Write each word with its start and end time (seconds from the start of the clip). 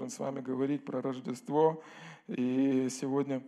продолжим 0.00 0.16
с 0.16 0.18
вами 0.18 0.40
говорить 0.40 0.82
про 0.82 1.02
Рождество. 1.02 1.82
И 2.26 2.88
сегодня 2.90 3.42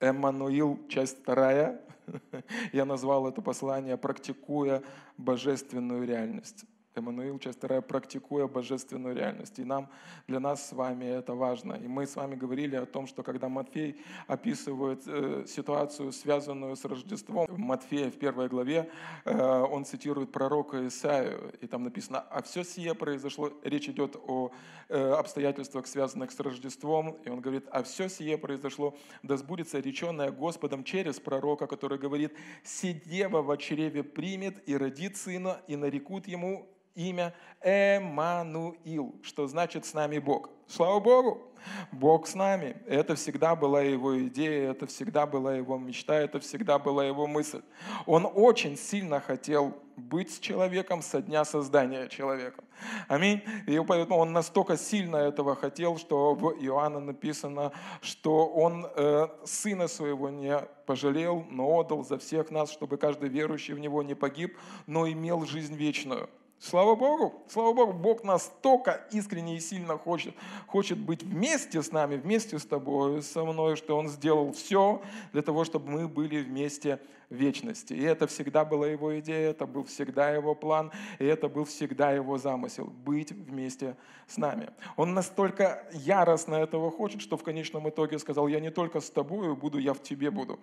Эммануил, 0.00 0.78
часть 0.88 1.22
вторая. 1.22 1.80
Я 2.74 2.84
назвал 2.84 3.26
это 3.26 3.40
послание 3.40 3.96
«Практикуя 3.96 4.82
божественную 5.16 6.06
реальность». 6.06 6.66
Эммануил, 6.96 7.38
часть 7.38 7.58
вторая, 7.58 7.80
практикуя 7.82 8.46
божественную 8.46 9.14
реальность. 9.14 9.58
И 9.58 9.64
нам, 9.64 9.88
для 10.26 10.40
нас 10.40 10.68
с 10.68 10.72
вами 10.72 11.04
это 11.04 11.34
важно. 11.34 11.74
И 11.74 11.86
мы 11.86 12.06
с 12.06 12.16
вами 12.16 12.34
говорили 12.34 12.76
о 12.76 12.86
том, 12.86 13.06
что 13.06 13.22
когда 13.22 13.48
Матфей 13.48 14.00
описывает 14.26 15.02
э, 15.06 15.44
ситуацию, 15.46 16.12
связанную 16.12 16.74
с 16.74 16.84
Рождеством, 16.84 17.46
в 17.48 17.58
Матфея 17.58 18.10
в 18.10 18.18
первой 18.18 18.48
главе 18.48 18.90
э, 19.24 19.60
он 19.70 19.84
цитирует 19.84 20.32
пророка 20.32 20.86
Исаию, 20.88 21.52
и 21.60 21.66
там 21.66 21.82
написано, 21.82 22.20
а 22.20 22.42
все 22.42 22.64
сие 22.64 22.94
произошло, 22.94 23.52
речь 23.62 23.88
идет 23.88 24.16
о 24.16 24.50
обстоятельствах, 24.88 25.86
связанных 25.86 26.30
с 26.30 26.40
Рождеством, 26.40 27.18
и 27.24 27.28
он 27.28 27.40
говорит, 27.40 27.64
а 27.70 27.82
все 27.82 28.08
сие 28.08 28.38
произошло, 28.38 28.96
да 29.22 29.36
сбудется 29.36 29.78
реченное 29.80 30.30
Господом 30.30 30.84
через 30.84 31.18
пророка, 31.20 31.66
который 31.66 31.98
говорит, 31.98 32.32
«Сидева 32.62 33.42
в 33.42 33.56
чреве 33.56 34.02
примет 34.02 34.62
и 34.68 34.76
родит 34.76 35.16
сына, 35.16 35.60
и 35.66 35.76
нарекут 35.76 36.28
ему 36.28 36.68
имя 36.96 37.32
Эммануил, 37.60 39.14
что 39.22 39.46
значит 39.46 39.86
«с 39.86 39.94
нами 39.94 40.18
Бог». 40.18 40.50
Слава 40.66 40.98
Богу! 40.98 41.52
Бог 41.92 42.26
с 42.26 42.34
нами. 42.34 42.76
Это 42.86 43.14
всегда 43.14 43.56
была 43.56 43.82
его 43.82 44.20
идея, 44.26 44.70
это 44.70 44.86
всегда 44.86 45.26
была 45.26 45.54
его 45.54 45.78
мечта, 45.78 46.14
это 46.14 46.38
всегда 46.40 46.78
была 46.78 47.04
его 47.04 47.26
мысль. 47.26 47.62
Он 48.06 48.28
очень 48.32 48.76
сильно 48.76 49.20
хотел 49.20 49.76
быть 49.96 50.34
с 50.34 50.38
человеком 50.38 51.02
со 51.02 51.22
дня 51.22 51.44
создания 51.44 52.08
человека. 52.08 52.62
Аминь. 53.08 53.42
И 53.66 53.80
поэтому 53.86 54.18
он 54.18 54.32
настолько 54.32 54.76
сильно 54.76 55.16
этого 55.16 55.56
хотел, 55.56 55.98
что 55.98 56.34
в 56.34 56.52
Иоанна 56.60 57.00
написано, 57.00 57.72
что 58.02 58.46
он 58.46 58.86
э, 58.94 59.28
сына 59.44 59.88
своего 59.88 60.28
не 60.28 60.58
пожалел, 60.86 61.44
но 61.50 61.80
отдал 61.80 62.04
за 62.04 62.18
всех 62.18 62.50
нас, 62.50 62.70
чтобы 62.70 62.98
каждый 62.98 63.28
верующий 63.30 63.74
в 63.74 63.78
него 63.78 64.02
не 64.02 64.14
погиб, 64.14 64.58
но 64.86 65.08
имел 65.08 65.46
жизнь 65.46 65.74
вечную. 65.74 66.28
Слава 66.58 66.96
Богу, 66.96 67.34
слава 67.48 67.74
Богу, 67.74 67.92
Бог 67.92 68.24
настолько 68.24 69.06
искренне 69.12 69.56
и 69.56 69.60
сильно 69.60 69.98
хочет, 69.98 70.34
хочет 70.66 70.98
быть 70.98 71.22
вместе 71.22 71.82
с 71.82 71.92
нами, 71.92 72.16
вместе 72.16 72.58
с 72.58 72.64
тобой, 72.64 73.22
со 73.22 73.44
мной, 73.44 73.76
что 73.76 73.96
Он 73.96 74.08
сделал 74.08 74.52
все 74.52 75.02
для 75.32 75.42
того, 75.42 75.64
чтобы 75.64 75.90
мы 75.90 76.08
были 76.08 76.42
вместе 76.42 76.98
в 77.28 77.34
вечности. 77.34 77.92
И 77.92 78.02
это 78.02 78.26
всегда 78.26 78.64
была 78.64 78.86
Его 78.86 79.18
идея, 79.20 79.50
это 79.50 79.66
был 79.66 79.84
всегда 79.84 80.30
Его 80.30 80.54
план, 80.54 80.92
и 81.18 81.26
это 81.26 81.48
был 81.48 81.64
всегда 81.64 82.12
Его 82.12 82.38
замысел– 82.38 82.86
быть 83.04 83.32
вместе 83.32 83.94
с 84.26 84.38
нами. 84.38 84.70
Он 84.96 85.12
настолько 85.12 85.86
яростно 85.92 86.54
этого 86.54 86.90
хочет, 86.90 87.20
что 87.20 87.36
в 87.36 87.42
конечном 87.42 87.86
итоге 87.90 88.18
сказал, 88.18 88.48
я 88.48 88.60
не 88.60 88.70
только 88.70 89.00
с 89.00 89.10
тобой 89.10 89.54
буду, 89.54 89.78
я 89.78 89.92
в 89.92 90.02
тебе 90.02 90.30
буду. 90.30 90.58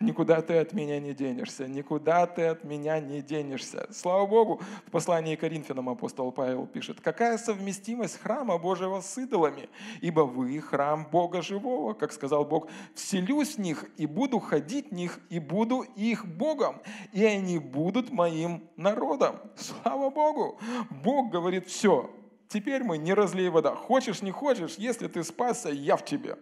Никуда 0.00 0.42
ты 0.42 0.58
от 0.58 0.72
меня 0.72 0.98
не 1.00 1.14
денешься, 1.14 1.68
никуда 1.68 2.26
ты 2.26 2.46
от 2.46 2.64
меня 2.64 3.00
не 3.00 3.22
денешься. 3.22 3.86
Слава 3.92 4.26
Богу, 4.26 4.60
в 4.86 4.90
послании 4.90 5.36
Коринфянам 5.36 5.88
апостол 5.88 6.32
Павел 6.32 6.66
пишет, 6.66 7.00
какая 7.00 7.38
совместимость 7.38 8.20
храма 8.20 8.58
Божьего 8.58 9.00
с 9.00 9.16
идолами, 9.18 9.68
ибо 10.00 10.20
вы 10.20 10.60
храм 10.60 11.06
Бога 11.10 11.42
живого, 11.42 11.94
как 11.94 12.12
сказал 12.12 12.44
Бог, 12.44 12.68
вселюсь 12.94 13.56
в 13.56 13.60
них 13.60 13.84
и 13.96 14.06
буду 14.06 14.40
ходить 14.40 14.90
в 14.90 14.94
них, 14.94 15.20
и 15.30 15.38
буду 15.38 15.82
их 15.96 16.26
Богом, 16.26 16.82
и 17.12 17.24
они 17.24 17.58
будут 17.58 18.10
моим 18.10 18.68
народом. 18.76 19.36
Слава 19.56 20.10
Богу! 20.10 20.58
Бог 20.90 21.30
говорит, 21.30 21.68
все, 21.68 22.10
теперь 22.48 22.82
мы 22.82 22.98
не 22.98 23.14
разлей 23.14 23.48
вода. 23.48 23.74
Хочешь, 23.74 24.22
не 24.22 24.30
хочешь, 24.30 24.74
если 24.76 25.08
ты 25.08 25.22
спасся, 25.24 25.70
я 25.70 25.96
в 25.96 26.04
тебе. 26.04 26.36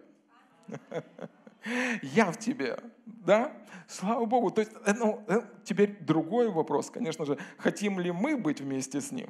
Я 2.01 2.31
в 2.31 2.37
тебе, 2.37 2.77
да? 3.05 3.51
Слава 3.87 4.25
Богу. 4.25 4.51
То 4.51 4.61
есть, 4.61 4.71
э, 4.85 4.93
ну, 4.93 5.23
э, 5.27 5.41
теперь 5.63 5.97
другой 5.99 6.49
вопрос, 6.49 6.89
конечно 6.89 7.25
же, 7.25 7.37
хотим 7.57 7.99
ли 7.99 8.11
мы 8.11 8.37
быть 8.37 8.61
вместе 8.61 9.01
с 9.01 9.11
Ним? 9.11 9.29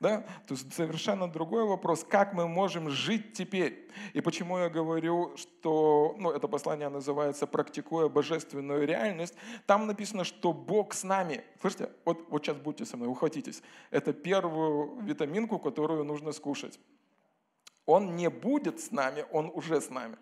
Да? 0.00 0.22
То 0.48 0.54
есть 0.54 0.74
совершенно 0.74 1.30
другой 1.30 1.64
вопрос, 1.64 2.02
как 2.02 2.34
мы 2.34 2.48
можем 2.48 2.90
жить 2.90 3.34
теперь. 3.34 3.88
И 4.14 4.20
почему 4.20 4.58
я 4.58 4.68
говорю, 4.68 5.36
что 5.36 6.16
ну, 6.18 6.32
это 6.32 6.48
послание 6.48 6.88
называется 6.88 7.46
«Практикуя 7.46 8.08
божественную 8.08 8.84
реальность», 8.84 9.34
там 9.64 9.86
написано, 9.86 10.24
что 10.24 10.52
Бог 10.52 10.92
с 10.92 11.04
нами. 11.04 11.44
Слышите, 11.60 11.90
вот, 12.04 12.26
вот 12.30 12.44
сейчас 12.44 12.56
будьте 12.56 12.84
со 12.84 12.96
мной, 12.96 13.08
ухватитесь. 13.08 13.62
Это 13.92 14.12
первую 14.12 15.00
витаминку, 15.02 15.60
которую 15.60 16.02
нужно 16.02 16.32
скушать. 16.32 16.80
Он 17.86 18.16
не 18.16 18.28
будет 18.28 18.80
с 18.80 18.90
нами, 18.90 19.24
Он 19.30 19.52
уже 19.54 19.80
с 19.80 19.88
нами. 19.88 20.16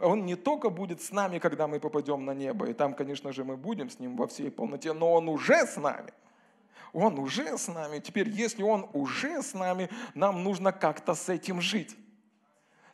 Он 0.00 0.24
не 0.24 0.36
только 0.36 0.70
будет 0.70 1.02
с 1.02 1.10
нами, 1.10 1.38
когда 1.38 1.66
мы 1.66 1.80
попадем 1.80 2.24
на 2.24 2.32
небо, 2.32 2.66
и 2.66 2.72
там, 2.72 2.94
конечно 2.94 3.32
же, 3.32 3.44
мы 3.44 3.56
будем 3.56 3.90
с 3.90 3.98
Ним 3.98 4.16
во 4.16 4.26
всей 4.28 4.50
полноте, 4.50 4.92
но 4.92 5.12
Он 5.12 5.28
уже 5.28 5.66
с 5.66 5.76
нами. 5.76 6.12
Он 6.92 7.18
уже 7.18 7.58
с 7.58 7.68
нами. 7.68 7.98
Теперь, 7.98 8.28
если 8.28 8.62
Он 8.62 8.88
уже 8.92 9.42
с 9.42 9.54
нами, 9.54 9.90
нам 10.14 10.44
нужно 10.44 10.72
как-то 10.72 11.14
с 11.14 11.28
этим 11.28 11.60
жить. 11.60 11.96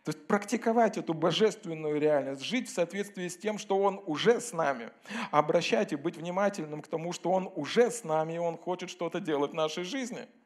То 0.03 0.13
есть 0.13 0.27
практиковать 0.27 0.99
эту 0.99 1.15
божественную 1.15 1.99
реальность, 2.01 2.43
жить 2.43 2.69
в 2.69 2.75
соответствии 2.75 3.29
с 3.29 3.37
тем, 3.37 3.59
что 3.59 3.79
Он 3.79 4.03
уже 4.07 4.41
с 4.41 4.53
нами. 4.53 4.91
Обращать 5.31 5.93
и 5.93 5.97
быть 5.97 6.17
внимательным 6.17 6.83
к 6.83 6.89
тому, 6.89 7.13
что 7.13 7.31
Он 7.31 7.51
уже 7.55 7.91
с 7.91 8.05
нами, 8.05 8.35
и 8.35 8.39
Он 8.39 8.57
хочет 8.57 8.91
что-то 8.91 9.21
делать 9.21 9.53
в 9.53 9.55
нашей 9.55 9.85
жизни– 9.85 10.27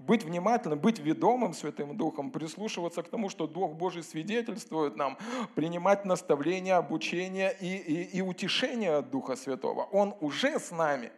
быть 0.00 0.24
внимательным, 0.24 0.78
быть 0.78 0.98
ведомым 0.98 1.52
Святым 1.52 1.96
Духом, 1.96 2.30
прислушиваться 2.30 3.02
к 3.02 3.08
тому, 3.08 3.28
что 3.28 3.46
Дух 3.46 3.72
Божий 3.72 4.02
свидетельствует 4.02 4.96
нам, 4.96 5.18
принимать 5.54 6.04
наставления, 6.04 6.76
обучение 6.76 7.56
и, 7.60 7.76
и, 7.76 8.18
и 8.18 8.20
утешение 8.22 8.96
от 8.96 9.10
Духа 9.10 9.36
Святого. 9.36 9.82
Он 9.92 10.14
уже 10.20 10.58
с 10.58 10.70
нами. 10.70 11.12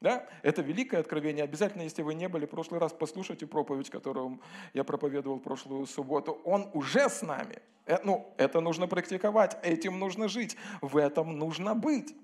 Да? 0.00 0.26
Это 0.42 0.62
великое 0.62 1.00
откровение. 1.00 1.44
Обязательно, 1.44 1.82
если 1.82 2.02
вы 2.02 2.14
не 2.14 2.28
были 2.28 2.46
в 2.46 2.50
прошлый 2.50 2.80
раз, 2.80 2.92
послушайте 2.92 3.46
проповедь, 3.46 3.90
которую 3.90 4.40
я 4.74 4.84
проповедовал 4.84 5.38
в 5.38 5.42
прошлую 5.42 5.86
субботу. 5.86 6.40
Он 6.44 6.70
уже 6.74 7.08
с 7.08 7.22
нами. 7.22 7.58
Э, 7.86 7.98
ну, 8.04 8.32
это 8.36 8.60
нужно 8.60 8.88
практиковать, 8.88 9.56
этим 9.62 9.98
нужно 9.98 10.28
жить, 10.28 10.56
в 10.80 10.96
этом 10.96 11.38
нужно 11.38 11.74
быть. 11.74 12.14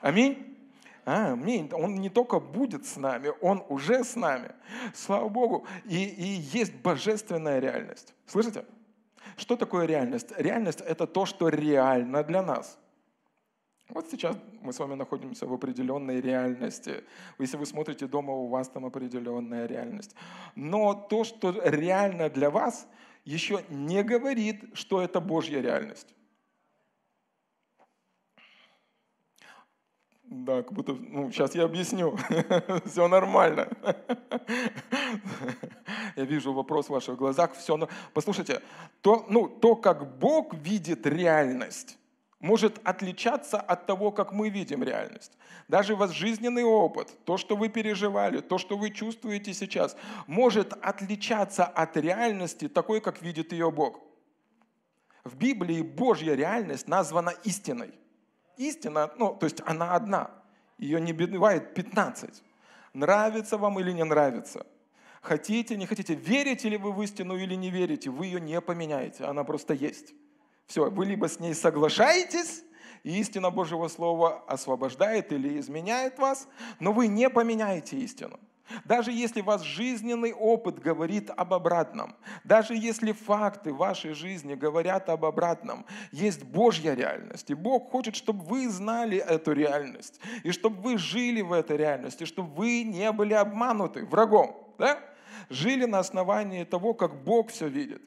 Аминь. 0.00 0.59
Аминь. 1.10 1.68
Он 1.72 1.96
не 1.96 2.08
только 2.08 2.38
будет 2.38 2.86
с 2.86 2.96
нами, 2.96 3.32
Он 3.40 3.64
уже 3.68 4.04
с 4.04 4.14
нами. 4.14 4.52
Слава 4.94 5.28
Богу. 5.28 5.66
И, 5.84 6.04
и 6.04 6.58
есть 6.58 6.74
божественная 6.76 7.58
реальность. 7.58 8.14
Слышите? 8.26 8.64
Что 9.36 9.56
такое 9.56 9.86
реальность? 9.86 10.32
Реальность– 10.36 10.80
это 10.86 11.06
то, 11.06 11.26
что 11.26 11.48
реально 11.48 12.22
для 12.22 12.42
нас. 12.42 12.78
Вот 13.88 14.06
сейчас 14.08 14.36
мы 14.62 14.72
с 14.72 14.78
вами 14.78 14.94
находимся 14.94 15.46
в 15.46 15.52
определенной 15.52 16.20
реальности. 16.20 17.02
Если 17.40 17.56
вы 17.56 17.66
смотрите 17.66 18.06
дома, 18.06 18.32
у 18.32 18.46
вас 18.46 18.68
там 18.68 18.86
определенная 18.86 19.66
реальность. 19.66 20.14
Но 20.54 20.94
то, 20.94 21.24
что 21.24 21.60
реально 21.64 22.30
для 22.30 22.50
вас, 22.50 22.86
еще 23.24 23.64
не 23.68 24.04
говорит, 24.04 24.64
что 24.74 25.00
это 25.02 25.20
Божья 25.20 25.60
реальность. 25.60 26.14
Да, 30.30 30.62
как 30.62 30.72
будто, 30.72 30.92
ну, 30.92 31.32
сейчас 31.32 31.56
я 31.56 31.64
объясню. 31.64 32.16
Все 32.86 33.08
нормально. 33.08 33.68
Я 36.16 36.24
вижу 36.24 36.52
вопрос 36.52 36.86
в 36.86 36.90
ваших 36.90 37.16
глазах. 37.16 37.52
Все, 37.54 37.88
послушайте, 38.14 38.62
то, 39.00 39.26
ну, 39.28 39.48
то, 39.48 39.74
как 39.74 40.18
Бог 40.18 40.54
видит 40.54 41.04
реальность, 41.04 41.98
может 42.38 42.80
отличаться 42.84 43.60
от 43.60 43.86
того, 43.86 44.12
как 44.12 44.32
мы 44.32 44.50
видим 44.50 44.84
реальность. 44.84 45.32
Даже 45.66 45.96
ваш 45.96 46.12
жизненный 46.12 46.62
опыт, 46.62 47.08
то, 47.24 47.36
что 47.36 47.56
вы 47.56 47.68
переживали, 47.68 48.40
то, 48.40 48.56
что 48.56 48.76
вы 48.76 48.90
чувствуете 48.90 49.52
сейчас, 49.52 49.96
может 50.28 50.72
отличаться 50.80 51.64
от 51.64 51.96
реальности 51.96 52.68
такой, 52.68 53.00
как 53.00 53.20
видит 53.20 53.52
ее 53.52 53.72
Бог. 53.72 53.98
В 55.24 55.34
Библии 55.36 55.82
Божья 55.82 56.34
реальность 56.36 56.86
названа 56.86 57.30
истиной 57.42 57.99
истина, 58.60 59.10
ну, 59.16 59.34
то 59.34 59.46
есть 59.46 59.62
она 59.64 59.94
одна. 59.94 60.30
Ее 60.78 61.00
не 61.00 61.12
бывает 61.12 61.74
15. 61.74 62.42
Нравится 62.92 63.58
вам 63.58 63.80
или 63.80 63.92
не 63.92 64.04
нравится. 64.04 64.66
Хотите, 65.22 65.76
не 65.76 65.86
хотите, 65.86 66.14
верите 66.14 66.68
ли 66.68 66.76
вы 66.76 66.92
в 66.92 67.02
истину 67.02 67.36
или 67.36 67.54
не 67.54 67.70
верите, 67.70 68.10
вы 68.10 68.26
ее 68.26 68.40
не 68.40 68.60
поменяете, 68.60 69.24
она 69.24 69.44
просто 69.44 69.74
есть. 69.74 70.14
Все, 70.66 70.90
вы 70.90 71.04
либо 71.04 71.28
с 71.28 71.40
ней 71.40 71.54
соглашаетесь, 71.54 72.64
и 73.02 73.20
истина 73.20 73.50
Божьего 73.50 73.88
Слова 73.88 74.42
освобождает 74.46 75.32
или 75.32 75.58
изменяет 75.58 76.18
вас, 76.18 76.48
но 76.78 76.92
вы 76.92 77.06
не 77.06 77.28
поменяете 77.28 77.98
истину. 77.98 78.40
Даже 78.84 79.12
если 79.12 79.40
ваш 79.40 79.62
жизненный 79.62 80.32
опыт 80.32 80.78
говорит 80.78 81.30
об 81.36 81.54
обратном, 81.54 82.14
даже 82.44 82.74
если 82.74 83.12
факты 83.12 83.72
вашей 83.72 84.12
жизни 84.12 84.54
говорят 84.54 85.08
об 85.08 85.24
обратном, 85.24 85.86
есть 86.12 86.44
Божья 86.44 86.94
реальность. 86.94 87.50
И 87.50 87.54
Бог 87.54 87.90
хочет, 87.90 88.16
чтобы 88.16 88.44
вы 88.44 88.68
знали 88.68 89.18
эту 89.18 89.52
реальность, 89.52 90.20
и 90.44 90.50
чтобы 90.52 90.80
вы 90.82 90.98
жили 90.98 91.40
в 91.40 91.52
этой 91.52 91.76
реальности, 91.76 92.24
чтобы 92.24 92.54
вы 92.54 92.82
не 92.82 93.10
были 93.12 93.34
обмануты 93.34 94.04
врагом. 94.04 94.56
Да? 94.78 94.98
жили 95.50 95.84
на 95.84 95.98
основании 95.98 96.64
того, 96.64 96.94
как 96.94 97.22
Бог 97.24 97.50
все 97.50 97.68
видит. 97.68 98.02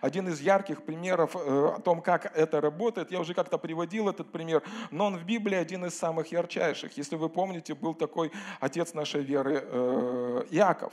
Один 0.00 0.28
из 0.28 0.40
ярких 0.40 0.82
примеров 0.84 1.36
э, 1.36 1.38
о 1.76 1.80
том, 1.80 2.02
как 2.02 2.36
это 2.36 2.60
работает, 2.60 3.10
я 3.10 3.20
уже 3.20 3.34
как-то 3.34 3.58
приводил 3.58 4.08
этот 4.08 4.32
пример, 4.32 4.62
но 4.90 5.06
он 5.06 5.16
в 5.16 5.24
Библии 5.24 5.56
один 5.56 5.84
из 5.84 5.94
самых 5.98 6.32
ярчайших. 6.32 6.96
Если 6.96 7.16
вы 7.16 7.28
помните, 7.28 7.74
был 7.74 7.94
такой 7.94 8.32
отец 8.60 8.94
нашей 8.94 9.22
веры 9.22 9.62
э, 9.62 10.44
Иаков, 10.50 10.92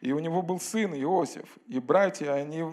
и 0.00 0.12
у 0.12 0.18
него 0.18 0.42
был 0.42 0.60
сын 0.60 0.94
Иосиф, 0.94 1.46
и 1.66 1.78
братья, 1.78 2.32
они 2.32 2.64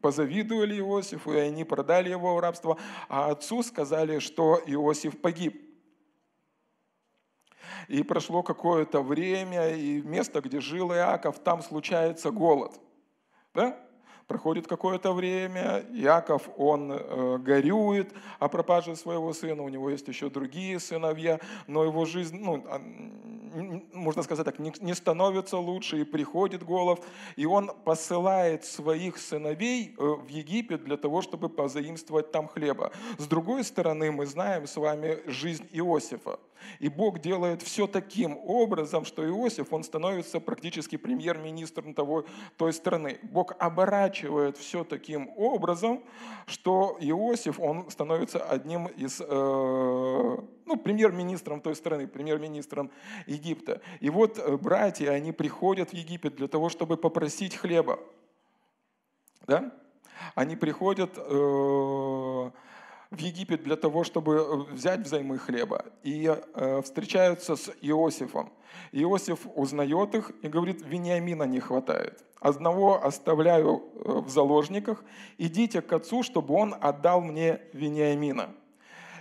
позавидовали 0.00 0.78
Иосифу, 0.78 1.32
и 1.32 1.38
они 1.38 1.64
продали 1.64 2.10
его 2.10 2.34
в 2.34 2.40
рабство, 2.40 2.78
а 3.08 3.30
отцу 3.30 3.62
сказали, 3.62 4.18
что 4.18 4.60
Иосиф 4.66 5.20
погиб. 5.20 5.60
И 7.88 8.02
прошло 8.02 8.42
какое-то 8.42 9.02
время, 9.02 9.74
и 9.74 10.00
место, 10.02 10.40
где 10.40 10.60
жил 10.60 10.92
Иаков, 10.92 11.38
там 11.38 11.62
случается 11.62 12.30
голод. 12.30 12.80
Да? 13.54 13.78
Проходит 14.32 14.66
какое-то 14.66 15.12
время, 15.12 15.84
Яков, 15.92 16.48
он 16.56 16.90
э, 16.90 17.36
горюет 17.36 18.14
о 18.38 18.48
пропаже 18.48 18.96
своего 18.96 19.34
сына, 19.34 19.62
у 19.62 19.68
него 19.68 19.90
есть 19.90 20.08
еще 20.08 20.30
другие 20.30 20.80
сыновья, 20.80 21.38
но 21.66 21.84
его 21.84 22.06
жизнь, 22.06 22.38
ну, 22.40 22.64
можно 23.92 24.22
сказать 24.22 24.46
так, 24.46 24.58
не 24.58 24.94
становится 24.94 25.58
лучше, 25.58 26.00
и 26.00 26.04
приходит 26.04 26.64
голов, 26.64 27.00
и 27.36 27.44
он 27.44 27.72
посылает 27.84 28.64
своих 28.64 29.18
сыновей 29.18 29.94
э, 29.98 30.02
в 30.02 30.28
Египет 30.28 30.82
для 30.84 30.96
того, 30.96 31.20
чтобы 31.20 31.50
позаимствовать 31.50 32.32
там 32.32 32.48
хлеба. 32.48 32.90
С 33.18 33.26
другой 33.26 33.64
стороны, 33.64 34.10
мы 34.12 34.24
знаем 34.24 34.66
с 34.66 34.76
вами 34.76 35.18
жизнь 35.26 35.68
Иосифа. 35.72 36.38
И 36.78 36.88
Бог 36.88 37.18
делает 37.20 37.60
все 37.62 37.86
таким 37.86 38.38
образом, 38.38 39.04
что 39.04 39.26
Иосиф, 39.26 39.72
он 39.72 39.82
становится 39.82 40.40
практически 40.40 40.96
премьер-министром 40.96 41.92
того, 41.92 42.24
той 42.56 42.72
страны. 42.72 43.18
Бог 43.22 43.54
оборачивает 43.58 44.21
все 44.58 44.84
таким 44.84 45.30
образом, 45.36 46.02
что 46.46 46.96
Иосиф, 47.00 47.60
он 47.60 47.90
становится 47.90 48.38
одним 48.44 48.86
из 48.86 49.20
э, 49.20 49.24
ну, 49.28 50.76
премьер-министром 50.76 51.60
той 51.60 51.74
страны, 51.74 52.06
премьер-министром 52.06 52.90
Египта. 53.26 53.80
И 54.00 54.10
вот 54.10 54.38
э, 54.38 54.56
братья, 54.56 55.10
они 55.10 55.32
приходят 55.32 55.90
в 55.90 55.94
Египет 55.94 56.36
для 56.36 56.48
того, 56.48 56.68
чтобы 56.68 56.96
попросить 56.96 57.56
хлеба. 57.56 57.98
Да? 59.46 59.72
Они 60.34 60.56
приходят 60.56 61.12
э, 61.16 62.50
в 63.12 63.18
Египет 63.18 63.62
для 63.62 63.76
того, 63.76 64.04
чтобы 64.04 64.34
э, 64.34 64.72
взять 64.72 65.00
взаймы 65.00 65.38
хлеба. 65.38 65.84
И 66.02 66.26
э, 66.26 66.82
встречаются 66.82 67.56
с 67.56 67.70
Иосифом. 67.82 68.50
Иосиф 68.92 69.46
узнает 69.54 70.14
их 70.14 70.32
и 70.42 70.48
говорит, 70.48 70.82
Вениамина 70.82 71.44
не 71.44 71.60
хватает. 71.60 72.24
Одного 72.40 73.04
оставляю 73.04 73.82
э, 73.94 74.20
в 74.20 74.28
заложниках, 74.30 75.04
идите 75.38 75.82
к 75.82 75.92
отцу, 75.92 76.22
чтобы 76.22 76.54
он 76.54 76.74
отдал 76.80 77.20
мне 77.20 77.60
Вениамина. 77.74 78.54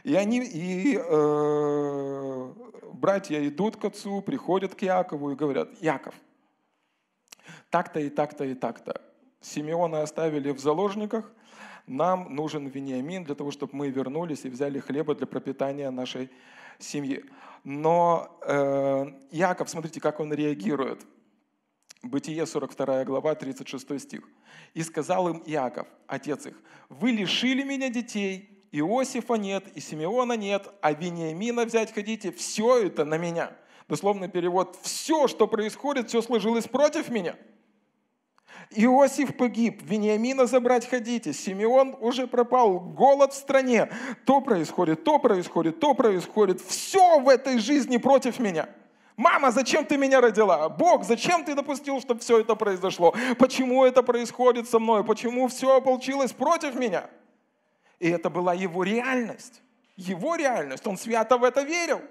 И, 0.03 0.15
они, 0.15 0.39
и 0.39 0.97
э, 0.97 2.53
братья 2.93 3.45
идут 3.47 3.75
к 3.75 3.85
отцу, 3.85 4.21
приходят 4.21 4.73
к 4.73 4.81
Якову 4.81 5.31
и 5.31 5.35
говорят, 5.35 5.69
Яков, 5.81 6.15
так-то 7.69 7.99
и 7.99 8.09
так-то 8.09 8.45
и 8.45 8.55
так-то. 8.55 9.01
Симеона 9.41 10.01
оставили 10.01 10.51
в 10.51 10.59
заложниках, 10.59 11.31
нам 11.91 12.33
нужен 12.33 12.67
Вениамин 12.67 13.23
для 13.25 13.35
того, 13.35 13.51
чтобы 13.51 13.75
мы 13.75 13.89
вернулись 13.89 14.45
и 14.45 14.49
взяли 14.49 14.79
хлеба 14.79 15.13
для 15.13 15.27
пропитания 15.27 15.91
нашей 15.91 16.29
семьи. 16.79 17.25
Но 17.63 18.39
э, 18.41 19.05
Яков, 19.31 19.69
смотрите, 19.69 19.99
как 19.99 20.19
он 20.19 20.33
реагирует. 20.33 21.05
Бытие 22.01 22.45
42 22.45 23.03
глава, 23.03 23.35
36 23.35 24.01
стих. 24.01 24.21
«И 24.73 24.81
сказал 24.81 25.29
им 25.29 25.43
Иаков, 25.45 25.88
отец 26.07 26.45
их, 26.47 26.55
вы 26.89 27.11
лишили 27.11 27.63
меня 27.63 27.89
детей, 27.89 28.65
Иосифа 28.71 29.35
нет, 29.35 29.65
и 29.75 29.81
Симеона 29.81 30.33
нет, 30.33 30.67
а 30.81 30.93
Вениамина 30.93 31.65
взять 31.65 31.93
хотите, 31.93 32.31
все 32.31 32.85
это 32.85 33.05
на 33.05 33.17
меня». 33.17 33.51
Дословный 33.88 34.29
перевод, 34.29 34.77
все, 34.81 35.27
что 35.27 35.45
происходит, 35.45 36.07
все 36.07 36.21
сложилось 36.21 36.67
против 36.67 37.09
меня. 37.09 37.35
Иосиф 38.73 39.35
погиб, 39.35 39.81
Вениамина 39.83 40.45
забрать 40.45 40.89
ходите, 40.89 41.33
Симеон 41.33 41.95
уже 42.00 42.25
пропал, 42.25 42.79
голод 42.79 43.33
в 43.33 43.35
стране. 43.35 43.89
То 44.25 44.39
происходит, 44.39 45.03
то 45.03 45.19
происходит, 45.19 45.79
то 45.79 45.94
происходит. 45.94 46.62
Все 46.62 47.19
в 47.19 47.27
этой 47.27 47.59
жизни 47.59 47.97
против 47.97 48.39
меня. 48.39 48.69
Мама, 49.18 49.51
зачем 49.51 49.85
ты 49.85 49.97
меня 49.97 50.21
родила? 50.21 50.69
Бог, 50.69 51.03
зачем 51.03 51.44
ты 51.44 51.53
допустил, 51.53 52.00
чтобы 52.00 52.21
все 52.21 52.39
это 52.39 52.56
произошло? 52.56 53.13
Почему 53.38 53.83
это 53.83 54.03
происходит 54.03 54.69
со 54.69 54.79
мной? 54.79 55.03
Почему 55.03 55.47
все 55.47 55.81
получилось 55.81 56.31
против 56.31 56.75
меня? 56.75 57.09
И 58.00 58.09
это 58.09 58.29
была 58.29 58.53
его 58.53 58.83
реальность. 58.83 59.62
Его 59.95 60.35
реальность. 60.35 60.88
Он 60.88 60.97
свято 60.97 61.38
в 61.38 61.44
это 61.44 61.62
верил. 61.62 62.01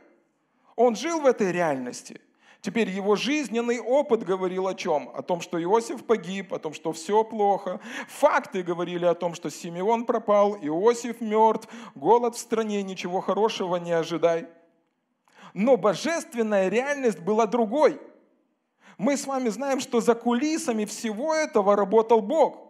Он 0.76 0.94
жил 0.94 1.20
в 1.20 1.26
этой 1.26 1.50
реальности. 1.50 2.20
Теперь 2.62 2.90
его 2.90 3.16
жизненный 3.16 3.80
опыт 3.80 4.22
говорил 4.22 4.68
о 4.68 4.74
чем? 4.74 5.10
О 5.14 5.22
том, 5.22 5.40
что 5.40 5.62
Иосиф 5.62 6.04
погиб, 6.04 6.52
о 6.52 6.58
том, 6.58 6.74
что 6.74 6.92
все 6.92 7.24
плохо. 7.24 7.80
Факты 8.08 8.62
говорили 8.62 9.06
о 9.06 9.14
том, 9.14 9.34
что 9.34 9.50
Симеон 9.50 10.04
пропал, 10.04 10.56
Иосиф 10.60 11.22
мертв, 11.22 11.68
голод 11.94 12.36
в 12.36 12.38
стране, 12.38 12.82
ничего 12.82 13.22
хорошего 13.22 13.76
не 13.76 13.92
ожидай. 13.92 14.46
Но 15.54 15.78
божественная 15.78 16.68
реальность 16.68 17.20
была 17.20 17.46
другой. 17.46 17.98
Мы 18.98 19.16
с 19.16 19.26
вами 19.26 19.48
знаем, 19.48 19.80
что 19.80 20.02
за 20.02 20.14
кулисами 20.14 20.84
всего 20.84 21.34
этого 21.34 21.76
работал 21.76 22.20
Бог– 22.20 22.66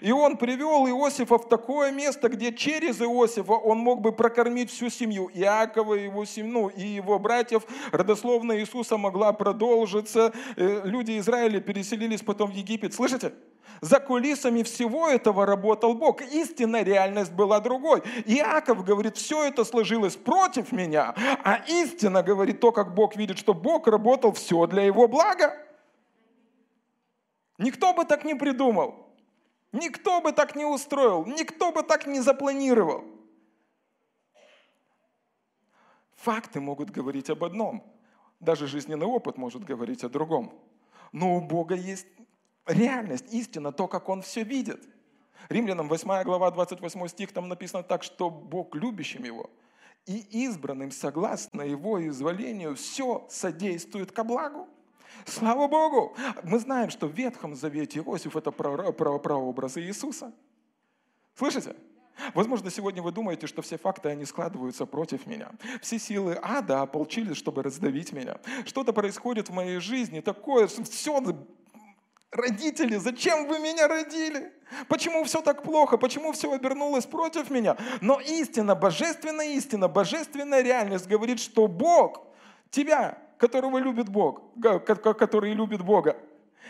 и 0.00 0.12
он 0.12 0.36
привел 0.36 0.86
Иосифа 0.86 1.38
в 1.38 1.48
такое 1.48 1.92
место, 1.92 2.28
где 2.28 2.52
через 2.52 3.00
Иосифа 3.00 3.52
он 3.52 3.78
мог 3.78 4.00
бы 4.00 4.12
прокормить 4.12 4.70
всю 4.70 4.90
семью 4.90 5.30
Иакова, 5.32 5.94
его 5.94 6.24
семью 6.24 6.68
и 6.68 6.82
его 6.82 7.18
братьев. 7.18 7.64
Родословная 7.90 8.60
Иисуса 8.60 8.96
могла 8.96 9.32
продолжиться. 9.32 10.32
Э, 10.56 10.82
люди 10.84 11.18
Израиля 11.18 11.60
переселились 11.60 12.22
потом 12.22 12.50
в 12.50 12.54
Египет. 12.54 12.94
Слышите? 12.94 13.32
За 13.80 14.00
кулисами 14.00 14.62
всего 14.62 15.08
этого 15.08 15.46
работал 15.46 15.94
Бог. 15.94 16.20
Истинная 16.22 16.82
реальность 16.82 17.32
была 17.32 17.60
другой. 17.60 18.02
Иаков 18.26 18.84
говорит, 18.84 19.16
все 19.16 19.44
это 19.44 19.64
сложилось 19.64 20.16
против 20.16 20.72
меня, 20.72 21.14
а 21.44 21.60
истина 21.68 22.22
говорит 22.22 22.60
то, 22.60 22.72
как 22.72 22.94
Бог 22.94 23.16
видит, 23.16 23.38
что 23.38 23.54
Бог 23.54 23.86
работал 23.86 24.32
все 24.32 24.66
для 24.66 24.82
его 24.82 25.06
блага. 25.06 25.56
Никто 27.58 27.92
бы 27.94 28.04
так 28.04 28.24
не 28.24 28.34
придумал. 28.34 29.07
Никто 29.72 30.20
бы 30.20 30.32
так 30.32 30.56
не 30.56 30.64
устроил, 30.64 31.26
никто 31.26 31.72
бы 31.72 31.82
так 31.82 32.06
не 32.06 32.20
запланировал. 32.20 33.04
Факты 36.16 36.60
могут 36.60 36.90
говорить 36.90 37.30
об 37.30 37.44
одном, 37.44 37.84
даже 38.40 38.66
жизненный 38.66 39.06
опыт 39.06 39.36
может 39.36 39.64
говорить 39.64 40.04
о 40.04 40.08
другом. 40.08 40.52
Но 41.12 41.36
у 41.36 41.40
Бога 41.40 41.74
есть 41.74 42.06
реальность, 42.66 43.32
истина, 43.32 43.72
то, 43.72 43.88
как 43.88 44.08
Он 44.08 44.22
все 44.22 44.42
видит. 44.42 44.88
Римлянам 45.48 45.88
8 45.88 46.24
глава 46.24 46.50
28 46.50 47.08
стих, 47.08 47.32
там 47.32 47.48
написано 47.48 47.82
так, 47.82 48.02
что 48.02 48.30
Бог 48.30 48.74
любящим 48.74 49.24
Его 49.24 49.50
и 50.08 50.44
избранным, 50.44 50.90
согласно 50.90 51.62
Его 51.62 52.06
изволению, 52.08 52.74
все 52.74 53.26
содействует 53.28 54.10
ко 54.10 54.24
благу. 54.24 54.66
Слава 55.26 55.68
Богу! 55.68 56.16
Мы 56.42 56.58
знаем, 56.58 56.90
что 56.90 57.06
в 57.06 57.12
Ветхом 57.12 57.54
Завете 57.54 58.00
Иосиф– 58.00 58.36
это 58.36 58.50
прообразы 58.50 59.82
Иисуса. 59.82 60.32
Слышите? 61.34 61.76
Возможно, 62.34 62.70
сегодня 62.70 63.00
вы 63.00 63.12
думаете, 63.12 63.46
что 63.46 63.62
все 63.62 63.78
факты, 63.78 64.08
они 64.08 64.24
складываются 64.24 64.86
против 64.86 65.26
меня. 65.26 65.50
Все 65.80 65.98
силы 65.98 66.38
ада 66.42 66.82
ополчились, 66.82 67.36
чтобы 67.36 67.62
раздавить 67.62 68.12
меня. 68.12 68.38
Что-то 68.64 68.92
происходит 68.92 69.48
в 69.48 69.52
моей 69.52 69.78
жизни 69.78 70.20
такое, 70.20 70.66
все 70.66 71.20
Родители, 72.30 72.96
зачем 72.96 73.46
вы 73.46 73.58
меня 73.58 73.88
родили? 73.88 74.52
Почему 74.88 75.24
все 75.24 75.40
так 75.40 75.62
плохо? 75.62 75.96
Почему 75.96 76.32
все 76.32 76.52
обернулось 76.52 77.06
против 77.06 77.48
меня? 77.48 77.76
Но 78.02 78.20
истина, 78.20 78.74
божественная 78.74 79.54
истина, 79.54 79.88
божественная 79.88 80.60
реальность 80.60 81.06
говорит, 81.06 81.40
что 81.40 81.68
Бог 81.68 82.26
тебя 82.70 83.16
которого 83.38 83.78
любит 83.78 84.08
Бог, 84.08 84.42
который 85.02 85.52
любит 85.54 85.82
Бога, 85.82 86.16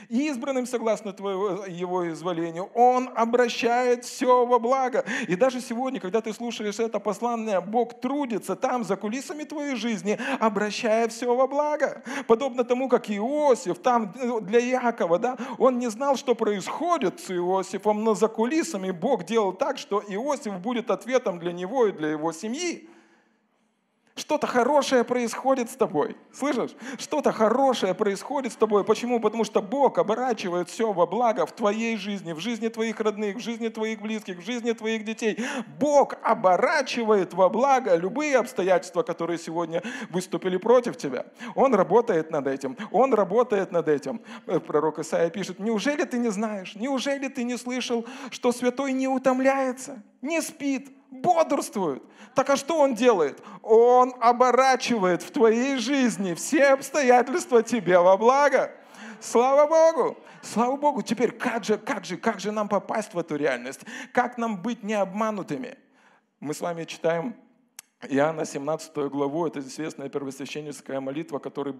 избранным 0.08 0.66
согласно 0.66 1.12
твоего, 1.12 1.64
его 1.66 2.08
изволению, 2.10 2.70
он 2.75 3.10
обращает 3.14 4.04
все 4.04 4.46
во 4.46 4.58
благо. 4.58 5.04
И 5.26 5.37
даже 5.37 5.60
сегодня, 5.60 6.00
когда 6.00 6.20
ты 6.20 6.32
слушаешь 6.32 6.78
это 6.78 6.98
послание, 7.00 7.60
Бог 7.60 8.00
трудится 8.00 8.56
там, 8.56 8.84
за 8.84 8.96
кулисами 8.96 9.44
твоей 9.44 9.75
жизни, 9.75 10.18
обращая 10.40 11.08
все 11.08 11.34
во 11.34 11.46
благо. 11.46 12.02
Подобно 12.26 12.64
тому, 12.64 12.88
как 12.88 13.10
Иосиф, 13.10 13.78
там 13.80 14.14
для 14.42 14.60
Якова, 14.60 15.18
да, 15.18 15.37
он 15.58 15.78
не 15.78 15.90
знал, 15.90 16.16
что 16.16 16.34
происходит 16.34 17.20
с 17.20 17.30
Иосифом, 17.30 18.04
но 18.04 18.14
за 18.14 18.28
кулисами 18.28 18.90
Бог 18.90 19.25
делал 19.25 19.52
так, 19.52 19.78
что 19.78 20.02
Иосиф 20.08 20.58
будет 20.60 20.90
ответом 20.90 21.38
для 21.38 21.52
него 21.52 21.87
и 21.87 21.92
для 21.92 22.08
его 22.08 22.32
семьи. 22.32 22.88
Что-то 24.18 24.48
хорошее 24.48 25.04
происходит 25.04 25.70
с 25.70 25.76
тобой. 25.76 26.16
Слышишь? 26.32 26.72
Что-то 26.98 27.30
хорошее 27.30 27.94
происходит 27.94 28.52
с 28.52 28.56
тобой. 28.56 28.82
Почему? 28.82 29.20
Потому 29.20 29.44
что 29.44 29.62
Бог 29.62 29.98
оборачивает 29.98 30.68
все 30.68 30.92
во 30.92 31.06
благо 31.06 31.46
в 31.46 31.52
твоей 31.52 31.96
жизни, 31.96 32.32
в 32.32 32.40
жизни 32.40 32.66
твоих 32.66 32.98
родных, 32.98 33.37
в 33.37 33.40
жизни 33.40 33.68
твоих 33.68 34.02
близких, 34.02 34.38
в 34.38 34.44
жизни 34.44 34.72
твоих 34.72 35.04
детей. 35.04 35.38
Бог 35.78 36.14
оборачивает 36.22 37.32
во 37.32 37.48
благо 37.48 37.94
любые 37.94 38.38
обстоятельства, 38.38 39.04
которые 39.04 39.38
сегодня 39.38 39.84
выступили 40.10 40.56
против 40.56 40.96
тебя. 40.96 41.26
Он 41.54 41.72
работает 41.76 42.32
над 42.32 42.48
этим. 42.48 42.76
Он 42.90 43.14
работает 43.14 43.70
над 43.70 43.87
этим. 43.87 44.20
Э, 44.46 44.58
пророк 44.58 44.98
Исаия 44.98 45.30
пишет, 45.30 45.60
неужели 45.60 46.02
ты 46.02 46.18
не 46.18 46.30
знаешь, 46.30 46.75
неужели 46.75 47.28
ты 47.28 47.44
не 47.44 47.56
слышал, 47.56 48.04
что 48.30 48.50
святой 48.50 48.92
не 48.92 49.06
утомляется, 49.06 50.02
не 50.22 50.40
спит, 50.42 50.98
бодрствует. 51.10 52.02
Так 52.34 52.50
а 52.50 52.56
что 52.56 52.78
он 52.78 52.94
делает? 52.94 53.42
Он 53.62 54.14
оборачивает 54.20 55.22
в 55.22 55.30
твоей 55.30 55.78
жизни 55.78 56.34
все 56.34 56.68
обстоятельства 56.68 57.62
тебе 57.62 57.98
во 57.98 58.16
благо. 58.16 58.72
Слава 59.20 59.66
Богу! 59.66 60.16
Слава 60.42 60.76
Богу! 60.76 61.02
Теперь 61.02 61.32
как 61.32 61.64
же, 61.64 61.78
как 61.78 62.04
же, 62.04 62.16
как 62.16 62.38
же 62.38 62.52
нам 62.52 62.68
попасть 62.68 63.14
в 63.14 63.18
эту 63.18 63.36
реальность? 63.36 63.80
Как 64.12 64.38
нам 64.38 64.62
быть 64.62 64.82
не 64.84 64.94
обманутыми? 64.94 65.76
Мы 66.40 66.54
с 66.54 66.60
вами 66.60 66.84
читаем 66.84 67.34
Иоанна 68.08 68.44
17 68.44 68.94
главу, 69.10 69.48
это 69.48 69.58
известная 69.58 70.08
первосвященническая 70.08 71.00
молитва, 71.00 71.40
которой 71.40 71.74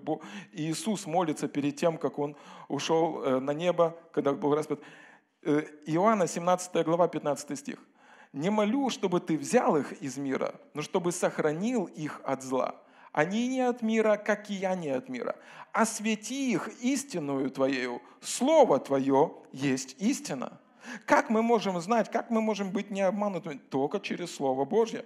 Иисус 0.52 1.06
молится 1.06 1.47
перед 1.47 1.76
тем, 1.76 1.97
как 1.97 2.18
Он 2.18 2.35
ушел 2.66 3.23
э, 3.23 3.38
на 3.38 3.52
небо, 3.52 3.97
когда 4.11 4.32
был 4.32 4.52
распят. 4.56 4.80
Э, 5.42 5.62
Иоанна 5.87 6.26
17 6.26 6.85
глава, 6.85 7.06
15 7.06 7.56
стих 7.56 7.78
не 8.32 8.50
молю, 8.50 8.90
чтобы 8.90 9.20
ты 9.20 9.37
взял 9.37 9.76
их 9.76 9.92
из 10.02 10.16
мира, 10.16 10.54
но 10.75 10.82
чтобы 10.82 11.12
сохранил 11.12 11.87
их 11.87 12.20
от 12.25 12.42
зла. 12.42 12.75
Они 13.12 13.49
не 13.49 13.61
от 13.61 13.82
мира, 13.82 14.16
как 14.16 14.50
и 14.50 14.54
я 14.54 14.75
не 14.75 14.90
от 14.90 15.08
мира. 15.08 15.37
Освети 15.73 16.52
их 16.52 16.68
истинную 16.82 17.50
Твоею. 17.50 18.02
Слово 18.20 18.78
Твое 18.78 19.35
есть 19.52 19.97
истина. 19.99 20.61
Как 21.04 21.30
мы 21.30 21.42
можем 21.42 21.80
знать, 21.80 22.11
как 22.11 22.30
мы 22.30 22.40
можем 22.40 22.70
быть 22.70 22.90
не 22.90 23.00
обманутыми? 23.00 23.58
Только 23.70 24.00
через 24.00 24.35
Слово 24.35 24.64
Божье. 24.64 25.04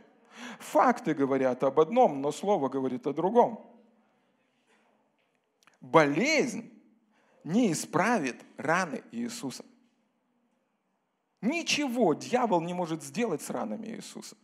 Факты 0.58 1.14
говорят 1.14 1.62
об 1.62 1.80
одном, 1.80 2.20
но 2.20 2.32
Слово 2.32 2.68
говорит 2.68 3.06
о 3.06 3.12
другом. 3.12 3.66
Болезнь 5.80 6.70
не 7.44 7.72
исправит 7.72 8.36
раны 8.56 9.02
Иисуса. 9.10 9.64
Ничего 11.42 12.14
дьявол 12.14 12.60
не 12.60 12.72
может 12.72 13.02
сделать 13.02 13.42
с 13.42 13.50
ранами 13.50 13.88
Иисуса. 13.88 14.36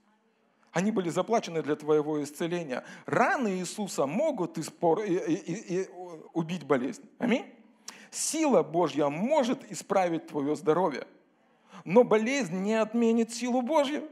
Они 0.73 0.91
были 0.91 1.09
заплачены 1.09 1.63
для 1.63 1.77
твоего 1.77 2.23
исцеления. 2.23 2.85
Раны 3.07 3.59
Иисуса 3.59 4.05
могут 4.05 4.59
испор... 4.59 5.03
и, 5.03 5.15
и, 5.15 5.81
и, 5.81 5.89
убить 6.35 6.65
болезнь. 6.65 7.09
Аминь. 7.19 7.47
Сила 8.11 8.63
Божья 8.63 9.09
может 9.09 9.71
исправить 9.71 10.27
твое 10.27 10.57
здоровье. 10.57 11.07
Но 11.85 12.05
болезнь 12.05 12.57
не 12.59 12.75
отменит 12.75 13.33
силу 13.33 13.63
Божью. 13.63 14.09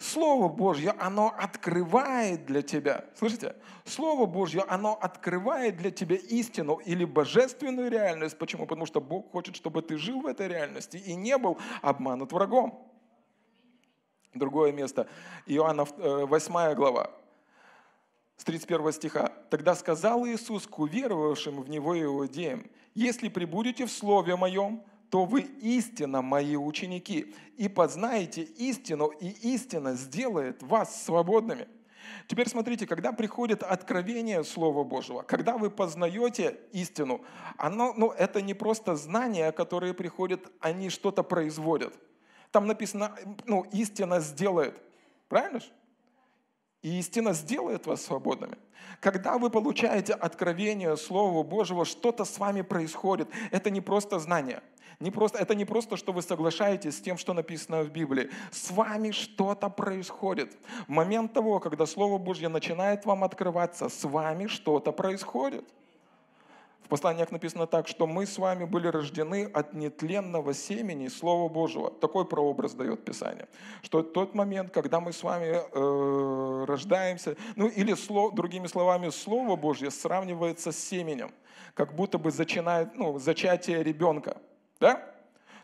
Слово 0.00 0.48
Божье, 0.48 0.92
оно 0.98 1.28
открывает 1.36 2.46
для 2.46 2.62
тебя, 2.62 3.04
слышите? 3.14 3.54
Слово 3.84 4.24
Божье, 4.24 4.62
оно 4.66 4.98
открывает 4.98 5.76
для 5.76 5.90
тебя 5.90 6.16
истину 6.16 6.80
или 6.86 7.04
божественную 7.04 7.90
реальность. 7.90 8.38
Почему? 8.38 8.64
Потому 8.64 8.86
что 8.86 9.02
Бог 9.02 9.30
хочет, 9.30 9.56
чтобы 9.56 9.82
ты 9.82 9.98
жил 9.98 10.22
в 10.22 10.26
этой 10.26 10.48
реальности 10.48 10.96
и 10.96 11.14
не 11.14 11.36
был 11.36 11.58
обманут 11.82 12.32
врагом. 12.32 12.90
Другое 14.32 14.72
место. 14.72 15.06
Иоанна 15.44 15.84
8 15.84 16.56
э, 16.56 16.74
глава, 16.74 17.10
с 18.38 18.44
31 18.44 18.92
стиха. 18.92 19.30
«Тогда 19.50 19.74
сказал 19.74 20.26
Иисус 20.26 20.66
к 20.66 20.78
уверовавшим 20.78 21.60
в 21.60 21.68
Него 21.68 22.00
иудеям, 22.00 22.64
«Если 22.94 23.28
прибудете 23.28 23.84
в 23.84 23.92
Слове 23.92 24.34
Моем, 24.36 24.82
то 25.10 25.24
вы 25.24 25.42
истинно 25.42 26.22
мои 26.22 26.56
ученики, 26.56 27.34
и 27.56 27.68
познаете 27.68 28.42
истину, 28.42 29.08
и 29.08 29.28
истина 29.54 29.94
сделает 29.94 30.62
вас 30.62 31.04
свободными. 31.04 31.66
Теперь 32.26 32.48
смотрите, 32.48 32.86
когда 32.86 33.12
приходит 33.12 33.62
откровение 33.62 34.44
Слова 34.44 34.84
Божьего, 34.84 35.22
когда 35.22 35.58
вы 35.58 35.68
познаете 35.68 36.58
истину, 36.72 37.22
оно, 37.56 37.92
ну, 37.96 38.10
это 38.12 38.40
не 38.40 38.54
просто 38.54 38.94
знания, 38.94 39.52
которые 39.52 39.94
приходят, 39.94 40.50
они 40.60 40.90
что-то 40.90 41.22
производят. 41.22 41.92
Там 42.52 42.66
написано, 42.66 43.14
ну, 43.46 43.66
истина 43.72 44.20
сделает. 44.20 44.80
Правильно 45.28 45.60
же? 45.60 45.66
И 46.82 46.98
истина 46.98 47.32
сделает 47.34 47.86
вас 47.86 48.02
свободными. 48.02 48.56
Когда 49.00 49.38
вы 49.38 49.50
получаете 49.50 50.14
откровение 50.14 50.96
Слова 50.96 51.42
Божьего, 51.42 51.84
что-то 51.84 52.24
с 52.24 52.38
вами 52.38 52.62
происходит. 52.62 53.28
Это 53.50 53.70
не 53.70 53.80
просто 53.80 54.18
знание. 54.18 54.62
Не 55.00 55.10
просто, 55.10 55.38
это 55.38 55.54
не 55.54 55.64
просто, 55.64 55.96
что 55.96 56.12
вы 56.12 56.20
соглашаетесь 56.20 56.98
с 56.98 57.00
тем, 57.00 57.16
что 57.16 57.32
написано 57.32 57.82
в 57.82 57.90
Библии. 57.90 58.30
С 58.50 58.70
вами 58.70 59.12
что-то 59.12 59.70
происходит. 59.70 60.58
В 60.86 60.90
момент 60.90 61.32
того, 61.32 61.58
когда 61.58 61.86
Слово 61.86 62.18
Божье 62.18 62.48
начинает 62.48 63.06
вам 63.06 63.24
открываться, 63.24 63.88
с 63.88 64.04
вами 64.04 64.46
что-то 64.46 64.92
происходит. 64.92 65.64
В 66.84 66.88
посланиях 66.88 67.30
написано 67.30 67.66
так, 67.66 67.88
что 67.88 68.06
мы 68.06 68.26
с 68.26 68.36
вами 68.36 68.64
были 68.64 68.88
рождены 68.88 69.44
от 69.44 69.72
нетленного 69.72 70.52
семени 70.52 71.08
Слова 71.08 71.48
Божьего. 71.48 71.90
Такой 71.90 72.26
прообраз 72.26 72.74
дает 72.74 73.02
Писание. 73.02 73.48
Что 73.82 74.02
тот 74.02 74.34
момент, 74.34 74.70
когда 74.70 75.00
мы 75.00 75.14
с 75.14 75.22
вами 75.22 75.62
э, 75.72 76.64
рождаемся, 76.66 77.36
ну 77.56 77.68
или 77.68 77.94
слов, 77.94 78.34
другими 78.34 78.66
словами, 78.66 79.08
Слово 79.08 79.56
Божье 79.56 79.90
сравнивается 79.90 80.72
с 80.72 80.78
семенем, 80.78 81.30
как 81.72 81.94
будто 81.94 82.18
бы 82.18 82.30
зачинает, 82.30 82.94
ну, 82.96 83.18
зачатие 83.18 83.82
ребенка. 83.82 84.36
Да? 84.80 85.06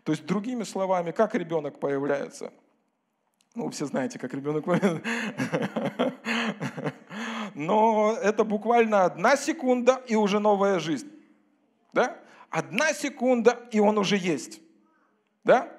То 0.05 0.13
есть, 0.13 0.25
другими 0.27 0.63
словами, 0.63 1.11
как 1.11 1.35
ребенок 1.35 1.81
появляется? 1.81 2.53
Ну, 3.55 3.71
все 3.71 3.87
знаете, 3.87 4.19
как 4.19 4.35
ребенок 4.35 4.67
появляется. 4.67 5.03
Но 7.55 8.13
это 8.23 8.45
буквально 8.45 9.07
одна 9.07 9.37
секунда, 9.37 10.03
и 10.07 10.15
уже 10.15 10.39
новая 10.39 10.79
жизнь. 10.79 11.11
Да? 11.95 12.19
Одна 12.51 12.93
секунда, 12.93 13.59
и 13.73 13.81
он 13.81 13.97
уже 13.97 14.19
есть. 14.19 14.61
Да? 15.43 15.73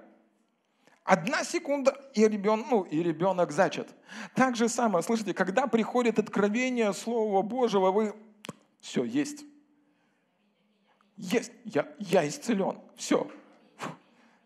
Одна 1.03 1.43
секунда, 1.43 1.95
и 2.15 2.27
ребенок, 2.27 2.65
ну, 2.69 2.81
и 2.81 3.01
ребенок 3.01 3.51
зачат. 3.51 3.87
Так 4.33 4.55
же 4.55 4.67
самое, 4.67 5.03
слышите, 5.03 5.33
когда 5.33 5.67
приходит 5.67 6.19
откровение 6.19 6.91
Слова 6.93 7.43
Божьего, 7.43 7.91
вы 7.91 8.13
все, 8.81 9.03
есть. 9.03 9.45
Есть, 11.17 11.51
я, 11.65 11.87
я 11.99 12.27
исцелен. 12.27 12.77
Все. 12.95 13.29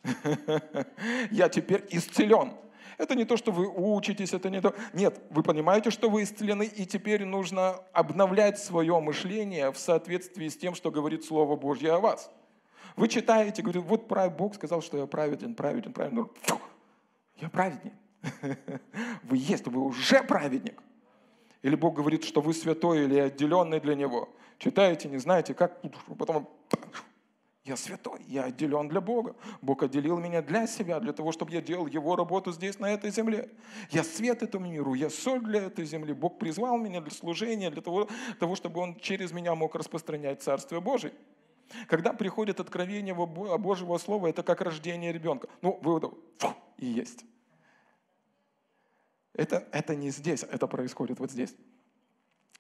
Я 1.31 1.47
теперь 1.49 1.85
исцелен. 1.91 2.53
Это 2.97 3.15
не 3.15 3.25
то, 3.25 3.37
что 3.37 3.51
вы 3.51 3.67
учитесь, 3.67 4.33
это 4.33 4.49
не 4.49 4.61
то. 4.61 4.75
Нет, 4.93 5.21
вы 5.29 5.43
понимаете, 5.43 5.89
что 5.91 6.09
вы 6.09 6.23
исцелены, 6.23 6.63
и 6.63 6.85
теперь 6.85 7.25
нужно 7.25 7.81
обновлять 7.93 8.59
свое 8.59 8.99
мышление 8.99 9.71
в 9.71 9.77
соответствии 9.77 10.47
с 10.47 10.57
тем, 10.57 10.75
что 10.75 10.91
говорит 10.91 11.23
Слово 11.23 11.55
Божье 11.55 11.93
о 11.93 11.99
вас. 11.99 12.31
Вы 12.95 13.07
читаете, 13.07 13.61
говорите, 13.61 13.85
вот 13.85 14.07
Бог 14.37 14.55
сказал, 14.55 14.81
что 14.81 14.97
я 14.97 15.07
праведен, 15.07 15.55
праведен, 15.55 15.93
праведен. 15.93 16.29
Я 17.37 17.49
праведник. 17.49 17.93
Вы 19.23 19.37
есть, 19.37 19.65
вы 19.65 19.81
уже 19.81 20.21
праведник. 20.21 20.79
Или 21.61 21.75
Бог 21.75 21.95
говорит, 21.95 22.23
что 22.23 22.41
вы 22.41 22.53
святой 22.53 23.03
или 23.03 23.19
отделенный 23.19 23.79
для 23.79 23.95
Него. 23.95 24.29
Читаете, 24.57 25.09
не 25.09 25.17
знаете, 25.17 25.53
как, 25.53 25.81
потом 26.17 26.49
я 27.63 27.77
святой, 27.77 28.19
я 28.27 28.45
отделен 28.45 28.87
для 28.87 29.01
Бога. 29.01 29.35
Бог 29.61 29.83
отделил 29.83 30.17
меня 30.17 30.41
для 30.41 30.65
себя, 30.65 30.99
для 30.99 31.13
того, 31.13 31.31
чтобы 31.31 31.51
я 31.51 31.61
делал 31.61 31.85
Его 31.85 32.15
работу 32.15 32.51
здесь, 32.51 32.79
на 32.79 32.91
этой 32.91 33.11
земле. 33.11 33.49
Я 33.91 34.03
свет 34.03 34.41
этому 34.41 34.65
миру, 34.65 34.95
я 34.95 35.11
соль 35.11 35.41
для 35.41 35.61
этой 35.61 35.85
земли. 35.85 36.13
Бог 36.13 36.39
призвал 36.39 36.79
меня 36.79 37.01
для 37.01 37.11
служения, 37.11 37.69
для 37.69 37.83
того, 37.83 38.09
того 38.39 38.55
чтобы 38.55 38.81
Он 38.81 38.95
через 38.99 39.31
меня 39.31 39.53
мог 39.53 39.75
распространять 39.75 40.41
Царствие 40.41 40.81
Божие. 40.81 41.13
Когда 41.87 42.13
приходит 42.13 42.59
откровение 42.59 43.13
Божьего 43.13 43.97
Слова, 43.99 44.27
это 44.27 44.41
как 44.41 44.61
рождение 44.61 45.13
ребенка. 45.13 45.47
Ну, 45.61 45.79
вывод 45.81 46.13
и 46.77 46.87
есть. 46.87 47.23
Это, 49.33 49.67
это 49.71 49.95
не 49.95 50.09
здесь, 50.09 50.43
это 50.43 50.67
происходит 50.67 51.19
вот 51.19 51.31
здесь. 51.31 51.55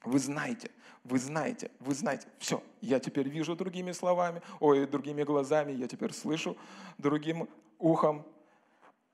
Вы 0.03 0.19
знаете, 0.19 0.71
вы 1.03 1.19
знаете, 1.19 1.71
вы 1.79 1.93
знаете. 1.93 2.27
Все, 2.39 2.63
я 2.81 2.99
теперь 2.99 3.29
вижу 3.29 3.55
другими 3.55 3.91
словами, 3.91 4.41
ой, 4.59 4.87
другими 4.87 5.23
глазами, 5.23 5.71
я 5.73 5.87
теперь 5.87 6.13
слышу 6.13 6.57
другим 6.97 7.47
ухом. 7.77 8.25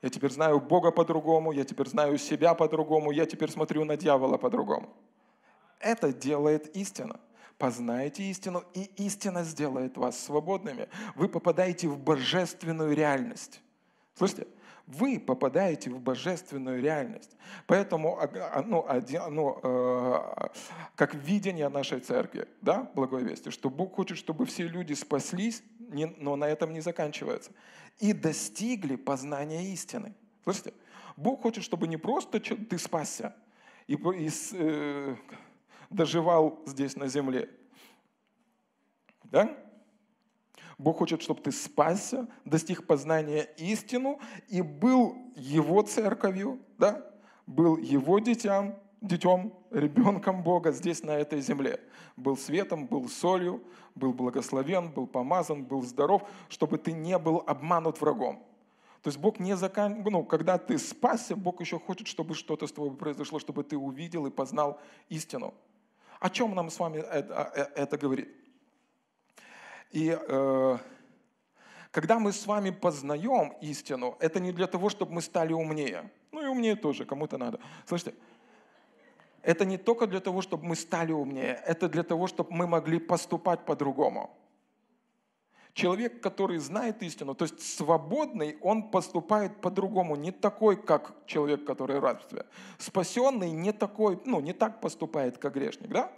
Я 0.01 0.09
теперь 0.09 0.31
знаю 0.31 0.61
Бога 0.61 0.91
по-другому, 0.91 1.51
я 1.51 1.65
теперь 1.65 1.87
знаю 1.87 2.17
себя 2.17 2.53
по-другому, 2.53 3.11
я 3.11 3.25
теперь 3.25 3.49
смотрю 3.49 3.83
на 3.83 3.97
дьявола 3.97 4.37
по-другому. 4.37 4.95
Это 5.79 6.13
делает 6.13 6.75
истина. 6.75 7.19
Познайте 7.57 8.23
истину, 8.23 8.63
и 8.75 8.83
истина 8.97 9.43
сделает 9.43 9.97
вас 9.97 10.19
свободными. 10.19 10.87
Вы 11.15 11.27
попадаете 11.27 11.87
в 11.87 11.97
божественную 11.97 12.95
реальность. 12.95 13.61
Слышите? 14.13 14.45
Вы 14.87 15.19
попадаете 15.19 15.89
в 15.89 15.99
божественную 15.99 16.81
реальность. 16.81 17.35
Поэтому, 17.67 18.19
ну, 18.65 18.85
ну, 19.29 19.59
э, 19.61 20.49
как 20.95 21.13
видение 21.13 21.67
нашей 21.67 21.99
церкви, 21.99 22.47
да, 22.61 22.89
благой 22.95 23.23
вести, 23.23 23.51
что 23.51 23.69
Бог 23.69 23.95
хочет, 23.95 24.17
чтобы 24.17 24.45
все 24.45 24.63
люди 24.63 24.93
спаслись, 24.93 25.61
но 26.17 26.37
на 26.37 26.45
этом 26.45 26.73
не 26.73 26.79
заканчивается, 26.79 27.51
и 27.99 28.13
достигли 28.13 28.95
познания 28.95 29.73
истины. 29.73 30.13
Слышите? 30.43 30.73
Бог 31.17 31.41
хочет, 31.41 31.63
чтобы 31.63 31.87
не 31.87 31.97
просто 31.97 32.39
ты 32.39 32.77
спасся 32.77 33.35
и, 33.87 33.93
и 33.95 34.29
э, 34.53 35.15
доживал 35.89 36.61
здесь 36.65 36.95
на 36.95 37.07
земле, 37.07 37.49
да? 39.25 39.57
Бог 40.77 40.99
хочет, 40.99 41.21
чтобы 41.21 41.41
ты 41.41 41.51
спасся, 41.51 42.27
достиг 42.45 42.85
познания 42.85 43.49
истину 43.57 44.19
и 44.47 44.61
был 44.61 45.15
Его 45.35 45.81
церковью, 45.81 46.59
да? 46.77 47.03
был 47.47 47.77
Его 47.77 48.19
детям, 48.19 48.75
детем, 49.01 49.53
ребенком 49.71 50.43
Бога 50.43 50.71
здесь, 50.71 51.03
на 51.03 51.11
этой 51.11 51.41
земле. 51.41 51.79
Был 52.15 52.37
светом, 52.37 52.85
был 52.85 53.09
солью, 53.09 53.63
был 53.95 54.13
благословен, 54.13 54.91
был 54.91 55.07
помазан, 55.07 55.63
был 55.63 55.81
здоров, 55.81 56.23
чтобы 56.49 56.77
ты 56.77 56.91
не 56.91 57.17
был 57.17 57.43
обманут 57.47 57.99
врагом. 58.01 58.43
То 59.01 59.09
есть 59.09 59.19
Бог 59.19 59.39
не 59.39 59.55
закан... 59.55 60.03
ну, 60.03 60.23
когда 60.23 60.57
ты 60.57 60.77
спасся, 60.77 61.35
Бог 61.35 61.61
еще 61.61 61.79
хочет, 61.79 62.07
чтобы 62.07 62.33
что-то 62.33 62.67
с 62.67 62.71
тобой 62.71 62.95
произошло, 62.95 63.39
чтобы 63.39 63.63
ты 63.63 63.77
увидел 63.77 64.25
и 64.25 64.31
познал 64.31 64.79
истину. 65.09 65.53
О 66.19 66.29
чем 66.29 66.55
нам 66.55 66.69
с 66.69 66.79
вами 66.79 66.97
это, 66.97 67.51
э, 67.55 67.61
это 67.75 67.97
говорит? 67.97 68.29
И 69.91 70.17
э, 70.19 70.77
когда 71.91 72.19
мы 72.19 72.31
с 72.31 72.45
вами 72.45 72.71
познаем 72.71 73.53
истину, 73.61 74.17
это 74.19 74.39
не 74.39 74.51
для 74.51 74.67
того, 74.67 74.89
чтобы 74.89 75.13
мы 75.13 75.21
стали 75.21 75.53
умнее. 75.53 76.11
Ну 76.31 76.43
и 76.43 76.47
умнее 76.47 76.75
тоже, 76.75 77.05
кому-то 77.05 77.37
надо. 77.37 77.59
Слышите, 77.85 78.13
это 79.41 79.65
не 79.65 79.77
только 79.77 80.07
для 80.07 80.19
того, 80.19 80.41
чтобы 80.41 80.65
мы 80.65 80.75
стали 80.75 81.11
умнее, 81.11 81.61
это 81.65 81.87
для 81.87 82.03
того, 82.03 82.27
чтобы 82.27 82.51
мы 82.51 82.67
могли 82.67 82.99
поступать 82.99 83.65
по-другому. 83.65 84.29
Человек, 85.73 86.21
который 86.21 86.57
знает 86.57 87.03
истину, 87.03 87.35
то 87.35 87.45
есть 87.45 87.61
свободный, 87.61 88.57
он 88.61 88.89
поступает 88.89 89.61
по-другому, 89.61 90.15
не 90.15 90.31
такой, 90.31 90.75
как 90.75 91.13
человек, 91.27 91.65
который 91.65 91.99
в 91.99 92.03
рабстве. 92.03 92.45
Спасенный 92.77 93.51
не 93.51 93.71
такой, 93.71 94.19
ну, 94.25 94.39
не 94.39 94.53
так 94.53 94.81
поступает, 94.81 95.37
как 95.37 95.53
грешник, 95.53 95.89
да? 95.89 96.11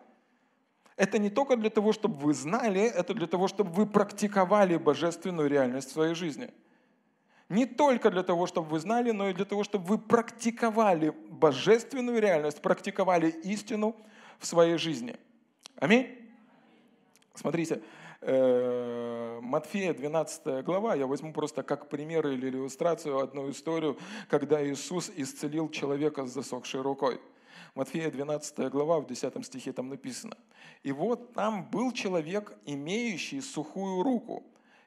Это 1.00 1.18
не 1.18 1.30
только 1.30 1.56
для 1.56 1.70
того, 1.70 1.94
чтобы 1.94 2.18
вы 2.18 2.34
знали, 2.34 2.82
это 2.82 3.14
для 3.14 3.26
того, 3.26 3.48
чтобы 3.48 3.72
вы 3.72 3.86
практиковали 3.86 4.76
божественную 4.76 5.48
реальность 5.50 5.92
в 5.92 5.94
своей 5.94 6.14
жизни. 6.14 6.50
Не 7.48 7.66
только 7.66 8.12
для 8.12 8.22
того, 8.22 8.48
чтобы 8.48 8.68
вы 8.68 8.80
знали, 8.82 9.12
но 9.12 9.30
и 9.30 9.34
для 9.34 9.46
того, 9.46 9.64
чтобы 9.64 9.86
вы 9.86 9.98
практиковали 9.98 11.14
божественную 11.30 12.20
реальность, 12.20 12.62
практиковали 12.62 13.30
истину 13.30 13.96
в 14.40 14.46
своей 14.46 14.78
жизни. 14.78 15.16
Аминь. 15.78 16.18
Смотрите, 17.34 17.82
э, 18.20 19.40
Матфея 19.42 19.94
12 19.94 20.66
глава, 20.66 20.96
я 20.96 21.08
возьму 21.08 21.32
просто 21.32 21.64
как 21.64 21.88
пример 21.88 22.28
или 22.28 22.50
иллюстрацию 22.50 23.20
одну 23.20 23.50
историю, 23.50 23.98
когда 24.28 24.62
Иисус 24.62 25.10
исцелил 25.16 25.70
человека 25.70 26.26
с 26.26 26.34
засохшей 26.34 26.82
рукой. 26.82 27.22
Матфея 27.76 28.12
12 28.12 28.70
глава, 28.70 29.00
в 29.00 29.08
10 29.08 29.46
стихе 29.46 29.72
там 29.72 29.90
написано. 29.90 30.38
«И 30.84 30.92
вот 30.92 31.34
там 31.34 31.70
был 31.70 31.92
человек, 31.92 32.58
имеющий 32.66 33.42
сухую 33.42 34.04
руку, 34.04 34.44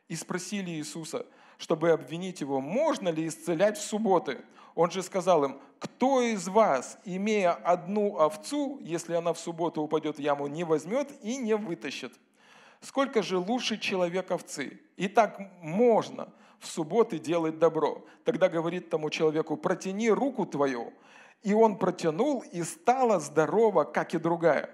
и 0.09 0.17
спросили 0.17 0.71
Иисуса, 0.71 1.27
чтобы 1.59 1.91
обвинить 1.91 2.41
его, 2.41 2.61
можно 2.61 3.09
ли 3.09 3.27
исцелять 3.27 3.79
в 3.79 3.83
субботы. 3.83 4.41
Он 4.75 4.91
же 4.91 5.03
сказал 5.03 5.45
им, 5.45 5.61
кто 5.79 6.21
из 6.21 6.49
вас, 6.49 6.99
имея 7.05 7.53
одну 7.53 8.19
овцу, 8.19 8.79
если 8.83 9.15
она 9.15 9.33
в 9.33 9.39
субботу 9.39 9.81
упадет 9.81 10.17
в 10.17 10.21
яму, 10.21 10.49
не 10.49 10.65
возьмет 10.65 11.09
и 11.23 11.37
не 11.37 11.57
вытащит? 11.57 12.13
Сколько 12.81 13.23
же 13.23 13.39
лучше 13.39 13.79
человек 13.79 14.31
овцы? 14.31 14.81
И 14.97 15.09
так 15.09 15.39
можно 15.61 16.29
в 16.59 16.67
субботы 16.67 17.19
делать 17.19 17.59
добро. 17.59 18.05
Тогда 18.25 18.49
говорит 18.49 18.91
тому 18.91 19.09
человеку, 19.09 19.57
протяни 19.57 20.11
руку 20.11 20.47
твою. 20.47 20.93
И 21.43 21.55
он 21.55 21.77
протянул, 21.77 22.45
и 22.53 22.63
стала 22.63 23.19
здорова, 23.19 23.85
как 23.85 24.15
и 24.15 24.19
другая. 24.19 24.71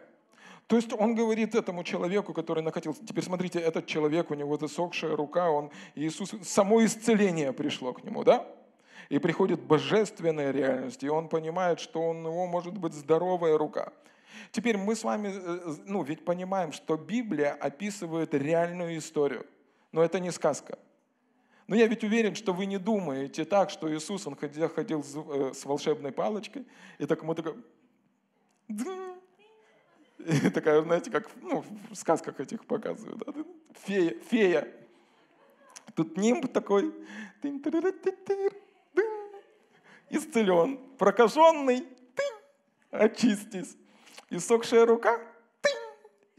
То 0.67 0.77
есть 0.77 0.93
он 0.93 1.15
говорит 1.15 1.55
этому 1.55 1.83
человеку, 1.83 2.35
который 2.35 2.63
находился, 2.63 3.05
теперь 3.05 3.25
смотрите, 3.25 3.59
этот 3.59 3.87
человек, 3.87 4.31
у 4.31 4.35
него 4.35 4.59
засохшая 4.59 5.17
рука, 5.17 5.51
он, 5.51 5.71
Иисус, 5.95 6.31
само 6.43 6.85
исцеление 6.85 7.55
пришло 7.55 7.95
к 7.95 8.05
нему, 8.05 8.23
да? 8.23 8.47
И 9.09 9.19
приходит 9.19 9.61
божественная 9.61 10.51
реальность, 10.51 11.03
и 11.03 11.09
он 11.09 11.31
понимает, 11.31 11.81
что 11.81 12.11
у 12.11 12.13
него 12.13 12.47
может 12.47 12.77
быть 12.77 12.93
здоровая 12.93 13.57
рука. 13.57 13.93
Теперь 14.53 14.77
мы 14.77 14.95
с 14.95 15.05
вами, 15.05 15.33
э, 15.35 15.75
ну, 15.87 16.03
ведь 16.03 16.27
понимаем, 16.27 16.73
что 16.73 16.99
Библия 16.99 17.55
описывает 17.55 18.35
реальную 18.35 18.99
историю, 18.99 19.47
но 19.93 20.03
это 20.03 20.21
не 20.21 20.31
сказка. 20.31 20.79
Но 21.69 21.77
я 21.77 21.87
ведь 21.87 22.03
уверен, 22.03 22.35
что 22.35 22.55
вы 22.55 22.65
не 22.65 22.79
думаете 22.79 23.45
так, 23.45 23.69
что 23.69 23.95
Иисус, 23.95 24.27
он 24.27 24.35
ходил, 24.35 24.69
ходил 24.71 25.05
с 25.05 25.15
э, 25.15 25.53
волшебной 25.65 26.13
палочкой, 26.13 26.67
и 26.99 27.05
так 27.05 27.23
ему 27.23 27.35
такой... 27.35 27.55
И 30.19 30.51
такая, 30.51 30.83
знаете, 30.83 31.11
как 31.11 31.31
ну, 31.43 31.65
в 31.91 31.95
сказках 31.95 32.41
этих 32.41 32.65
показывают. 32.65 33.23
Да? 33.25 33.33
Фея, 33.85 34.15
фея. 34.29 34.69
Тут 35.95 36.17
нимб 36.17 36.53
такой. 36.53 36.93
Исцелен. 40.11 40.79
Прокаженный. 40.99 41.87
Очистись. 42.91 43.77
Иссохшая 44.31 44.87
рука 44.87 45.21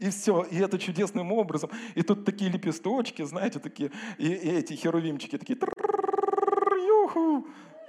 и 0.00 0.10
все, 0.10 0.42
и 0.42 0.56
это 0.58 0.78
чудесным 0.78 1.30
образом. 1.32 1.70
И 1.94 2.02
тут 2.02 2.24
такие 2.24 2.50
лепесточки, 2.50 3.22
знаете, 3.22 3.58
такие, 3.58 3.92
и, 4.18 4.28
и 4.28 4.50
эти 4.50 4.72
херувимчики 4.72 5.38
такие. 5.38 5.58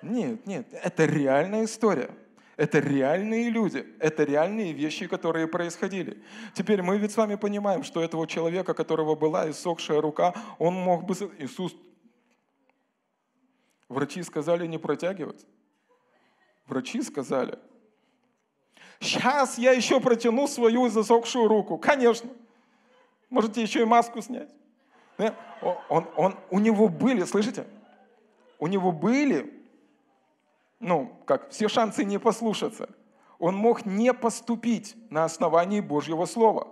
Нет, 0.01 0.45
нет, 0.45 0.67
это 0.71 1.05
реальная 1.05 1.65
история. 1.65 2.09
Это 2.57 2.79
реальные 2.79 3.49
люди, 3.49 3.85
это 3.99 4.23
реальные 4.23 4.73
вещи, 4.73 5.07
которые 5.07 5.47
происходили. 5.47 6.21
Теперь 6.53 6.83
мы 6.83 6.97
ведь 6.97 7.11
с 7.11 7.17
вами 7.17 7.35
понимаем, 7.35 7.83
что 7.83 8.03
этого 8.03 8.27
человека, 8.27 8.73
которого 8.73 9.15
была 9.15 9.49
иссохшая 9.49 10.01
рука, 10.01 10.35
он 10.59 10.75
мог 10.75 11.05
бы... 11.05 11.15
Иисус... 11.39 11.75
Врачи 13.89 14.21
сказали 14.21 14.67
не 14.67 14.77
протягивать. 14.77 15.45
Врачи 16.67 17.01
сказали, 17.01 17.57
Сейчас 19.01 19.57
я 19.57 19.71
еще 19.71 19.99
протяну 19.99 20.47
свою 20.47 20.87
засохшую 20.87 21.47
руку. 21.47 21.79
Конечно. 21.79 22.29
Можете 23.31 23.61
еще 23.63 23.81
и 23.81 23.85
маску 23.85 24.21
снять. 24.21 24.49
Он, 25.89 26.07
он, 26.15 26.35
у 26.51 26.59
него 26.59 26.87
были, 26.87 27.23
слышите? 27.23 27.65
У 28.59 28.67
него 28.67 28.91
были, 28.91 29.51
ну, 30.79 31.11
как, 31.25 31.49
все 31.49 31.67
шансы 31.67 32.03
не 32.03 32.19
послушаться. 32.19 32.89
Он 33.39 33.55
мог 33.55 33.85
не 33.87 34.13
поступить 34.13 34.95
на 35.09 35.25
основании 35.25 35.79
Божьего 35.79 36.25
Слова. 36.25 36.67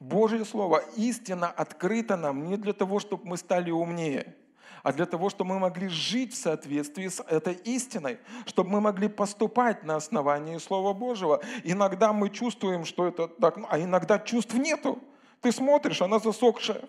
Божье 0.00 0.44
Слово, 0.44 0.84
истина 0.96 1.48
открыта 1.48 2.16
нам 2.16 2.44
не 2.44 2.58
для 2.58 2.74
того, 2.74 3.00
чтобы 3.00 3.26
мы 3.26 3.36
стали 3.38 3.70
умнее– 3.70 4.36
а 4.82 4.92
для 4.92 5.06
того, 5.06 5.30
чтобы 5.30 5.54
мы 5.54 5.58
могли 5.60 5.88
жить 5.88 6.34
в 6.34 6.36
соответствии 6.36 7.08
с 7.08 7.20
этой 7.22 7.54
истиной, 7.54 8.18
чтобы 8.46 8.70
мы 8.70 8.80
могли 8.80 9.08
поступать 9.08 9.84
на 9.84 9.96
основании 9.96 10.58
Слова 10.58 10.92
Божьего. 10.92 11.42
Иногда 11.64 12.12
мы 12.12 12.30
чувствуем, 12.30 12.84
что 12.84 13.06
это 13.06 13.28
так, 13.28 13.58
а 13.68 13.78
иногда 13.78 14.18
чувств 14.18 14.54
нету. 14.54 14.98
Ты 15.40 15.52
смотришь, 15.52 16.02
она 16.02 16.18
засохшая. 16.18 16.88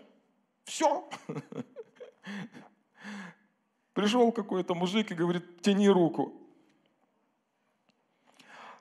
Все. 0.63 1.07
Пришел 3.93 4.31
какой-то 4.31 4.75
мужик 4.75 5.11
и 5.11 5.15
говорит, 5.15 5.61
тяни 5.61 5.89
руку. 5.89 6.33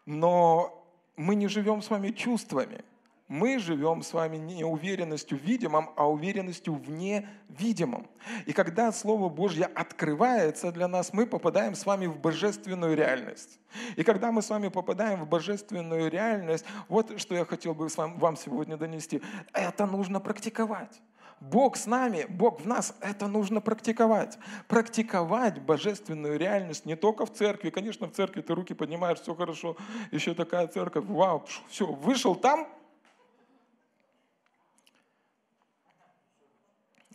Но 0.07 0.87
мы 1.17 1.35
не 1.35 1.49
живем 1.49 1.83
с 1.83 1.91
вами 1.91 2.11
чувствами 2.11 2.85
мы 3.29 3.59
живем 3.59 4.03
с 4.03 4.14
вами 4.14 4.38
не 4.38 4.64
уверенностью 4.64 5.38
в 5.38 5.43
видимом, 5.43 5.91
а 5.97 6.09
уверенностью 6.11 6.75
в 6.75 6.91
невидимом. 6.91 8.09
И 8.47 8.53
когда 8.53 8.91
Слово 8.91 9.29
Божье 9.29 9.67
открывается 9.67 10.73
для 10.73 10.88
нас, 10.88 11.12
мы 11.12 11.27
попадаем 11.27 11.75
с 11.75 11.85
вами 11.85 12.07
в 12.07 12.19
божественную 12.19 12.97
реальность. 12.97 13.61
И 13.97 14.03
когда 14.03 14.33
мы 14.33 14.41
с 14.41 14.49
вами 14.49 14.69
попадаем 14.69 15.25
в 15.25 15.29
божественную 15.29 16.11
реальность, 16.11 16.64
вот 16.88 17.21
что 17.21 17.35
я 17.35 17.45
хотел 17.45 17.75
бы 17.75 17.88
вам 17.97 18.37
сегодня 18.37 18.79
донести. 18.79 19.21
Это 19.53 19.87
нужно 19.87 20.21
практиковать. 20.21 21.01
Бог 21.41 21.77
с 21.77 21.87
нами, 21.87 22.27
Бог 22.29 22.62
в 22.62 22.67
нас, 22.67 22.97
это 23.01 23.29
нужно 23.29 23.61
практиковать. 23.61 24.38
Практиковать 24.67 25.61
божественную 25.61 26.38
реальность 26.38 26.85
не 26.85 26.97
только 26.97 27.27
в 27.27 27.33
церкви. 27.33 27.71
Конечно, 27.71 28.09
в 28.09 28.12
церкви 28.12 28.41
ты 28.41 28.55
руки 28.55 28.75
поднимаешь, 28.75 29.21
все 29.21 29.35
хорошо, 29.35 29.77
еще 30.11 30.35
такая 30.35 30.67
церковь, 30.67 31.05
вау, 31.05 31.45
все, 31.69 31.87
вышел 31.87 32.35
там, 32.35 32.67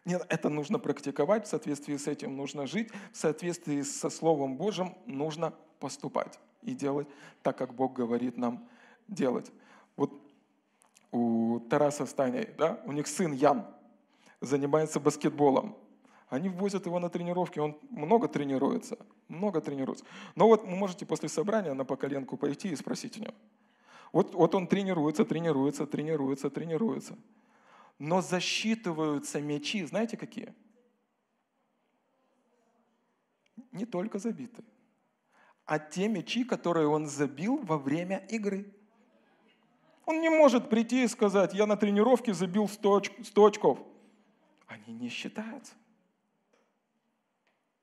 Нет, 0.04 0.24
это 0.28 0.48
нужно 0.48 0.78
практиковать, 0.78 1.46
в 1.46 1.48
соответствии 1.48 1.96
с 1.96 2.08
этим 2.08 2.36
нужно 2.36 2.66
жить, 2.66 2.90
в 3.12 3.16
соответствии 3.16 3.82
со 3.82 4.10
Словом 4.10 4.56
Божьим 4.56 4.96
нужно 5.06 5.52
поступать 5.78 6.40
и 6.62 6.74
делать 6.74 7.08
так, 7.42 7.56
как 7.56 7.74
Бог 7.74 7.92
говорит 7.92 8.36
нам 8.36 8.68
делать. 9.08 9.52
Вот 9.96 10.12
у 11.12 11.60
Тараса 11.70 12.06
Станей, 12.06 12.48
да, 12.56 12.80
у 12.84 12.92
них 12.92 13.06
сын 13.06 13.32
Ян 13.32 13.66
занимается 14.40 15.00
баскетболом. 15.00 15.76
Они 16.28 16.48
возят 16.48 16.86
его 16.86 17.00
на 17.00 17.10
тренировки, 17.10 17.58
он 17.58 17.76
много 17.90 18.28
тренируется, 18.28 18.98
много 19.28 19.60
тренируется. 19.60 20.04
Но 20.36 20.46
вот 20.46 20.62
вы 20.62 20.76
можете 20.76 21.04
после 21.04 21.28
собрания 21.28 21.74
на 21.74 21.84
поколенку 21.84 22.36
пойти 22.36 22.68
и 22.68 22.76
спросить 22.76 23.18
у 23.18 23.22
него. 23.22 23.34
Вот, 24.12 24.34
вот 24.34 24.54
он 24.54 24.66
тренируется, 24.66 25.24
тренируется, 25.24 25.86
тренируется, 25.86 26.50
тренируется. 26.50 27.18
Но 27.98 28.20
засчитываются 28.20 29.40
мячи, 29.40 29.84
знаете 29.84 30.16
какие? 30.16 30.54
Не 33.72 33.86
только 33.86 34.18
забиты, 34.18 34.64
а 35.64 35.78
те 35.78 36.08
мячи, 36.08 36.44
которые 36.44 36.88
он 36.88 37.06
забил 37.06 37.58
во 37.58 37.78
время 37.78 38.26
игры. 38.28 38.74
Он 40.06 40.20
не 40.20 40.28
может 40.28 40.68
прийти 40.68 41.04
и 41.04 41.08
сказать, 41.08 41.54
я 41.54 41.66
на 41.66 41.76
тренировке 41.76 42.34
забил 42.34 42.68
100, 42.68 43.02
100 43.22 43.44
очков. 43.44 43.78
Они 44.66 44.92
не 44.92 45.08
считаются. 45.08 45.74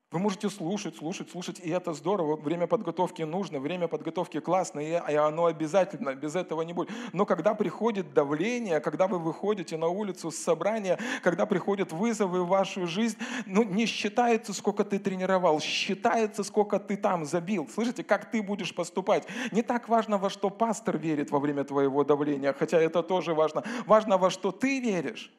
Вы 0.09 0.19
можете 0.19 0.49
слушать, 0.49 0.95
слушать, 0.95 1.29
слушать, 1.29 1.59
и 1.59 1.69
это 1.69 1.91
здорово. 1.91 2.37
Время 2.37 2.65
подготовки 2.65 3.23
нужно, 3.23 3.59
время 3.59 3.89
подготовки 3.89 4.39
классно, 4.39 4.79
и 4.79 4.93
оно 4.93 5.47
обязательно, 5.47 6.15
без 6.15 6.33
этого 6.37 6.61
не 6.61 6.71
будет. 6.71 6.89
Но 7.11 7.25
когда 7.25 7.53
приходит 7.53 8.13
давление, 8.13 8.79
когда 8.79 9.07
вы 9.07 9.19
выходите 9.19 9.75
на 9.75 9.87
улицу 9.87 10.31
с 10.31 10.37
собрания, 10.37 10.97
когда 11.21 11.45
приходят 11.45 11.91
вызовы 11.91 12.45
в 12.45 12.47
вашу 12.47 12.87
жизнь, 12.87 13.17
ну, 13.45 13.63
не 13.63 13.85
считается, 13.85 14.53
сколько 14.53 14.85
ты 14.85 14.97
тренировал, 14.97 15.59
считается, 15.59 16.45
сколько 16.45 16.79
ты 16.79 16.95
там 16.95 17.25
забил. 17.25 17.67
Слышите, 17.67 18.05
как 18.05 18.31
ты 18.31 18.41
будешь 18.41 18.73
поступать. 18.73 19.27
Не 19.51 19.61
так 19.61 19.89
важно, 19.89 20.17
во 20.17 20.29
что 20.29 20.49
пастор 20.49 20.97
верит 20.97 21.31
во 21.31 21.39
время 21.39 21.65
твоего 21.65 22.05
давления, 22.05 22.53
хотя 22.53 22.79
это 22.79 23.03
тоже 23.03 23.33
важно. 23.33 23.65
Важно, 23.85 24.17
во 24.17 24.29
что 24.29 24.53
ты 24.53 24.79
веришь. 24.79 25.33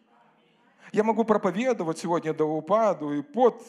Я 0.93 1.05
могу 1.05 1.25
проповедовать 1.25 1.97
сегодня 1.97 2.35
до 2.35 2.45
упаду, 2.45 3.15
и 3.15 3.23
под 3.23 3.63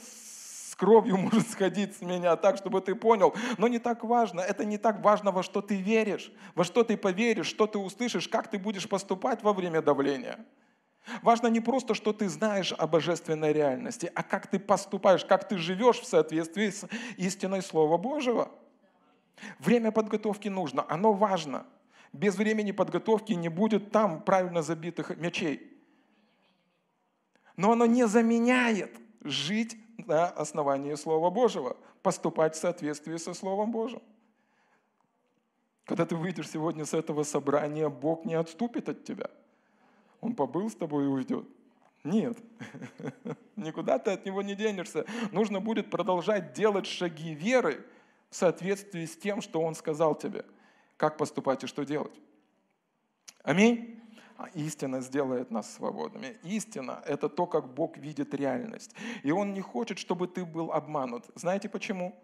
кровью 0.80 1.18
может 1.18 1.50
сходить 1.50 1.98
с 1.98 2.02
меня, 2.02 2.36
так, 2.38 2.58
чтобы 2.58 2.80
ты 2.80 2.96
понял. 2.96 3.36
Но 3.58 3.68
не 3.68 3.80
так 3.80 4.04
важно, 4.04 4.40
это 4.40 4.64
не 4.64 4.78
так 4.78 5.02
важно, 5.02 5.32
во 5.32 5.44
что 5.44 5.62
ты 5.62 5.76
веришь, 5.76 6.32
во 6.56 6.64
что 6.64 6.84
ты 6.84 6.96
поверишь, 6.96 7.48
что 7.48 7.68
ты 7.68 7.78
услышишь, 7.78 8.30
как 8.30 8.50
ты 8.50 8.58
будешь 8.58 8.88
поступать 8.88 9.44
во 9.44 9.52
время 9.52 9.82
давления. 9.82 10.40
Важно 11.22 11.48
не 11.48 11.60
просто, 11.60 11.94
что 11.96 12.14
ты 12.14 12.30
знаешь 12.30 12.74
о 12.78 12.88
божественной 12.88 13.52
реальности, 13.52 14.12
а 14.16 14.24
как 14.24 14.48
ты 14.48 14.60
поступаешь, 14.60 15.26
как 15.26 15.48
ты 15.48 15.58
живешь 15.58 16.00
в 16.00 16.06
соответствии 16.06 16.70
с 16.70 16.88
истиной 17.18 17.62
Слова 17.62 17.98
Божьего. 17.98 18.50
Время 19.60 19.92
подготовки 19.92 20.48
нужно, 20.48 20.86
оно 20.88 21.12
важно. 21.14 21.66
Без 22.14 22.36
времени 22.36 22.72
подготовки 22.72 23.34
не 23.34 23.50
будет 23.50 23.92
там 23.92 24.22
правильно 24.22 24.62
забитых 24.62 25.16
мячей. 25.18 25.74
Но 27.58 27.74
оно 27.74 27.86
не 27.86 28.08
заменяет 28.08 28.96
жить 29.22 29.78
на 30.08 30.28
основании 30.28 30.96
Слова 30.96 31.30
Божьего, 31.30 31.78
поступать 32.02 32.56
в 32.56 32.60
соответствии 32.60 33.18
со 33.18 33.34
Словом 33.34 33.72
Божьим. 33.72 34.02
Когда 35.86 36.06
ты 36.06 36.16
выйдешь 36.16 36.50
сегодня 36.50 36.86
с 36.86 36.94
этого 36.94 37.24
собрания, 37.24 37.90
Бог 37.90 38.26
не 38.26 38.36
отступит 38.36 38.90
от 38.90 39.04
тебя. 39.04 39.30
Он 40.22 40.36
побыл 40.36 40.70
с 40.70 40.76
тобой 40.76 41.06
и 41.06 41.08
уйдет. 41.08 41.48
Нет, 42.04 42.38
никуда 43.56 44.00
ты 44.00 44.12
от 44.12 44.26
него 44.26 44.42
не 44.42 44.56
денешься. 44.56 45.06
Нужно 45.32 45.60
будет 45.60 45.90
продолжать 45.90 46.54
делать 46.54 46.86
шаги 46.86 47.34
веры 47.34 47.86
в 48.30 48.36
соответствии 48.36 49.06
с 49.06 49.18
тем, 49.18 49.42
что 49.42 49.62
он 49.62 49.76
сказал 49.76 50.16
тебе, 50.16 50.46
как 50.96 51.18
поступать 51.18 51.64
и 51.64 51.68
что 51.68 51.84
делать. 51.84 52.14
Аминь. 53.44 54.00
А 54.40 54.48
истина 54.54 55.02
сделает 55.02 55.52
нас 55.52 55.70
свободными. 55.70 56.38
Истина– 56.44 57.04
это 57.06 57.28
то, 57.28 57.46
как 57.46 57.74
Бог 57.74 57.98
видит 57.98 58.34
реальность. 58.34 58.96
И 59.22 59.32
Он 59.32 59.54
не 59.54 59.60
хочет, 59.60 60.00
чтобы 60.00 60.28
ты 60.30 60.46
был 60.46 60.72
обманут. 60.72 61.26
Знаете 61.36 61.68
почему? 61.68 62.16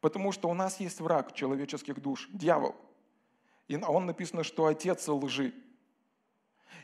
Потому 0.00 0.32
что 0.32 0.48
у 0.48 0.54
нас 0.54 0.80
есть 0.80 1.00
враг 1.00 1.32
человеческих 1.32 2.02
душ, 2.02 2.28
дьявол. 2.32 2.74
И 3.68 3.76
он 3.76 4.06
написано, 4.06 4.42
что 4.42 4.66
отец 4.66 5.06
лжи. 5.06 5.54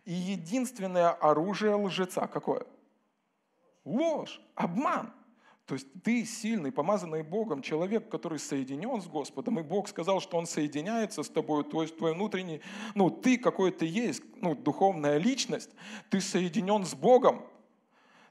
И 0.05 0.13
единственное 0.13 1.11
оружие 1.11 1.75
лжеца 1.75 2.29
какое? 2.29 2.65
Ложь, 3.85 4.41
обман– 4.55 5.13
то 5.67 5.75
есть 5.75 5.87
ты 6.03 6.27
сильный, 6.27 6.71
помазанный 6.71 7.23
Богом 7.23 7.63
человек, 7.63 8.11
который 8.11 8.39
соединен 8.39 9.01
с 9.01 9.07
Господом, 9.07 9.59
и 9.59 9.63
Бог 9.63 9.89
сказал, 9.89 10.21
что 10.21 10.37
Он 10.37 10.47
соединяется 10.47 11.23
с 11.23 11.29
тобой, 11.29 11.65
то 11.65 11.81
есть 11.83 11.97
твой 11.97 12.13
внутренний, 12.13 12.61
ну 12.95 13.09
ты 13.09 13.39
какой 13.39 13.71
то 13.71 13.87
есть, 13.87 14.23
ну 14.43 14.55
духовная 14.55 15.17
личность, 15.17 15.71
ты 16.11 16.21
соединен 16.21 16.85
с 16.85 16.95
Богом. 16.95 17.43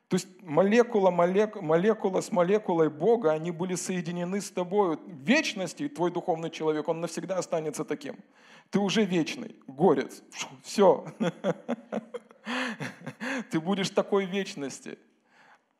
То 0.10 0.18
есть 0.18 0.28
молекула, 0.44 1.10
молек, 1.10 1.60
молекула 1.60 2.22
с 2.22 2.32
молекулой 2.32 2.92
Бога, 2.92 3.32
они 3.32 3.50
были 3.50 3.74
соединены 3.74 4.42
с 4.42 4.52
тобой. 4.52 4.98
В 4.98 5.24
вечности 5.24 5.90
твой 5.90 6.12
духовный 6.12 6.52
человек, 6.52 6.88
он 6.88 7.02
навсегда 7.02 7.40
останется 7.40 7.84
таким. 7.84 8.18
Ты 8.70 8.78
уже 8.78 9.06
вечный, 9.06 9.56
горец. 9.66 10.22
Все. 10.62 11.04
Ты 13.50 13.60
будешь 13.60 13.90
такой 13.90 14.26
вечности. 14.26 15.00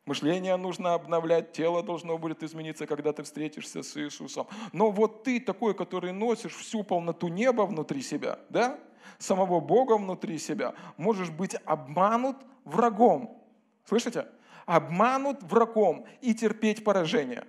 Мышление 0.06 0.56
нужно 0.56 0.94
обновлять, 0.94 1.52
тело 1.52 1.82
должно 1.82 2.18
будет 2.18 2.42
измениться, 2.42 2.86
когда 2.86 3.12
ты 3.12 3.22
встретишься 3.22 3.82
с 3.82 3.96
Иисусом. 3.96 4.46
Но 4.72 4.90
вот 4.90 5.24
ты 5.24 5.40
такой, 5.40 5.74
который 5.74 6.12
носишь 6.12 6.54
всю 6.54 6.82
полноту 6.82 7.28
неба 7.28 7.62
внутри 7.62 8.02
себя, 8.02 8.38
да? 8.50 8.78
самого 9.18 9.60
Бога 9.60 9.96
внутри 9.96 10.38
себя, 10.38 10.74
можешь 10.96 11.30
быть 11.30 11.56
обманут 11.64 12.36
врагом. 12.64 13.42
Слышите? 13.84 14.26
Обманут 14.66 15.42
врагом 15.42 16.06
и 16.20 16.34
терпеть 16.34 16.84
поражение. 16.84 17.44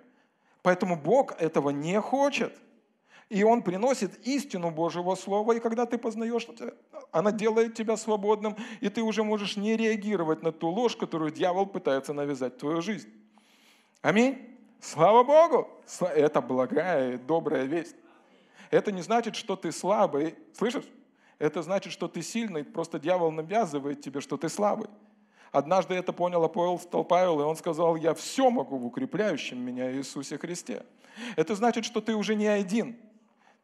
Поэтому 0.61 0.97
Бог 0.97 1.39
этого 1.39 1.69
не 1.69 1.99
хочет. 2.01 2.57
И 3.29 3.43
Он 3.43 3.63
приносит 3.63 4.25
истину 4.27 4.69
Божьего 4.69 5.15
Слова, 5.15 5.53
и 5.53 5.59
когда 5.59 5.85
ты 5.85 5.97
познаешь, 5.97 6.47
она 7.11 7.31
делает 7.31 7.73
тебя 7.73 7.97
свободным, 7.97 8.55
и 8.81 8.89
ты 8.89 9.01
уже 9.01 9.23
можешь 9.23 9.57
не 9.57 9.75
реагировать 9.75 10.43
на 10.43 10.51
ту 10.51 10.69
ложь, 10.69 10.95
которую 10.95 11.31
дьявол 11.31 11.65
пытается 11.65 12.13
навязать 12.13 12.55
в 12.55 12.57
твою 12.57 12.81
жизнь. 12.81 13.09
Аминь. 14.01 14.37
Слава 14.79 15.23
Богу! 15.23 15.67
Это 16.01 16.41
благая 16.41 17.15
и 17.15 17.17
добрая 17.17 17.63
весть. 17.63 17.95
Это 18.69 18.91
не 18.91 19.01
значит, 19.01 19.35
что 19.35 19.55
ты 19.55 19.71
слабый. 19.71 20.35
Слышишь? 20.53 20.85
Это 21.39 21.63
значит, 21.63 21.91
что 21.91 22.07
ты 22.07 22.21
сильный, 22.21 22.63
просто 22.63 22.99
дьявол 22.99 23.31
навязывает 23.31 24.01
тебе, 24.01 24.21
что 24.21 24.37
ты 24.37 24.47
слабый. 24.47 24.87
Однажды 25.51 25.95
это 25.95 26.13
понял 26.13 26.43
апостол 26.43 27.03
Павел, 27.03 27.39
и 27.39 27.43
он 27.43 27.55
сказал, 27.55 27.95
я 27.95 28.13
все 28.13 28.49
могу 28.49 28.77
в 28.77 28.85
укрепляющем 28.85 29.59
меня 29.59 29.91
Иисусе 29.91 30.37
Христе. 30.37 30.85
Это 31.35 31.55
значит, 31.55 31.85
что 31.85 32.01
ты 32.01 32.13
уже 32.13 32.35
не 32.35 32.47
один. 32.47 32.97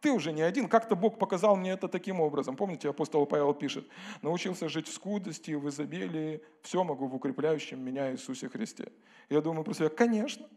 Ты 0.02 0.12
уже 0.12 0.34
не 0.34 0.42
один. 0.42 0.68
Как-то 0.68 0.96
Бог 0.96 1.20
показал 1.20 1.56
мне 1.56 1.72
это 1.72 1.88
таким 1.88 2.20
образом. 2.20 2.56
Помните, 2.56 2.90
апостол 2.90 3.26
Павел 3.28 3.54
пишет, 3.54 3.88
научился 4.24 4.68
жить 4.68 4.88
в 4.88 4.94
скудости, 4.94 5.52
в 5.52 5.70
изобилии, 5.70 6.42
все 6.64 6.84
могу 6.84 7.08
в 7.08 7.16
укрепляющем 7.16 7.80
меня 7.80 8.12
Иисусе 8.12 8.50
Христе. 8.50 8.92
Я 9.30 9.42
думаю 9.42 9.64
про 9.64 9.74
себя, 9.76 9.90
конечно. 9.90 10.50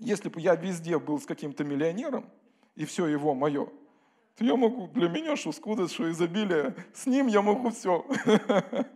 Если 0.00 0.28
бы 0.28 0.40
я 0.40 0.56
везде 0.56 0.98
был 0.98 1.20
с 1.20 1.26
каким-то 1.26 1.62
миллионером, 1.62 2.28
и 2.74 2.84
все 2.84 3.06
его 3.06 3.34
мое, 3.34 3.68
то 4.36 4.44
я 4.44 4.56
могу, 4.56 4.88
для 4.88 5.08
меня 5.08 5.36
что 5.36 5.52
скудость, 5.52 5.94
что 5.94 6.10
изобилие, 6.10 6.74
с 6.92 7.06
ним 7.06 7.28
я 7.28 7.40
могу 7.40 7.70
все. 7.70 8.04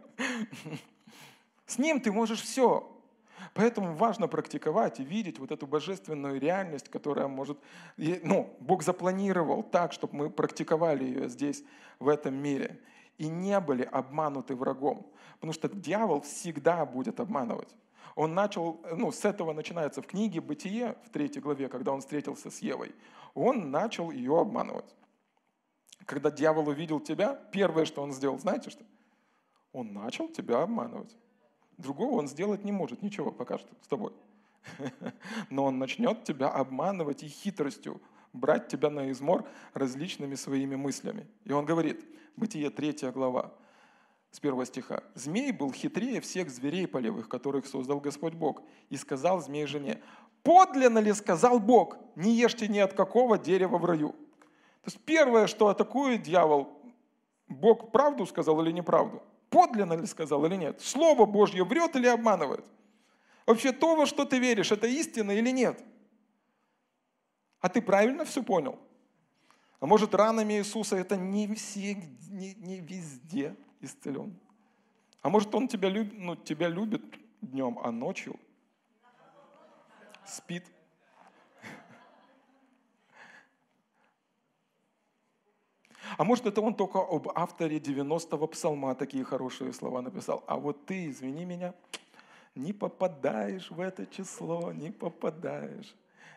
С 1.67 1.79
ним 1.79 2.01
ты 2.01 2.13
можешь 2.13 2.41
все. 2.41 2.96
Поэтому 3.55 3.95
важно 3.95 4.29
практиковать 4.29 5.01
и 5.01 5.05
видеть 5.05 5.39
вот 5.39 5.51
эту 5.51 5.67
божественную 5.67 6.41
реальность, 6.41 6.89
которая 6.89 7.29
может... 7.29 7.59
Ну, 7.97 8.57
Бог 8.61 8.83
запланировал 8.83 9.63
так, 9.63 9.93
чтобы 9.93 10.17
мы 10.17 10.31
практиковали 10.31 11.05
ее 11.05 11.29
здесь, 11.29 11.65
в 11.99 12.09
этом 12.09 12.35
мире. 12.35 12.81
И 13.19 13.29
не 13.29 13.59
были 13.61 13.83
обмануты 13.83 14.55
врагом. 14.55 15.11
Потому 15.35 15.53
что 15.53 15.69
дьявол 15.69 16.21
всегда 16.21 16.85
будет 16.85 17.21
обманывать. 17.21 17.75
Он 18.15 18.35
начал, 18.35 18.81
ну, 18.97 19.13
с 19.13 19.25
этого 19.25 19.53
начинается 19.53 20.01
в 20.01 20.07
книге 20.07 20.41
«Бытие», 20.41 20.97
в 21.05 21.11
третьей 21.11 21.43
главе, 21.43 21.69
когда 21.69 21.93
он 21.93 22.01
встретился 22.01 22.51
с 22.51 22.61
Евой. 22.61 22.95
Он 23.35 23.71
начал 23.71 24.11
ее 24.11 24.41
обманывать. 24.41 24.95
Когда 26.07 26.31
дьявол 26.31 26.69
увидел 26.69 27.01
тебя, 27.01 27.35
первое, 27.53 27.85
что 27.85 28.03
он 28.03 28.13
сделал, 28.13 28.39
знаете 28.39 28.71
что? 28.71 28.85
Он 29.73 29.93
начал 29.93 30.29
тебя 30.29 30.63
обманывать. 30.63 31.15
Другого 31.79 32.19
он 32.19 32.29
сделать 32.29 32.65
не 32.65 32.73
может, 32.73 33.03
ничего 33.03 33.31
пока 33.31 33.59
что 33.59 33.69
с 33.83 33.89
тобой. 33.89 34.13
Но 35.51 35.65
он 35.65 35.79
начнет 35.79 36.25
тебя 36.25 36.49
обманывать 36.49 37.23
и 37.23 37.29
хитростью 37.29 38.01
брать 38.33 38.69
тебя 38.69 38.91
на 38.91 39.11
измор 39.11 39.47
различными 39.75 40.35
своими 40.35 40.77
мыслями. 40.77 41.27
И 41.45 41.53
он 41.53 41.65
говорит, 41.65 42.05
Бытие 42.37 42.69
3 42.69 43.11
глава, 43.13 43.55
с 44.31 44.41
первого 44.41 44.67
стиха. 44.67 45.03
«Змей 45.15 45.53
был 45.53 45.73
хитрее 45.73 46.21
всех 46.21 46.51
зверей 46.51 46.87
полевых, 46.87 47.29
которых 47.29 47.67
создал 47.67 48.01
Господь 48.01 48.35
Бог. 48.35 48.63
И 48.91 48.97
сказал 48.97 49.41
змей 49.41 49.67
жене, 49.67 50.03
подлинно 50.43 50.99
ли 50.99 51.15
сказал 51.15 51.59
Бог, 51.59 51.97
не 52.15 52.35
ешьте 52.35 52.69
ни 52.69 52.79
от 52.79 52.93
какого 52.93 53.39
дерева 53.39 53.79
в 53.79 53.85
раю». 53.87 54.11
То 54.11 54.91
есть 54.91 55.01
первое, 55.07 55.47
что 55.47 55.69
атакует 55.69 56.23
дьявол, 56.23 56.69
Бог 57.49 57.91
правду 57.91 58.27
сказал 58.27 58.61
или 58.63 58.71
неправду? 58.73 59.23
Подлинно 59.51 59.95
ли 59.95 60.07
сказал 60.07 60.45
или 60.47 60.57
нет? 60.57 60.81
Слово 60.81 61.27
Божье 61.27 61.65
врет 61.65 61.97
или 61.97 62.07
обманывает? 62.07 62.65
Вообще 63.47 63.73
то, 63.73 63.95
во 63.95 64.07
что 64.07 64.25
ты 64.25 64.39
веришь, 64.39 64.73
это 64.73 64.87
истина 64.87 65.31
или 65.31 65.51
нет? 65.51 65.83
А 67.61 67.69
ты 67.69 67.81
правильно 67.81 68.25
все 68.25 68.43
понял? 68.43 68.79
А 69.79 69.87
может, 69.87 70.15
ранами 70.15 70.55
Иисуса 70.55 70.97
это 70.97 71.17
не, 71.17 71.55
все, 71.55 71.95
не, 72.29 72.55
не 72.55 72.81
везде 72.81 73.55
исцелен? 73.81 74.39
А 75.23 75.29
может, 75.29 75.55
Он 75.55 75.69
тебя, 75.69 75.89
люб, 75.89 76.13
ну, 76.13 76.35
тебя 76.37 76.69
любит 76.69 77.03
днем, 77.41 77.79
а 77.83 77.91
ночью 77.91 78.39
спит? 80.27 80.65
А 86.17 86.25
может, 86.25 86.47
это 86.47 86.61
он 86.61 86.75
только 86.75 86.99
об 86.99 87.29
авторе 87.35 87.79
90-го 87.79 88.47
псалма 88.47 88.95
такие 88.95 89.25
хорошие 89.25 89.73
слова 89.73 90.03
написал. 90.03 90.45
А 90.47 90.57
вот 90.57 90.87
ты, 90.87 91.11
извини 91.11 91.45
меня, 91.45 91.75
не 92.55 92.73
попадаешь 92.73 93.71
в 93.71 93.81
это 93.81 94.07
число, 94.07 94.73
не 94.73 94.91
попадаешь. 94.91 95.95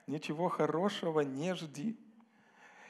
Ничего 0.07 0.49
хорошего 0.49 1.21
не 1.21 1.55
жди. 1.55 1.97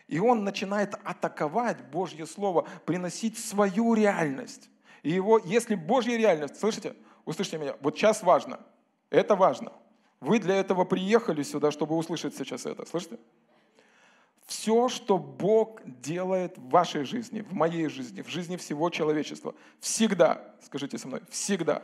И 0.07 0.19
он 0.19 0.43
начинает 0.43 0.95
атаковать 1.03 1.83
Божье 1.91 2.25
Слово, 2.25 2.67
приносить 2.85 3.37
свою 3.37 3.93
реальность. 3.93 4.69
И 5.03 5.11
его, 5.11 5.37
если 5.37 5.75
Божья 5.75 6.17
реальность, 6.17 6.59
слышите, 6.59 6.95
услышите 7.25 7.57
меня, 7.59 7.75
вот 7.81 7.95
сейчас 7.95 8.23
важно, 8.23 8.59
это 9.11 9.35
важно. 9.35 9.71
Вы 10.19 10.39
для 10.39 10.55
этого 10.55 10.83
приехали 10.83 11.43
сюда, 11.43 11.71
чтобы 11.71 11.95
услышать 11.95 12.35
сейчас 12.35 12.65
это, 12.65 12.85
слышите? 12.85 13.19
Все, 14.49 14.89
что 14.89 15.19
Бог 15.19 15.79
делает 15.85 16.57
в 16.57 16.69
вашей 16.69 17.03
жизни, 17.03 17.41
в 17.41 17.53
моей 17.53 17.87
жизни, 17.87 18.23
в 18.23 18.29
жизни 18.29 18.57
всего 18.57 18.89
человечества, 18.89 19.53
всегда, 19.79 20.43
скажите 20.63 20.97
со 20.97 21.07
мной, 21.07 21.21
всегда, 21.29 21.83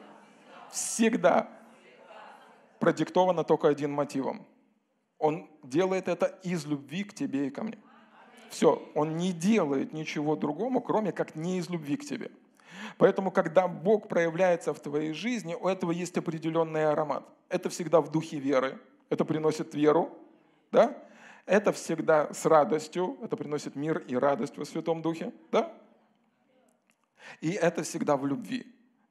всегда 0.71 1.47
продиктовано 2.79 3.43
только 3.43 3.67
одним 3.67 3.91
мотивом. 3.91 4.47
Он 5.19 5.47
делает 5.61 6.07
это 6.07 6.39
из 6.41 6.65
любви 6.65 7.03
к 7.03 7.13
тебе 7.13 7.49
и 7.49 7.49
ко 7.51 7.61
мне. 7.61 7.77
Все, 8.49 8.81
он 8.95 9.15
не 9.15 9.31
делает 9.31 9.93
ничего 9.93 10.35
другому, 10.35 10.81
кроме 10.81 11.11
как 11.11 11.35
не 11.35 11.59
из 11.59 11.69
любви 11.69 11.97
к 11.97 12.03
тебе. 12.03 12.31
Поэтому, 12.97 13.29
когда 13.29 13.67
Бог 13.67 14.07
проявляется 14.07 14.73
в 14.73 14.79
твоей 14.79 15.13
жизни, 15.13 15.53
у 15.53 15.67
этого 15.67 15.91
есть 15.91 16.17
определенный 16.17 16.87
аромат. 16.87 17.29
Это 17.47 17.69
всегда 17.69 18.01
в 18.01 18.09
духе 18.09 18.39
веры, 18.39 18.79
это 19.09 19.23
приносит 19.23 19.75
веру, 19.75 20.17
да? 20.71 20.97
Это 21.45 21.71
всегда 21.71 22.33
с 22.33 22.45
радостью, 22.45 23.17
это 23.21 23.37
приносит 23.37 23.75
мир 23.75 23.99
и 23.99 24.15
радость 24.15 24.57
во 24.57 24.65
Святом 24.65 25.01
Духе, 25.01 25.31
да? 25.51 25.71
И 27.39 27.51
это 27.51 27.83
всегда 27.83 28.17
в 28.17 28.25
любви. 28.25 28.65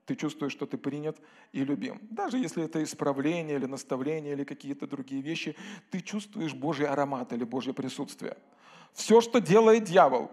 Ты 0.06 0.16
чувствуешь, 0.16 0.52
что 0.52 0.66
ты 0.66 0.76
принят 0.76 1.16
и 1.52 1.64
любим. 1.64 1.98
Даже 2.10 2.38
если 2.38 2.64
это 2.64 2.82
исправление 2.82 3.56
или 3.56 3.66
наставление 3.66 4.32
или 4.32 4.44
какие-то 4.44 4.86
другие 4.86 5.22
вещи, 5.22 5.56
ты 5.90 6.00
чувствуешь 6.00 6.54
Божий 6.54 6.86
аромат 6.86 7.32
или 7.32 7.44
Божье 7.44 7.72
присутствие. 7.72 8.36
Все, 8.92 9.20
что 9.20 9.40
делает 9.40 9.84
дьявол, 9.84 10.30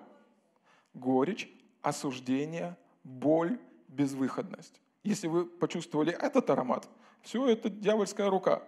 горечь, 0.94 1.50
осуждение, 1.82 2.76
боль, 3.04 3.60
безвыходность. 3.88 4.82
Если 5.04 5.28
вы 5.28 5.46
почувствовали 5.46 6.12
этот 6.12 6.50
аромат, 6.50 6.88
все 7.22 7.48
это 7.48 7.70
дьявольская 7.70 8.30
рука. 8.30 8.64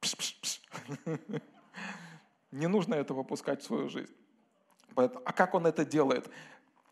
Пш-пш-пш. 0.00 0.60
Не 2.52 2.68
нужно 2.68 2.94
этого 2.94 3.22
пускать 3.22 3.62
в 3.62 3.64
свою 3.64 3.88
жизнь. 3.88 4.12
А 4.94 5.32
как 5.32 5.54
он 5.54 5.66
это 5.66 5.84
делает? 5.84 6.30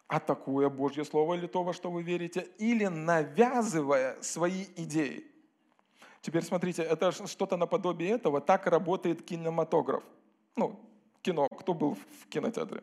Атакуя 0.08 0.68
Божье 0.68 1.04
Слово 1.04 1.34
или 1.34 1.46
то, 1.46 1.62
во 1.62 1.72
что 1.72 1.90
вы 1.90 2.02
верите, 2.02 2.48
или 2.58 2.86
навязывая 2.86 4.20
свои 4.22 4.64
идеи. 4.76 5.24
Теперь 6.22 6.42
смотрите, 6.42 6.82
это 6.82 7.12
что-то 7.12 7.56
наподобие 7.56 8.10
этого. 8.10 8.40
Так 8.40 8.66
работает 8.66 9.22
кинематограф. 9.22 10.02
Ну, 10.56 10.80
кино. 11.22 11.46
Кто 11.48 11.74
был 11.74 11.94
в 11.94 12.26
кинотеатре? 12.28 12.82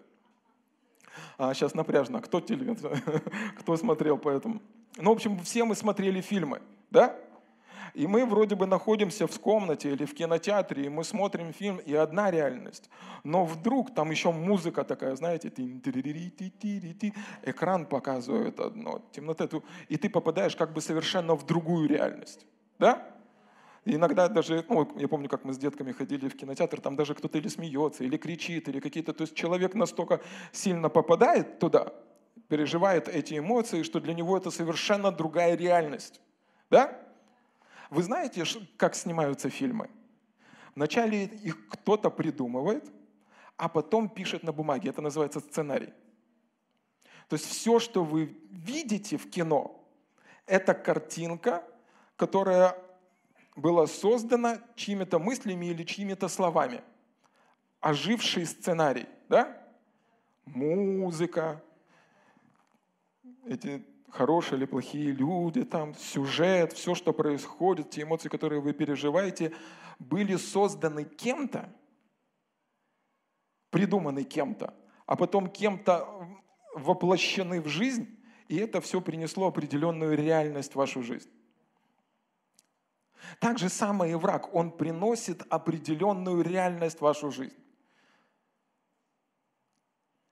А 1.38 1.54
сейчас 1.54 1.74
напряжно. 1.74 2.22
Кто 2.22 2.40
телевизор? 2.42 3.00
Кто 3.60 3.76
смотрел 3.76 4.18
по 4.18 4.30
этому? 4.30 4.62
Ну, 4.98 5.12
в 5.12 5.14
общем, 5.14 5.40
все 5.40 5.66
мы 5.66 5.76
смотрели 5.76 6.22
фильмы, 6.22 6.62
да? 6.90 7.16
И 7.94 8.08
мы 8.08 8.26
вроде 8.26 8.56
бы 8.56 8.66
находимся 8.66 9.28
в 9.28 9.40
комнате 9.40 9.92
или 9.92 10.06
в 10.06 10.14
кинотеатре, 10.14 10.86
и 10.86 10.90
мы 10.90 11.04
смотрим 11.04 11.54
фильм, 11.54 11.78
и 11.78 11.94
одна 11.94 12.32
реальность. 12.32 12.90
Но 13.24 13.46
вдруг 13.46 13.94
там 13.94 14.12
еще 14.12 14.32
музыка 14.32 14.84
такая, 14.84 15.16
знаете, 15.16 15.50
экран 17.44 17.86
показывает 17.86 18.60
одно, 18.60 19.02
темнота, 19.12 19.48
и 19.90 19.98
ты 19.98 20.10
попадаешь 20.10 20.56
как 20.56 20.74
бы 20.74 20.82
совершенно 20.82 21.36
в 21.36 21.46
другую 21.46 21.88
реальность. 21.88 22.46
Да? 22.80 23.18
Иногда 23.86 24.28
даже, 24.28 24.66
ну, 24.68 24.88
я 24.98 25.08
помню, 25.08 25.30
как 25.30 25.46
мы 25.46 25.54
с 25.54 25.58
детками 25.58 25.94
ходили 25.94 26.28
в 26.28 26.36
кинотеатр, 26.36 26.82
там 26.82 26.96
даже 26.98 27.16
кто-то 27.16 27.38
или 27.38 27.48
смеется, 27.48 28.04
или 28.04 28.18
кричит, 28.18 28.68
или 28.68 28.82
какие-то... 28.82 29.14
То 29.14 29.22
есть 29.22 29.34
человек 29.34 29.76
настолько 29.76 30.20
сильно 30.52 30.90
попадает 30.90 31.60
туда, 31.60 31.94
переживает 32.50 33.08
эти 33.08 33.38
эмоции, 33.40 33.84
что 33.84 34.02
для 34.02 34.14
него 34.14 34.38
это 34.38 34.52
совершенно 34.52 35.12
другая 35.12 35.56
реальность. 35.56 36.20
Да? 36.70 37.00
Вы 37.90 38.04
знаете, 38.04 38.44
как 38.78 38.96
снимаются 38.96 39.50
фильмы? 39.50 39.90
Вначале 40.76 41.26
их 41.26 41.70
кто-то 41.70 42.10
придумывает, 42.10 42.86
а 43.56 43.70
потом 43.70 44.10
пишет 44.10 44.44
на 44.44 44.52
бумаге. 44.52 44.90
Это 44.90 45.02
называется 45.02 45.40
сценарий. 45.40 45.94
То 47.30 47.36
есть 47.36 47.46
все, 47.46 47.80
что 47.80 48.04
вы 48.04 48.38
видите 48.52 49.18
в 49.18 49.30
кино, 49.30 49.84
это 50.46 50.74
картинка, 50.74 51.64
которая 52.16 52.78
была 53.56 53.88
создана 53.88 54.62
чьими-то 54.76 55.20
мыслями 55.20 55.66
или 55.66 55.84
чьими-то 55.84 56.28
словами. 56.28 56.84
Оживший 57.80 58.46
сценарий. 58.46 59.08
Да? 59.30 59.58
Музыка, 60.46 61.62
эти 63.46 63.84
хорошие 64.10 64.58
или 64.58 64.66
плохие 64.66 65.12
люди, 65.12 65.64
там, 65.64 65.94
сюжет, 65.96 66.74
все, 66.74 66.96
что 66.96 67.14
происходит, 67.14 67.90
те 67.90 68.04
эмоции, 68.04 68.30
которые 68.30 68.62
вы 68.62 68.74
переживаете, 68.74 69.54
были 70.00 70.36
созданы 70.36 71.04
кем-то, 71.04 71.74
придуманы 73.70 74.24
кем-то, 74.24 74.74
а 75.06 75.16
потом 75.16 75.50
кем-то 75.50 76.28
воплощены 76.74 77.62
в 77.62 77.68
жизнь, 77.68 78.08
и 78.48 78.58
это 78.58 78.82
все 78.82 79.02
принесло 79.02 79.48
определенную 79.48 80.16
реальность 80.16 80.74
в 80.74 80.78
вашу 80.78 81.04
жизнь. 81.04 81.30
Так 83.40 83.58
же 83.58 83.68
самое 83.70 84.14
и 84.14 84.16
враг, 84.16 84.54
он 84.54 84.72
приносит 84.72 85.42
определенную 85.50 86.42
реальность 86.42 87.00
в 87.00 87.02
вашу 87.02 87.32
жизнь. 87.32 87.58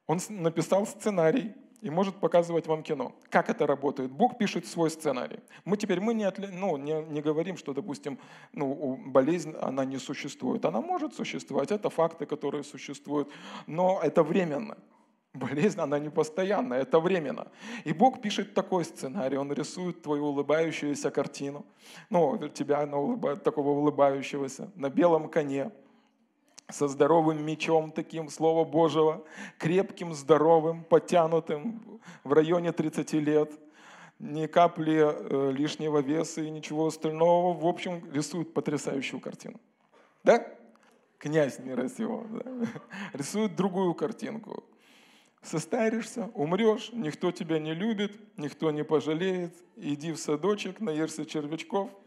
Он 0.08 0.20
написал 0.30 0.86
сценарий, 0.86 1.56
и 1.86 1.90
может 1.92 2.16
показывать 2.16 2.66
вам 2.66 2.82
кино. 2.82 3.12
Как 3.30 3.48
это 3.48 3.68
работает? 3.68 4.12
Бог 4.12 4.40
пишет 4.40 4.66
свой 4.66 4.90
сценарий. 4.90 5.40
Мы 5.66 5.78
теперь 5.78 6.00
мы 6.00 6.16
не, 6.16 6.24
отли, 6.24 6.48
ну, 6.48 6.78
не, 6.78 7.04
не 7.04 7.22
говорим, 7.22 7.58
что, 7.58 7.74
допустим, 7.74 8.18
ну, 8.54 9.00
болезнь, 9.06 9.54
она 9.62 9.86
не 9.86 10.00
существует. 10.00 10.66
Она 10.66 10.82
может 10.82 11.14
существовать, 11.14 11.72
это 11.72 11.92
факты, 11.92 12.26
которые 12.26 12.64
существуют, 12.64 13.30
но 13.68 14.00
это 14.02 14.24
временно. 14.24 14.78
Болезнь, 15.34 15.80
она 15.80 16.00
не 16.00 16.10
постоянная, 16.10 16.82
это 16.82 17.00
временно. 17.00 17.48
И 17.84 17.94
Бог 17.94 18.20
пишет 18.20 18.56
такой 18.56 18.84
сценарий, 18.84 19.38
Он 19.38 19.54
рисует 19.54 20.02
твою 20.02 20.26
улыбающуюся 20.26 21.12
картину, 21.12 21.66
ну, 22.10 22.50
тебя 22.50 22.84
на 22.88 22.98
улыба, 22.98 23.36
такого 23.36 23.70
улыбающегося, 23.70 24.72
на 24.76 24.90
белом 24.90 25.30
коне, 25.30 25.72
со 26.70 26.88
здоровым 26.88 27.44
мечом 27.46 27.92
таким, 27.92 28.30
Слова 28.30 28.66
Божьего, 28.66 29.24
крепким, 29.58 30.14
здоровым, 30.14 30.84
потянутым 30.84 32.02
в 32.24 32.34
районе 32.34 32.72
30 32.72 33.14
лет, 33.14 33.52
ни 34.20 34.48
капли 34.48 35.02
э, 35.04 35.52
лишнего 35.52 36.00
веса 36.00 36.42
и 36.42 36.50
ничего 36.50 36.88
остального. 36.88 37.54
В 37.54 37.66
общем, 37.66 38.04
рисует 38.12 38.54
потрясающую 38.54 39.20
картину. 39.20 39.60
Да? 40.24 40.46
Князь 41.18 41.60
мира 41.60 41.88
сего. 41.90 42.26
Да? 42.30 42.68
Рисует 43.14 43.56
другую 43.56 43.94
картинку. 43.94 44.64
Состаришься, 45.44 46.32
умрешь, 46.34 46.90
никто 46.92 47.32
тебя 47.32 47.60
не 47.60 47.76
любит, 47.76 48.20
никто 48.36 48.72
не 48.72 48.84
пожалеет. 48.84 49.54
Иди 49.76 50.12
в 50.12 50.18
садочек, 50.18 50.80
наешься 50.80 51.26
червячков– 51.26 51.92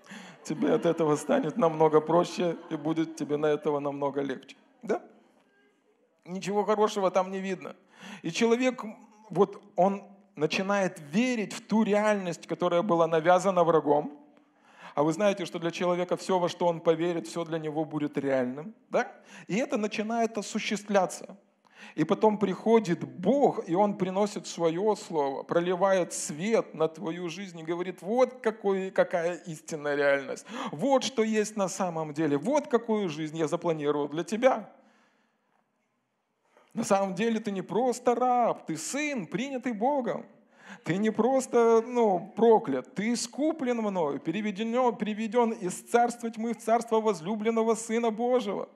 тебе 0.48 0.72
от 0.72 0.86
этого 0.86 1.16
станет 1.16 1.56
намного 1.56 2.00
проще 2.00 2.56
и 2.70 2.76
будет 2.76 3.16
тебе 3.16 3.36
на 3.36 3.46
этого 3.46 3.80
намного 3.80 4.22
легче. 4.22 4.56
Да? 4.82 5.02
Ничего 6.24 6.64
хорошего 6.64 7.10
там 7.10 7.30
не 7.30 7.40
видно. 7.40 7.76
И 8.22 8.30
человек, 8.30 8.84
вот 9.30 9.62
он 9.76 10.02
начинает 10.36 11.00
верить 11.12 11.52
в 11.52 11.66
ту 11.66 11.84
реальность, 11.84 12.46
которая 12.46 12.82
была 12.82 13.06
навязана 13.06 13.64
врагом, 13.64 14.18
а 14.94 15.02
вы 15.02 15.12
знаете, 15.12 15.46
что 15.46 15.58
для 15.58 15.70
человека 15.70 16.16
все, 16.16 16.38
во 16.38 16.48
что 16.48 16.66
он 16.66 16.80
поверит, 16.80 17.26
все 17.26 17.44
для 17.44 17.58
него 17.58 17.84
будет 17.84 18.18
реальным, 18.18 18.74
да? 18.90 19.12
И 19.46 19.56
это 19.56 19.76
начинает 19.76 20.38
осуществляться. 20.38 21.36
И 21.94 22.04
потом 22.04 22.38
приходит 22.38 23.04
Бог, 23.04 23.68
и 23.68 23.74
Он 23.74 23.96
приносит 23.96 24.46
свое 24.46 24.94
слово, 24.96 25.42
проливает 25.42 26.12
свет 26.12 26.74
на 26.74 26.88
твою 26.88 27.28
жизнь 27.28 27.58
и 27.58 27.64
говорит, 27.64 28.02
вот 28.02 28.34
какой, 28.40 28.90
какая 28.90 29.34
истинная 29.46 29.96
реальность, 29.96 30.46
вот 30.70 31.02
что 31.04 31.22
есть 31.22 31.56
на 31.56 31.68
самом 31.68 32.14
деле, 32.14 32.38
вот 32.38 32.68
какую 32.68 33.08
жизнь 33.08 33.36
я 33.36 33.48
запланировал 33.48 34.08
для 34.08 34.24
тебя. 34.24 34.70
На 36.74 36.84
самом 36.84 37.14
деле 37.14 37.40
ты 37.40 37.50
не 37.50 37.62
просто 37.62 38.14
раб, 38.14 38.66
ты 38.66 38.76
сын, 38.76 39.26
принятый 39.26 39.72
Богом. 39.72 40.24
Ты 40.84 40.96
не 40.96 41.10
просто 41.10 41.82
ну, 41.84 42.32
проклят, 42.36 42.94
ты 42.94 43.14
искуплен 43.14 43.78
мною, 43.78 44.20
переведен, 44.20 44.94
переведен 44.96 45.50
из 45.50 45.74
царства 45.82 46.30
тьмы 46.30 46.54
в 46.54 46.58
царство 46.58 47.00
возлюбленного 47.00 47.74
Сына 47.74 48.10
Божьего. 48.10 48.68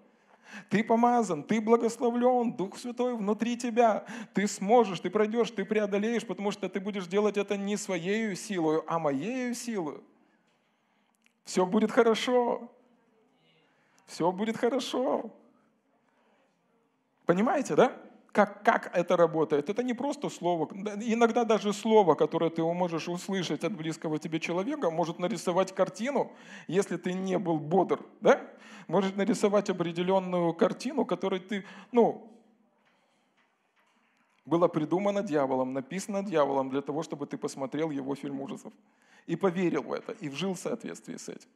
Ты 0.68 0.84
помазан, 0.84 1.42
ты 1.42 1.60
благословлен, 1.60 2.52
Дух 2.52 2.78
Святой 2.78 3.16
внутри 3.16 3.56
тебя. 3.56 4.04
Ты 4.34 4.46
сможешь, 4.46 5.00
ты 5.00 5.10
пройдешь, 5.10 5.50
ты 5.50 5.64
преодолеешь, 5.64 6.26
потому 6.26 6.50
что 6.50 6.68
ты 6.68 6.80
будешь 6.80 7.06
делать 7.06 7.36
это 7.36 7.56
не 7.56 7.76
своей 7.76 8.34
силой, 8.36 8.82
а 8.86 8.98
моей 8.98 9.54
силой. 9.54 10.00
Все 11.44 11.66
будет 11.66 11.90
хорошо. 11.90 12.70
Все 14.06 14.30
будет 14.30 14.56
хорошо. 14.56 15.30
Понимаете, 17.26 17.74
да? 17.74 17.96
Как, 18.33 18.62
как 18.64 18.90
это 18.97 19.16
работает? 19.18 19.68
Это 19.68 19.83
не 19.83 19.92
просто 19.92 20.31
слово. 20.31 20.66
Иногда 21.03 21.45
даже 21.45 21.75
слово, 21.75 22.14
которое 22.14 22.51
ты 22.51 22.62
можешь 22.62 23.07
услышать 23.07 23.62
от 23.62 23.77
близкого 23.77 24.18
тебе 24.18 24.40
человека, 24.40 24.90
может 24.90 25.18
нарисовать 25.18 25.75
картину, 25.75 26.33
если 26.66 26.97
ты 26.97 27.12
не 27.12 27.38
был 27.38 27.59
бодр. 27.59 28.01
Да? 28.23 28.40
Может 28.88 29.16
нарисовать 29.16 29.68
определенную 29.68 30.55
картину, 30.55 31.05
которой 31.05 31.40
ты, 31.40 31.64
ну, 31.92 32.33
было 34.47 34.66
придумано 34.66 35.23
дьяволом, 35.23 35.75
написано 35.75 36.25
дьяволом 36.25 36.71
для 36.71 36.81
того, 36.81 37.03
чтобы 37.03 37.27
ты 37.27 37.37
посмотрел 37.37 37.90
его 37.90 38.14
фильм 38.14 38.40
ужасов 38.40 38.73
и 39.27 39.37
поверил 39.37 39.83
в 39.83 39.92
это, 39.92 40.12
и 40.12 40.31
вжил 40.31 40.55
в 40.55 40.59
соответствии 40.59 41.16
с 41.16 41.29
этим. 41.29 41.49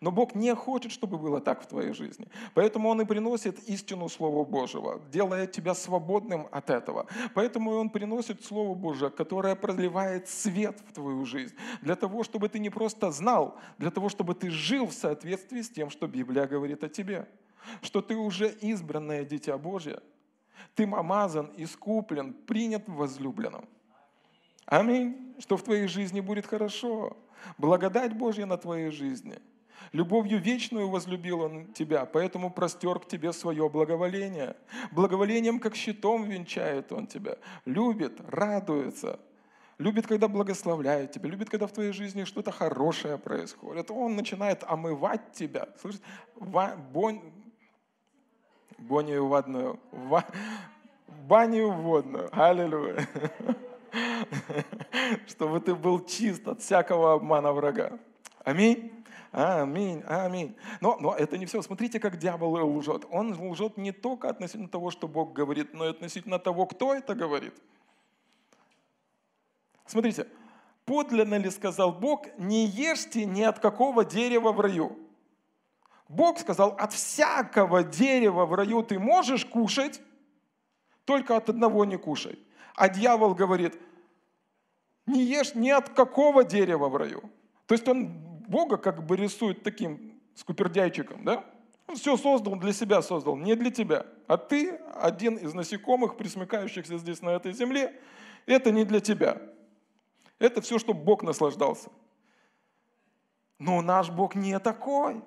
Но 0.00 0.12
Бог 0.12 0.34
не 0.34 0.54
хочет, 0.54 0.92
чтобы 0.92 1.18
было 1.18 1.40
так 1.40 1.62
в 1.62 1.66
твоей 1.66 1.92
жизни. 1.92 2.28
Поэтому 2.54 2.88
Он 2.88 3.00
и 3.00 3.04
приносит 3.04 3.58
истину 3.68 4.08
Слова 4.08 4.44
Божьего, 4.44 5.00
делая 5.10 5.46
тебя 5.46 5.74
свободным 5.74 6.46
от 6.52 6.70
этого. 6.70 7.06
Поэтому 7.34 7.72
Он 7.72 7.90
приносит 7.90 8.44
Слово 8.44 8.74
Божье, 8.74 9.10
которое 9.10 9.56
проливает 9.56 10.28
свет 10.28 10.80
в 10.86 10.92
твою 10.92 11.24
жизнь. 11.24 11.54
Для 11.82 11.96
того, 11.96 12.22
чтобы 12.22 12.48
ты 12.48 12.60
не 12.60 12.70
просто 12.70 13.10
знал, 13.10 13.58
для 13.78 13.90
того, 13.90 14.08
чтобы 14.08 14.34
ты 14.34 14.50
жил 14.50 14.86
в 14.86 14.92
соответствии 14.92 15.62
с 15.62 15.70
тем, 15.70 15.90
что 15.90 16.06
Библия 16.06 16.46
говорит 16.46 16.84
о 16.84 16.88
тебе. 16.88 17.28
Что 17.82 18.00
ты 18.00 18.14
уже 18.14 18.48
избранное 18.48 19.24
Дитя 19.24 19.58
Божье. 19.58 20.00
Ты 20.76 20.84
омазан, 20.84 21.50
искуплен, 21.56 22.32
принят 22.32 22.88
в 22.88 22.94
возлюбленном. 22.94 23.68
Аминь. 24.64 25.34
Что 25.40 25.56
в 25.56 25.62
твоей 25.62 25.88
жизни 25.88 26.20
будет 26.20 26.46
хорошо. 26.46 27.16
Благодать 27.58 28.16
Божья 28.16 28.46
на 28.46 28.56
твоей 28.56 28.90
жизни– 28.90 29.38
Любовью 29.92 30.40
вечную 30.40 30.88
возлюбил 30.88 31.40
Он 31.40 31.66
тебя, 31.72 32.04
поэтому 32.04 32.50
простер 32.50 32.98
к 32.98 33.08
тебе 33.08 33.32
свое 33.32 33.68
благоволение. 33.68 34.56
Благоволением, 34.92 35.60
как 35.60 35.74
щитом, 35.76 36.24
венчает 36.24 36.92
Он 36.92 37.06
тебя. 37.06 37.38
Любит, 37.64 38.20
радуется, 38.28 39.18
любит, 39.78 40.06
когда 40.06 40.28
благословляет 40.28 41.12
тебя, 41.12 41.28
любит, 41.28 41.48
когда 41.48 41.66
в 41.66 41.72
твоей 41.72 41.92
жизни 41.92 42.24
что-то 42.24 42.50
хорошее 42.52 43.18
происходит. 43.18 43.90
Он 43.90 44.16
начинает 44.16 44.62
омывать 44.64 45.32
тебя. 45.32 45.68
Слышите? 45.80 46.04
Бонь, 46.36 47.20
бонию 48.76 49.26
водную, 49.26 49.80
ва, 49.90 50.24
баню 51.26 51.70
водную. 51.70 52.28
Аллилуйя. 52.32 53.08
Чтобы 55.26 55.60
ты 55.60 55.74
был 55.74 56.04
чист 56.04 56.46
от 56.46 56.60
всякого 56.60 57.14
обмана 57.14 57.52
врага. 57.52 57.98
Аминь. 58.48 59.04
Аминь, 59.30 60.02
аминь. 60.06 60.56
Но, 60.80 60.96
но 60.98 61.14
это 61.14 61.36
не 61.36 61.44
все. 61.44 61.60
Смотрите, 61.60 62.00
как 62.00 62.16
дьявол 62.16 62.78
лжет. 62.78 63.04
Он 63.10 63.38
лжет 63.50 63.76
не 63.76 63.92
только 63.92 64.30
относительно 64.30 64.70
того, 64.70 64.90
что 64.90 65.06
Бог 65.06 65.34
говорит, 65.34 65.74
но 65.74 65.84
и 65.84 65.90
относительно 65.90 66.38
того, 66.38 66.64
кто 66.64 66.94
это 66.94 67.14
говорит. 67.14 67.52
Смотрите, 69.84 70.26
подлинно 70.86 71.34
ли 71.34 71.50
сказал 71.50 71.92
Бог, 71.92 72.26
не 72.38 72.64
ешьте 72.64 73.26
ни 73.26 73.42
от 73.42 73.58
какого 73.58 74.02
дерева 74.02 74.52
в 74.52 74.60
раю. 74.60 74.98
Бог 76.08 76.38
сказал, 76.38 76.70
от 76.78 76.94
всякого 76.94 77.84
дерева 77.84 78.46
в 78.46 78.54
раю 78.54 78.82
ты 78.82 78.98
можешь 78.98 79.44
кушать, 79.44 80.00
только 81.04 81.36
от 81.36 81.50
одного 81.50 81.84
не 81.84 81.98
кушай. 81.98 82.38
А 82.74 82.88
дьявол 82.88 83.34
говорит, 83.34 83.78
не 85.04 85.22
ешь 85.22 85.54
ни 85.54 85.68
от 85.68 85.90
какого 85.90 86.44
дерева 86.44 86.88
в 86.88 86.96
раю. 86.96 87.30
То 87.66 87.74
есть 87.74 87.86
он 87.86 88.27
Бога 88.48 88.78
как 88.78 89.04
бы 89.04 89.16
рисует 89.16 89.62
таким 89.62 90.18
скупердяйчиком, 90.34 91.22
да? 91.24 91.44
Он 91.86 91.96
все 91.96 92.16
создал, 92.16 92.56
для 92.56 92.72
себя 92.72 93.02
создал, 93.02 93.36
не 93.36 93.54
для 93.54 93.70
тебя. 93.70 94.06
А 94.26 94.36
ты 94.36 94.70
один 94.94 95.36
из 95.36 95.54
насекомых, 95.54 96.16
присмыкающихся 96.16 96.98
здесь 96.98 97.22
на 97.22 97.30
этой 97.30 97.52
земле, 97.52 97.98
это 98.46 98.70
не 98.70 98.84
для 98.84 99.00
тебя. 99.00 99.40
Это 100.38 100.60
все, 100.60 100.78
чтобы 100.78 101.02
Бог 101.02 101.22
наслаждался. 101.22 101.90
Но 103.58 103.82
наш 103.82 104.10
Бог 104.10 104.34
не 104.34 104.58
такой. 104.58 105.22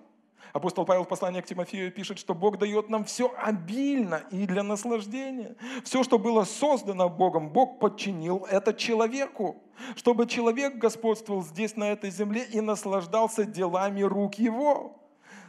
Апостол 0.54 0.86
Павел 0.86 1.04
в 1.04 1.08
послании 1.08 1.42
к 1.42 1.46
Тимофею 1.46 1.92
пишет, 1.92 2.20
что 2.20 2.34
Бог 2.34 2.58
дает 2.58 2.90
нам 2.90 3.06
все 3.06 3.34
обильно 3.38 4.24
и 4.32 4.46
для 4.46 4.64
наслаждения. 4.64 5.56
Все, 5.84 6.04
что 6.04 6.20
было 6.20 6.44
создано 6.44 7.10
Богом, 7.10 7.50
Бог 7.50 7.80
подчинил 7.80 8.46
это 8.50 8.74
человеку, 8.74 9.62
чтобы 9.96 10.28
человек 10.28 10.76
господствовал 10.76 11.44
здесь, 11.44 11.76
на 11.76 11.92
этой 11.92 12.12
земле, 12.12 12.44
и 12.44 12.60
наслаждался 12.60 13.46
делами 13.46 14.02
рук 14.02 14.36
его. 14.36 15.00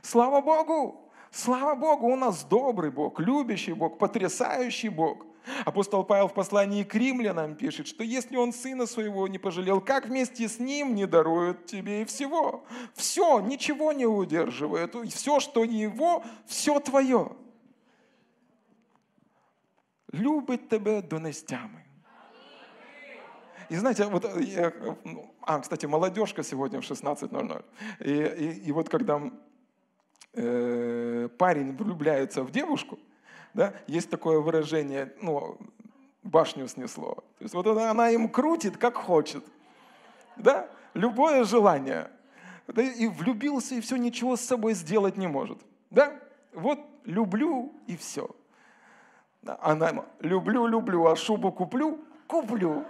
Слава 0.03 0.41
Богу! 0.41 0.99
Слава 1.33 1.75
Богу, 1.75 2.09
у 2.09 2.17
нас 2.17 2.45
добрый 2.45 2.91
Бог, 2.91 3.19
любящий 3.19 3.73
Бог, 3.73 3.99
потрясающий 3.99 4.91
Бог. 4.91 5.25
Апостол 5.65 6.05
Павел 6.05 6.29
в 6.29 6.35
послании 6.35 6.85
к 6.85 6.95
римлянам 6.95 7.55
пишет, 7.55 7.87
что 7.87 8.05
если 8.05 8.37
он 8.37 8.53
сына 8.53 8.87
своего 8.87 9.27
не 9.29 9.39
пожалел, 9.39 9.81
как 9.81 10.07
вместе 10.07 10.49
с 10.49 10.59
ним 10.59 10.95
не 10.95 11.07
дарует 11.07 11.67
тебе 11.67 12.03
и 12.03 12.05
всего? 12.05 12.65
Все, 12.95 13.41
ничего 13.41 13.93
не 13.93 14.07
удерживает. 14.07 14.95
Все, 15.13 15.41
что 15.41 15.65
его, 15.65 16.25
все 16.47 16.79
твое. 16.81 17.33
Любить 20.13 20.69
тебе 20.69 21.03
донестями. 21.03 21.87
И 23.69 23.77
знаете, 23.77 24.05
вот 24.05 24.25
я, 24.39 24.73
а, 25.41 25.59
кстати, 25.61 25.87
молодежка 25.87 26.43
сегодня 26.43 26.81
в 26.81 26.85
16.00. 26.85 27.65
И, 28.01 28.11
и, 28.11 28.69
и 28.69 28.73
вот 28.73 28.91
когда 28.91 29.23
э, 30.35 31.29
парень 31.39 31.75
влюбляется 31.75 32.43
в 32.43 32.51
девушку, 32.51 32.99
да, 33.55 33.75
есть 33.87 34.11
такое 34.11 34.39
выражение, 34.39 35.13
ну, 35.21 35.59
башню 36.23 36.69
снесло. 36.69 37.15
То 37.39 37.43
есть 37.45 37.55
вот 37.55 37.67
она, 37.67 37.91
она 37.91 38.11
им 38.11 38.29
крутит, 38.29 38.77
как 38.77 38.97
хочет. 38.97 39.45
Да? 40.37 40.69
Любое 40.95 41.45
желание. 41.45 42.11
Да, 42.69 42.83
и 42.83 43.07
влюбился, 43.09 43.75
и 43.75 43.81
все, 43.81 43.97
ничего 43.97 44.37
с 44.37 44.41
собой 44.41 44.75
сделать 44.75 45.17
не 45.17 45.27
может. 45.27 45.59
Да? 45.91 46.19
Вот 46.53 46.79
люблю, 47.05 47.73
и 47.87 47.97
все. 47.97 48.31
Она 49.61 50.05
люблю, 50.21 50.67
люблю, 50.67 51.07
а 51.07 51.17
шубу 51.17 51.51
куплю, 51.53 51.99
куплю. 52.27 52.85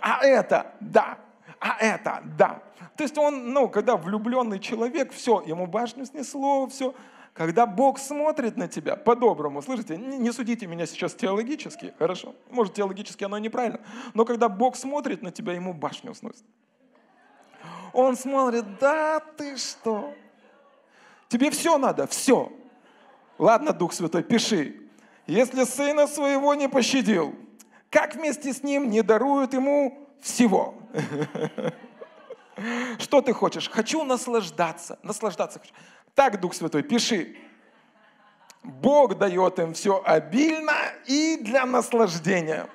А 0.00 0.24
это, 0.24 0.74
да, 0.80 1.18
а 1.60 1.76
это, 1.80 2.22
да. 2.36 2.62
То 2.96 3.04
есть 3.04 3.16
он, 3.18 3.52
ну, 3.52 3.68
когда 3.68 3.96
влюбленный 3.96 4.58
человек, 4.58 5.12
все, 5.12 5.40
ему 5.42 5.66
башню 5.66 6.04
снесло, 6.04 6.66
все, 6.66 6.94
когда 7.36 7.66
Бог 7.66 7.98
смотрит 7.98 8.56
на 8.56 8.66
тебя 8.66 8.96
по-доброму, 8.96 9.60
слышите, 9.60 9.98
не 9.98 10.32
судите 10.32 10.66
меня 10.66 10.86
сейчас 10.86 11.14
теологически, 11.14 11.92
хорошо? 11.98 12.34
Может, 12.50 12.74
теологически 12.74 13.24
оно 13.24 13.38
неправильно, 13.38 13.80
но 14.14 14.24
когда 14.24 14.48
Бог 14.48 14.74
смотрит 14.74 15.22
на 15.22 15.30
тебя, 15.30 15.52
ему 15.52 15.74
башню 15.74 16.14
сносит. 16.14 16.44
Он 17.92 18.16
смотрит, 18.16 18.78
да 18.78 19.20
ты 19.20 19.56
что? 19.58 20.14
Тебе 21.28 21.50
все 21.50 21.76
надо, 21.76 22.06
все. 22.06 22.50
Ладно, 23.38 23.72
Дух 23.72 23.92
Святой, 23.92 24.22
пиши. 24.22 24.80
Если 25.26 25.64
сына 25.64 26.06
своего 26.06 26.54
не 26.54 26.68
пощадил, 26.68 27.34
как 27.90 28.14
вместе 28.14 28.54
с 28.54 28.62
ним 28.62 28.88
не 28.88 29.02
даруют 29.02 29.52
ему 29.52 30.08
всего? 30.22 30.74
Что 32.98 33.20
ты 33.20 33.34
хочешь? 33.34 33.68
Хочу 33.68 34.02
наслаждаться. 34.04 34.98
Наслаждаться 35.02 35.58
хочу. 35.58 35.74
Так, 36.16 36.40
Дух 36.40 36.54
Святой, 36.54 36.82
пиши. 36.82 37.36
Бог 38.62 39.18
дает 39.18 39.58
им 39.58 39.74
все 39.74 40.02
обильно 40.02 40.72
и 41.06 41.36
для 41.36 41.66
наслаждения. 41.66 42.68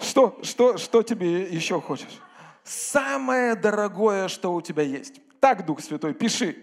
Что, 0.00 0.38
что, 0.42 0.78
что 0.78 1.02
тебе 1.02 1.42
еще 1.42 1.80
хочешь? 1.80 2.20
Самое 2.64 3.54
дорогое, 3.54 4.28
что 4.28 4.54
у 4.54 4.62
тебя 4.62 4.82
есть. 4.82 5.20
Так, 5.38 5.66
Дух 5.66 5.80
Святой, 5.80 6.14
пиши. 6.14 6.56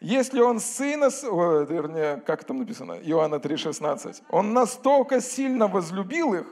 Если 0.00 0.40
он 0.40 0.58
сына, 0.58 1.10
о, 1.24 1.64
вернее, 1.64 2.22
как 2.24 2.44
там 2.44 2.58
написано, 2.58 2.94
Иоанна 2.94 3.36
3,16, 3.36 4.22
он 4.30 4.54
настолько 4.54 5.20
сильно 5.20 5.68
возлюбил 5.68 6.32
их, 6.32 6.46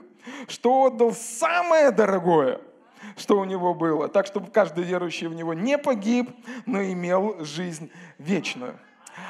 что 0.48 0.84
отдал 0.84 1.14
самое 1.14 1.90
дорогое, 1.90 2.60
что 3.16 3.38
у 3.38 3.44
него 3.44 3.74
было, 3.74 4.08
так, 4.08 4.26
чтобы 4.26 4.50
каждый 4.50 4.84
верующий 4.84 5.26
в 5.26 5.34
него 5.34 5.54
не 5.54 5.78
погиб, 5.78 6.30
но 6.66 6.82
имел 6.82 7.44
жизнь 7.44 7.90
вечную. 8.18 8.78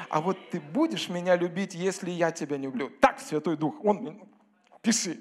А 0.09 0.21
вот 0.21 0.37
ты 0.49 0.59
будешь 0.59 1.09
меня 1.09 1.35
любить, 1.35 1.73
если 1.73 2.09
я 2.09 2.31
тебя 2.31 2.57
не 2.57 2.65
люблю. 2.65 2.89
Так, 3.01 3.19
Святой 3.19 3.57
Дух, 3.57 3.75
он, 3.83 4.19
пиши. 4.81 5.19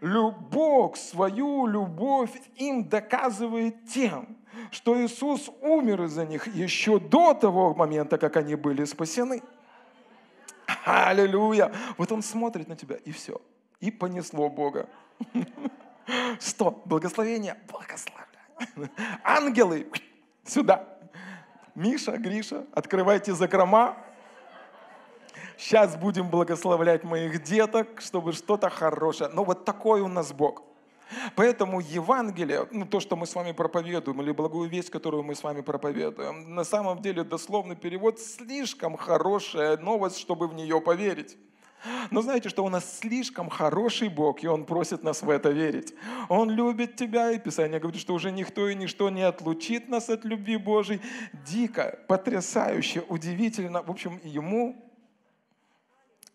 Бог 0.00 0.96
свою 0.96 1.66
любовь 1.66 2.32
им 2.56 2.88
доказывает 2.88 3.86
тем, 3.88 4.36
что 4.70 5.00
Иисус 5.00 5.50
умер 5.62 6.04
из-за 6.04 6.24
них 6.24 6.46
еще 6.54 6.98
до 6.98 7.34
того 7.34 7.74
момента, 7.74 8.18
как 8.18 8.36
они 8.36 8.54
были 8.54 8.84
спасены. 8.84 9.42
Аллилуйя! 10.84 11.72
Вот 11.96 12.12
он 12.12 12.22
смотрит 12.22 12.68
на 12.68 12.76
тебя, 12.76 12.96
и 12.96 13.10
все. 13.10 13.40
И 13.80 13.90
понесло 13.90 14.48
Бога. 14.48 14.88
Что? 16.40 16.82
Благословение? 16.84 17.56
Благословляю. 17.68 18.90
Ангелы, 19.22 19.86
сюда. 20.44 20.86
Миша, 21.74 22.16
Гриша, 22.16 22.64
открывайте 22.72 23.34
закрома. 23.34 23.96
Сейчас 25.58 25.96
будем 25.96 26.28
благословлять 26.30 27.04
моих 27.04 27.42
деток, 27.42 28.00
чтобы 28.00 28.32
что-то 28.32 28.70
хорошее. 28.70 29.30
Но 29.32 29.44
вот 29.44 29.64
такой 29.64 30.00
у 30.00 30.08
нас 30.08 30.32
Бог. 30.32 30.62
Поэтому 31.34 31.80
Евангелие, 31.80 32.66
ну, 32.72 32.84
то, 32.84 33.00
что 33.00 33.16
мы 33.16 33.26
с 33.26 33.34
вами 33.34 33.52
проповедуем, 33.52 34.20
или 34.22 34.32
благую 34.32 34.68
весть, 34.68 34.90
которую 34.90 35.22
мы 35.22 35.34
с 35.34 35.42
вами 35.42 35.60
проповедуем, 35.60 36.54
на 36.54 36.64
самом 36.64 37.00
деле 37.00 37.24
дословный 37.24 37.76
перевод 37.76 38.18
слишком 38.18 38.96
хорошая 38.96 39.76
новость, 39.76 40.18
чтобы 40.18 40.48
в 40.48 40.54
нее 40.54 40.80
поверить. 40.80 41.38
Но 42.10 42.22
знаете, 42.22 42.48
что 42.48 42.64
у 42.64 42.68
нас 42.68 42.98
слишком 42.98 43.48
хороший 43.48 44.08
Бог, 44.08 44.42
и 44.42 44.48
Он 44.48 44.64
просит 44.64 45.02
нас 45.02 45.22
в 45.22 45.30
это 45.30 45.50
верить. 45.50 45.94
Он 46.28 46.50
любит 46.50 46.96
тебя, 46.96 47.30
и 47.30 47.38
Писание 47.38 47.78
говорит, 47.78 48.00
что 48.00 48.14
уже 48.14 48.32
никто 48.32 48.68
и 48.68 48.74
ничто 48.74 49.10
не 49.10 49.22
отлучит 49.22 49.88
нас 49.88 50.08
от 50.08 50.24
любви 50.24 50.56
Божьей. 50.56 51.00
Дико, 51.46 51.98
потрясающе, 52.08 53.04
удивительно. 53.08 53.82
В 53.82 53.90
общем, 53.90 54.20
Ему, 54.24 54.76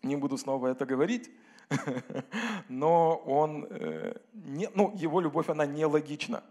не 0.02 0.16
буду 0.16 0.38
снова 0.38 0.68
это 0.68 0.86
говорить, 0.86 1.30
но 2.68 3.16
он, 3.26 3.66
э, 3.70 4.14
не, 4.32 4.68
ну, 4.74 4.92
его 4.96 5.20
любовь, 5.20 5.48
она 5.48 5.66
нелогична. 5.66 6.42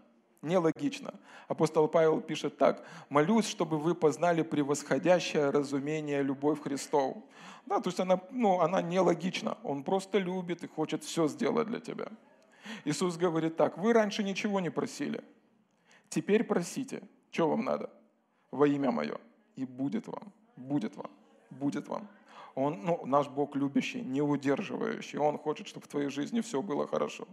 Нелогично. 0.42 1.14
Апостол 1.46 1.86
Павел 1.86 2.20
пишет 2.20 2.58
так. 2.58 2.84
«Молюсь, 3.08 3.46
чтобы 3.46 3.78
вы 3.78 3.94
познали 3.94 4.42
превосходящее 4.42 5.50
разумение 5.50 6.22
любовь 6.22 6.60
Христову». 6.60 7.24
Да, 7.66 7.80
то 7.80 7.88
есть 7.88 8.00
она, 8.00 8.20
ну, 8.32 8.60
она 8.60 8.82
нелогична. 8.82 9.56
Он 9.62 9.84
просто 9.84 10.18
любит 10.18 10.64
и 10.64 10.66
хочет 10.66 11.04
все 11.04 11.28
сделать 11.28 11.68
для 11.68 11.78
тебя. 11.78 12.08
Иисус 12.84 13.16
говорит 13.16 13.56
так. 13.56 13.78
«Вы 13.78 13.92
раньше 13.92 14.24
ничего 14.24 14.58
не 14.58 14.70
просили. 14.70 15.22
Теперь 16.08 16.42
просите. 16.42 17.02
Что 17.30 17.48
вам 17.48 17.64
надо? 17.64 17.88
Во 18.50 18.66
имя 18.66 18.90
Мое. 18.90 19.18
И 19.54 19.64
будет 19.64 20.08
вам. 20.08 20.32
Будет 20.56 20.96
вам. 20.96 21.10
Будет 21.50 21.86
вам». 21.86 22.08
Он, 22.54 22.84
ну, 22.84 23.06
наш 23.06 23.28
Бог 23.28 23.56
любящий, 23.56 24.02
не 24.02 24.20
удерживающий. 24.20 25.18
Он 25.18 25.38
хочет, 25.38 25.68
чтобы 25.68 25.86
в 25.86 25.88
твоей 25.88 26.10
жизни 26.10 26.40
все 26.40 26.60
было 26.60 26.86
хорошо. 26.86 27.26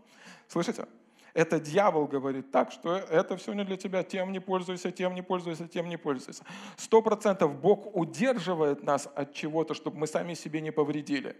Слышите? 0.48 0.86
Это 1.34 1.60
дьявол 1.60 2.08
говорит 2.08 2.52
так, 2.52 2.72
что 2.72 2.96
это 2.96 3.38
все 3.38 3.54
не 3.54 3.64
для 3.64 3.78
тебя, 3.78 4.04
тем 4.04 4.32
не 4.32 4.40
пользуйся, 4.40 4.92
тем 4.92 5.14
не 5.16 5.22
пользуйся, 5.22 5.68
тем 5.68 5.90
не 5.90 5.98
пользуйся. 5.98 6.44
Сто 6.78 7.02
процентов 7.02 7.60
Бог 7.60 7.96
удерживает 7.96 8.84
нас 8.84 9.08
от 9.16 9.34
чего-то, 9.34 9.74
чтобы 9.74 9.98
мы 9.98 10.08
сами 10.08 10.34
себе 10.34 10.62
не 10.62 10.72
повредили. 10.72 11.36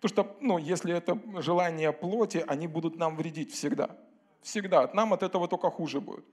Потому 0.00 0.26
что, 0.26 0.36
ну, 0.40 0.58
если 0.58 0.94
это 0.94 1.18
желание 1.40 1.92
плоти, 1.92 2.44
они 2.46 2.66
будут 2.66 2.96
нам 2.96 3.16
вредить 3.16 3.52
всегда. 3.52 3.96
Всегда. 4.42 4.90
Нам 4.92 5.12
от 5.12 5.22
этого 5.22 5.48
только 5.48 5.70
хуже 5.70 6.00
будет. 6.00 6.24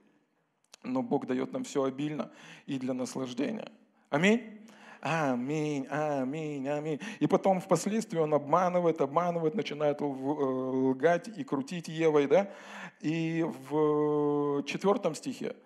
Но 0.82 1.02
Бог 1.02 1.26
дает 1.26 1.52
нам 1.52 1.64
все 1.64 1.84
обильно 1.84 2.30
и 2.66 2.78
для 2.78 2.92
наслаждения. 2.92 3.70
Аминь. 4.10 4.61
Аминь, 5.02 5.86
аминь, 5.90 6.68
аминь. 6.68 7.00
И 7.18 7.26
потом 7.26 7.60
впоследствии 7.60 8.18
он 8.18 8.32
обманывает, 8.34 9.00
обманывает, 9.00 9.54
начинает 9.54 10.00
э, 10.00 10.04
лгать 10.04 11.26
и 11.26 11.42
крутить 11.42 11.88
Евой, 11.88 12.28
да? 12.28 12.50
И 13.00 13.44
в 13.68 14.62
четвертом 14.62 15.16
стихе 15.16 15.56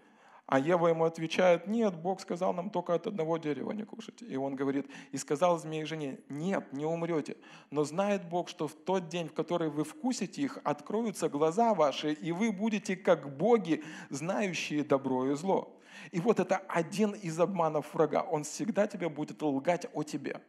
а 0.46 0.60
Ева 0.60 0.88
ему 0.88 1.04
отвечает, 1.04 1.66
нет, 1.66 1.96
Бог 1.96 2.20
сказал 2.20 2.54
нам 2.54 2.70
только 2.70 2.94
от 2.94 3.08
одного 3.08 3.36
дерева 3.36 3.72
не 3.72 3.84
кушать. 3.84 4.22
И 4.22 4.36
он 4.36 4.54
говорит, 4.54 4.86
и 5.10 5.16
сказал 5.16 5.58
змеи 5.58 5.82
жене, 5.82 6.20
нет, 6.28 6.72
не 6.72 6.86
умрете. 6.86 7.36
Но 7.70 7.82
знает 7.82 8.28
Бог, 8.28 8.48
что 8.48 8.68
в 8.68 8.74
тот 8.74 9.08
день, 9.08 9.28
в 9.28 9.32
который 9.32 9.70
вы 9.70 9.82
вкусите 9.82 10.42
их, 10.42 10.58
откроются 10.62 11.28
глаза 11.28 11.74
ваши, 11.74 12.12
и 12.12 12.30
вы 12.30 12.52
будете 12.52 12.96
как 12.96 13.36
боги, 13.36 13.82
знающие 14.08 14.84
добро 14.84 15.32
и 15.32 15.34
зло. 15.34 15.75
И 16.10 16.20
вот 16.20 16.40
это 16.40 16.58
один 16.68 17.12
из 17.12 17.38
обманов 17.38 17.94
врага. 17.94 18.22
Он 18.22 18.44
всегда 18.44 18.86
тебе 18.86 19.08
будет 19.08 19.42
лгать 19.42 19.86
о 19.92 20.02
тебе, 20.02 20.40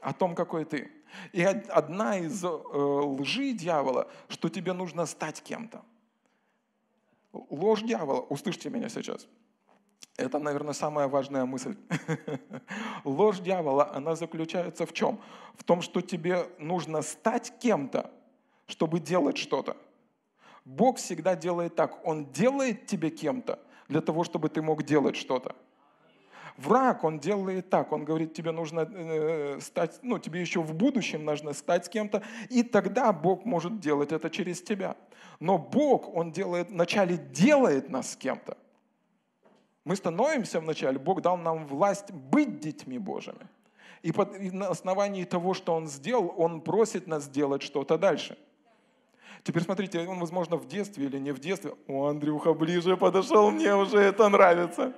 о 0.00 0.12
том, 0.12 0.34
какой 0.34 0.64
ты. 0.64 0.90
И 1.32 1.42
одна 1.42 2.18
из 2.18 2.44
э, 2.44 2.48
лжи 2.48 3.52
дьявола, 3.52 4.10
что 4.28 4.48
тебе 4.48 4.72
нужно 4.72 5.06
стать 5.06 5.42
кем-то. 5.42 5.82
Ложь 7.32 7.82
дьявола, 7.82 8.20
услышьте 8.20 8.70
меня 8.70 8.88
сейчас. 8.88 9.26
Это, 10.16 10.38
наверное, 10.38 10.74
самая 10.74 11.08
важная 11.08 11.46
мысль. 11.46 11.76
Ложь 13.04 13.40
дьявола, 13.40 13.94
она 13.94 14.14
заключается 14.14 14.84
в 14.84 14.92
чем? 14.92 15.20
В 15.56 15.64
том, 15.64 15.80
что 15.80 16.02
тебе 16.02 16.48
нужно 16.58 17.02
стать 17.02 17.52
кем-то, 17.58 18.10
чтобы 18.66 19.00
делать 19.00 19.38
что-то. 19.38 19.76
Бог 20.64 20.98
всегда 20.98 21.34
делает 21.34 21.74
так. 21.74 22.06
Он 22.06 22.30
делает 22.30 22.86
тебе 22.86 23.10
кем-то, 23.10 23.58
для 23.92 24.00
того, 24.00 24.24
чтобы 24.24 24.48
ты 24.48 24.62
мог 24.62 24.82
делать 24.82 25.16
что-то. 25.16 25.54
Враг, 26.56 27.04
он 27.04 27.18
делает 27.18 27.70
так, 27.70 27.92
он 27.92 28.04
говорит, 28.04 28.34
тебе 28.34 28.52
нужно 28.52 28.80
э, 28.80 29.58
стать, 29.60 29.98
ну, 30.02 30.18
тебе 30.18 30.40
еще 30.40 30.60
в 30.60 30.74
будущем 30.74 31.24
нужно 31.24 31.54
стать 31.54 31.88
кем-то, 31.88 32.22
и 32.50 32.62
тогда 32.62 33.12
Бог 33.12 33.46
может 33.46 33.80
делать 33.80 34.12
это 34.12 34.28
через 34.28 34.62
тебя. 34.62 34.96
Но 35.40 35.58
Бог, 35.58 36.14
он 36.14 36.30
делает, 36.30 36.70
вначале 36.70 37.16
делает 37.16 37.88
нас 37.90 38.16
кем-то. 38.16 38.56
Мы 39.84 39.96
становимся 39.96 40.60
вначале, 40.60 40.98
Бог 40.98 41.22
дал 41.22 41.38
нам 41.38 41.66
власть 41.66 42.12
быть 42.12 42.60
детьми 42.60 42.98
Божьими. 42.98 43.48
И, 44.02 44.12
под, 44.12 44.36
и 44.36 44.50
на 44.50 44.68
основании 44.68 45.24
того, 45.24 45.54
что 45.54 45.74
Он 45.74 45.86
сделал, 45.86 46.34
Он 46.36 46.60
просит 46.60 47.06
нас 47.06 47.24
сделать 47.24 47.62
что-то 47.62 47.98
дальше– 47.98 48.38
Теперь 49.44 49.62
смотрите, 49.62 50.06
он, 50.06 50.20
возможно, 50.20 50.56
в 50.56 50.68
детстве 50.68 51.06
или 51.06 51.18
не 51.18 51.32
в 51.32 51.40
детстве. 51.40 51.74
О, 51.88 52.06
Андрюха 52.06 52.54
ближе 52.54 52.96
подошел, 52.96 53.50
мне 53.50 53.74
уже 53.74 53.98
это 53.98 54.28
нравится. 54.28 54.92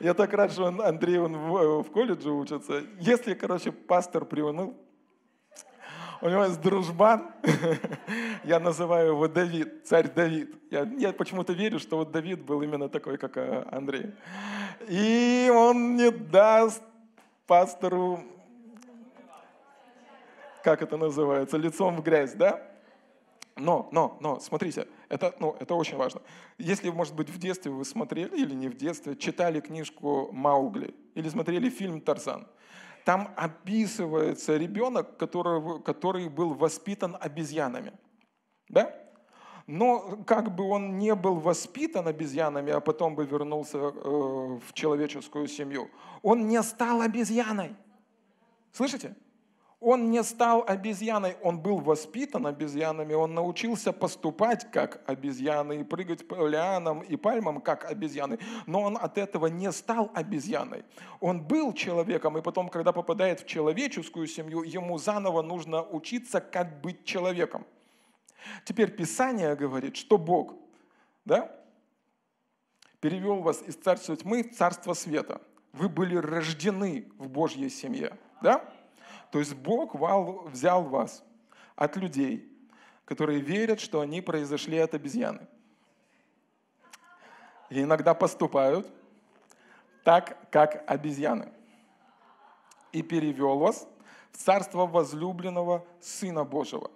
Я 0.00 0.14
так 0.14 0.32
рад, 0.32 0.52
что 0.52 0.66
Андрей 0.66 1.18
он 1.18 1.36
в, 1.36 1.82
в 1.82 1.90
колледже 1.90 2.30
учится. 2.30 2.84
Если, 3.00 3.34
короче, 3.34 3.72
пастор 3.72 4.24
приуныл, 4.24 4.76
у 6.20 6.28
него 6.28 6.44
есть 6.44 6.60
дружбан, 6.60 7.30
я 8.44 8.60
называю 8.60 9.08
его 9.08 9.28
Давид, 9.28 9.86
царь 9.86 10.10
Давид. 10.12 10.54
Я, 10.70 10.82
я 10.98 11.12
почему-то 11.12 11.52
верю, 11.52 11.78
что 11.78 11.96
вот 11.96 12.12
Давид 12.12 12.42
был 12.42 12.62
именно 12.62 12.88
такой, 12.88 13.18
как 13.18 13.36
э, 13.36 13.64
Андрей. 13.70 14.12
И 14.88 15.50
он 15.52 15.96
не 15.96 16.10
даст 16.10 16.82
пастору, 17.46 18.20
как 20.62 20.82
это 20.82 20.96
называется, 20.96 21.56
лицом 21.56 21.96
в 21.96 22.02
грязь, 22.02 22.34
да? 22.34 22.67
Но, 23.58 23.88
но, 23.92 24.16
но, 24.20 24.40
смотрите, 24.40 24.86
это, 25.08 25.34
ну, 25.40 25.56
это 25.58 25.74
очень 25.74 25.96
важно. 25.96 26.22
Если, 26.58 26.90
может 26.90 27.14
быть, 27.14 27.28
в 27.28 27.38
детстве 27.38 27.70
вы 27.70 27.84
смотрели, 27.84 28.36
или 28.36 28.54
не 28.54 28.68
в 28.68 28.76
детстве, 28.76 29.16
читали 29.16 29.60
книжку 29.60 30.30
«Маугли», 30.32 30.94
или 31.14 31.28
смотрели 31.28 31.68
фильм 31.68 32.00
«Тарзан», 32.00 32.46
там 33.04 33.32
описывается 33.36 34.56
ребенок, 34.56 35.16
который, 35.16 35.82
который 35.82 36.28
был 36.28 36.54
воспитан 36.54 37.16
обезьянами. 37.18 37.92
Да? 38.68 38.94
Но 39.66 40.22
как 40.26 40.54
бы 40.54 40.64
он 40.64 40.98
не 40.98 41.14
был 41.14 41.36
воспитан 41.36 42.06
обезьянами, 42.06 42.72
а 42.72 42.80
потом 42.80 43.14
бы 43.14 43.26
вернулся 43.26 43.78
э, 43.78 43.90
в 43.92 44.72
человеческую 44.72 45.48
семью, 45.48 45.90
он 46.22 46.48
не 46.48 46.62
стал 46.62 47.00
обезьяной. 47.00 47.76
Слышите? 48.72 49.14
Он 49.80 50.10
не 50.10 50.24
стал 50.24 50.64
обезьяной, 50.66 51.36
он 51.40 51.60
был 51.60 51.78
воспитан 51.78 52.48
обезьянами, 52.48 53.14
он 53.14 53.34
научился 53.34 53.92
поступать 53.92 54.68
как 54.72 55.00
обезьяны 55.06 55.80
и 55.80 55.84
прыгать 55.84 56.26
по 56.26 56.48
лианам 56.48 57.00
и 57.00 57.14
пальмам 57.14 57.60
как 57.60 57.88
обезьяны, 57.88 58.40
но 58.66 58.82
он 58.82 58.98
от 59.00 59.18
этого 59.18 59.46
не 59.46 59.70
стал 59.70 60.10
обезьяной. 60.14 60.84
Он 61.20 61.40
был 61.40 61.72
человеком, 61.72 62.36
и 62.36 62.42
потом, 62.42 62.70
когда 62.70 62.92
попадает 62.92 63.40
в 63.40 63.46
человеческую 63.46 64.26
семью, 64.26 64.64
ему 64.64 64.98
заново 64.98 65.42
нужно 65.42 65.84
учиться, 65.84 66.40
как 66.40 66.80
быть 66.80 67.04
человеком. 67.04 67.64
Теперь 68.64 68.90
Писание 68.90 69.54
говорит, 69.54 69.96
что 69.96 70.18
Бог 70.18 70.54
да, 71.24 71.54
перевел 73.00 73.42
вас 73.42 73.62
из 73.62 73.76
царства 73.76 74.16
тьмы 74.16 74.42
в 74.42 74.56
царство 74.56 74.94
света. 74.94 75.40
Вы 75.72 75.88
были 75.88 76.16
рождены 76.16 77.06
в 77.16 77.28
Божьей 77.28 77.70
семье. 77.70 78.18
Да? 78.42 78.64
То 79.30 79.38
есть 79.38 79.54
Бог 79.54 79.94
взял 80.46 80.84
вас 80.84 81.22
от 81.76 81.96
людей, 81.96 82.50
которые 83.04 83.40
верят, 83.40 83.80
что 83.80 84.00
они 84.00 84.20
произошли 84.20 84.78
от 84.78 84.94
обезьяны. 84.94 85.46
И 87.70 87.82
иногда 87.82 88.14
поступают 88.14 88.90
так, 90.04 90.50
как 90.50 90.84
обезьяны. 90.90 91.52
И 92.92 93.02
перевел 93.02 93.58
вас 93.58 93.86
в 94.32 94.38
царство 94.38 94.86
возлюбленного 94.86 95.86
Сына 96.00 96.44
Божьего. 96.44 96.90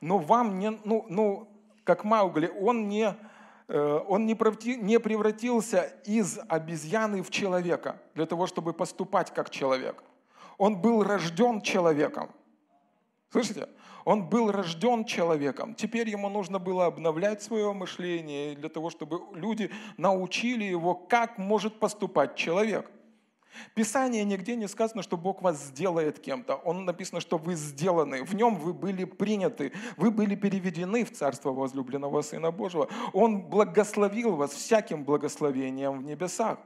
Но 0.00 0.18
вам 0.18 0.58
не, 0.60 0.70
ну, 0.84 1.06
ну 1.08 1.48
как 1.82 2.04
Маугли, 2.04 2.46
он 2.60 2.88
не, 2.88 3.16
э, 3.66 4.00
он 4.06 4.26
не 4.26 4.34
превратился 4.34 5.92
из 6.04 6.38
обезьяны 6.48 7.22
в 7.22 7.30
человека 7.30 8.00
для 8.14 8.26
того, 8.26 8.46
чтобы 8.46 8.72
поступать 8.72 9.34
как 9.34 9.50
человек. 9.50 10.04
Он 10.58 10.80
был 10.80 11.02
рожден 11.02 11.62
человеком. 11.62 12.30
Слышите? 13.30 13.68
Он 14.04 14.28
был 14.28 14.50
рожден 14.50 15.04
человеком. 15.04 15.74
Теперь 15.74 16.08
ему 16.08 16.28
нужно 16.28 16.58
было 16.58 16.86
обновлять 16.86 17.42
свое 17.42 17.72
мышление 17.72 18.54
для 18.54 18.68
того, 18.68 18.90
чтобы 18.90 19.20
люди 19.34 19.70
научили 19.96 20.64
его, 20.64 20.94
как 20.94 21.38
может 21.38 21.78
поступать 21.78 22.34
человек. 22.34 22.90
Писание 23.74 24.24
нигде 24.24 24.56
не 24.56 24.68
сказано, 24.68 25.02
что 25.02 25.16
Бог 25.16 25.42
вас 25.42 25.62
сделает 25.62 26.18
кем-то. 26.20 26.56
Он 26.56 26.84
написано, 26.84 27.20
что 27.20 27.38
вы 27.38 27.54
сделаны. 27.54 28.24
В 28.24 28.34
нем 28.34 28.56
вы 28.56 28.72
были 28.72 29.04
приняты. 29.04 29.72
Вы 29.96 30.10
были 30.10 30.34
переведены 30.34 31.04
в 31.04 31.12
Царство 31.12 31.52
возлюбленного 31.52 32.22
Сына 32.22 32.50
Божьего. 32.50 32.88
Он 33.12 33.42
благословил 33.42 34.36
вас 34.36 34.52
всяким 34.52 35.04
благословением 35.04 35.98
в 35.98 36.04
небесах. 36.04 36.58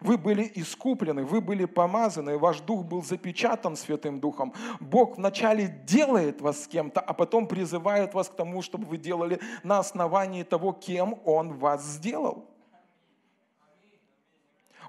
Вы 0.00 0.16
были 0.16 0.50
искуплены, 0.54 1.24
вы 1.24 1.40
были 1.40 1.64
помазаны, 1.64 2.38
ваш 2.38 2.60
дух 2.60 2.84
был 2.84 3.02
запечатан 3.02 3.76
Святым 3.76 4.20
Духом. 4.20 4.54
Бог 4.78 5.16
вначале 5.16 5.66
делает 5.86 6.40
вас 6.40 6.64
с 6.64 6.68
кем-то, 6.68 7.00
а 7.00 7.12
потом 7.12 7.46
призывает 7.46 8.14
вас 8.14 8.28
к 8.28 8.36
тому, 8.36 8.62
чтобы 8.62 8.86
вы 8.86 8.98
делали 8.98 9.40
на 9.64 9.78
основании 9.78 10.42
того, 10.42 10.72
кем 10.72 11.20
Он 11.24 11.54
вас 11.54 11.84
сделал. 11.84 12.48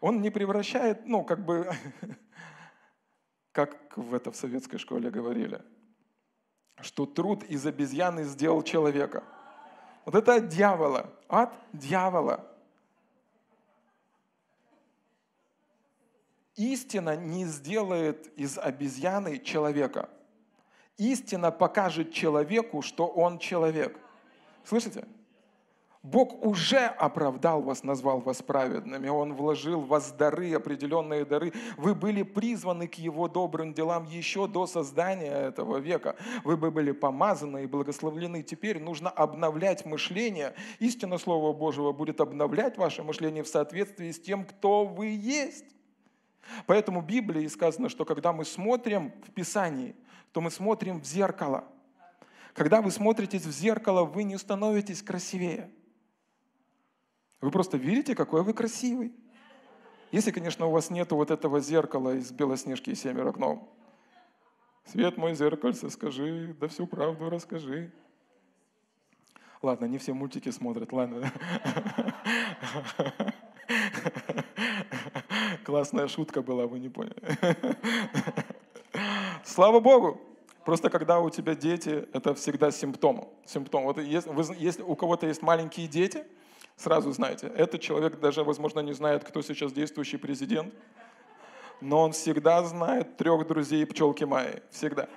Он 0.01 0.21
не 0.21 0.29
превращает, 0.29 1.05
ну, 1.05 1.23
как 1.23 1.45
бы, 1.45 1.71
как 3.51 3.77
в 3.95 4.13
это 4.13 4.31
в 4.31 4.35
советской 4.35 4.77
школе 4.77 5.09
говорили, 5.09 5.61
что 6.81 7.05
труд 7.05 7.43
из 7.43 7.65
обезьяны 7.65 8.23
сделал 8.23 8.63
человека. 8.63 9.23
Вот 10.05 10.15
это 10.15 10.35
от 10.35 10.47
дьявола, 10.47 11.11
от 11.27 11.53
дьявола. 11.73 12.50
Истина 16.55 17.15
не 17.15 17.45
сделает 17.45 18.27
из 18.37 18.57
обезьяны 18.57 19.39
человека. 19.39 20.09
Истина 20.97 21.51
покажет 21.51 22.11
человеку, 22.11 22.81
что 22.81 23.07
он 23.07 23.39
человек. 23.39 23.97
Слышите? 24.63 25.05
Бог 26.03 26.43
уже 26.43 26.87
оправдал 26.87 27.61
вас, 27.61 27.83
назвал 27.83 28.21
вас 28.21 28.41
праведными. 28.41 29.07
Он 29.07 29.35
вложил 29.35 29.81
в 29.81 29.87
вас 29.87 30.11
дары, 30.11 30.51
определенные 30.53 31.25
дары. 31.25 31.53
Вы 31.77 31.93
были 31.93 32.23
призваны 32.23 32.87
к 32.87 32.95
Его 32.95 33.27
добрым 33.27 33.71
делам 33.73 34.05
еще 34.05 34.47
до 34.47 34.65
создания 34.65 35.31
этого 35.31 35.77
века. 35.77 36.15
Вы 36.43 36.57
бы 36.57 36.71
были 36.71 36.91
помазаны 36.91 37.63
и 37.63 37.67
благословлены. 37.67 38.41
Теперь 38.41 38.79
нужно 38.79 39.11
обновлять 39.11 39.85
мышление. 39.85 40.55
Истина 40.79 41.19
Слова 41.19 41.53
Божьего 41.53 41.91
будет 41.91 42.19
обновлять 42.19 42.77
ваше 42.77 43.03
мышление 43.03 43.43
в 43.43 43.47
соответствии 43.47 44.11
с 44.11 44.19
тем, 44.19 44.45
кто 44.45 44.85
вы 44.85 45.09
есть. 45.09 45.65
Поэтому 46.65 47.01
в 47.01 47.05
Библии 47.05 47.47
сказано, 47.47 47.89
что 47.89 48.05
когда 48.05 48.33
мы 48.33 48.45
смотрим 48.45 49.11
в 49.27 49.31
Писании, 49.31 49.95
то 50.31 50.41
мы 50.41 50.51
смотрим 50.51 51.01
в 51.01 51.05
зеркало. 51.05 51.65
Когда 52.53 52.81
вы 52.81 52.91
смотритесь 52.91 53.45
в 53.45 53.51
зеркало, 53.51 54.03
вы 54.03 54.23
не 54.23 54.37
становитесь 54.37 55.01
красивее– 55.01 55.69
вы 57.41 57.49
просто 57.49 57.77
видите, 57.77 58.15
какой 58.15 58.43
вы 58.43 58.53
красивый. 58.53 59.11
Если, 60.11 60.31
конечно, 60.31 60.67
у 60.67 60.71
вас 60.71 60.91
нет 60.91 61.11
вот 61.11 61.31
этого 61.31 61.59
зеркала 61.59 62.15
из 62.15 62.31
«Белоснежки 62.31 62.91
и 62.91 62.95
семеро 62.95 63.31
гном». 63.31 63.67
Свет 64.85 65.17
мой 65.17 65.33
зеркальце, 65.33 65.89
скажи, 65.89 66.55
да 66.59 66.67
всю 66.67 66.85
правду 66.85 67.29
расскажи. 67.29 67.91
Ладно, 69.61 69.85
не 69.85 69.97
все 69.97 70.13
мультики 70.13 70.49
смотрят, 70.49 70.91
ладно. 70.91 71.31
Классная 75.63 76.07
шутка 76.07 76.41
была, 76.41 76.67
вы 76.67 76.79
не 76.79 76.89
поняли. 76.89 77.15
Слава 79.43 79.79
Богу! 79.79 80.21
Просто 80.65 80.89
когда 80.89 81.19
у 81.19 81.29
тебя 81.29 81.55
дети, 81.55 82.07
это 82.13 82.35
всегда 82.35 82.71
симптом. 82.71 83.27
симптом. 83.45 83.83
Вот 83.83 83.97
если, 83.97 84.31
если 84.61 84.83
у 84.83 84.95
кого-то 84.95 85.27
есть 85.27 85.41
маленькие 85.41 85.87
дети– 85.87 86.23
Сразу 86.81 87.11
знаете, 87.11 87.45
этот 87.47 87.79
человек 87.81 88.19
даже, 88.19 88.43
возможно, 88.43 88.79
не 88.79 88.93
знает, 88.93 89.23
кто 89.23 89.43
сейчас 89.43 89.71
действующий 89.71 90.17
президент, 90.17 90.73
но 91.79 92.01
он 92.01 92.11
всегда 92.11 92.63
знает 92.63 93.17
трех 93.17 93.45
друзей 93.45 93.85
пчелки 93.85 94.23
Майи. 94.23 94.63
Всегда. 94.71 95.07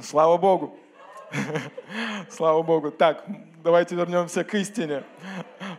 Слава 0.00 0.38
Богу. 0.38 0.78
Слава 2.30 2.62
Богу. 2.62 2.90
Так, 2.90 3.24
давайте 3.62 3.94
вернемся 3.94 4.44
к 4.44 4.54
истине. 4.54 5.04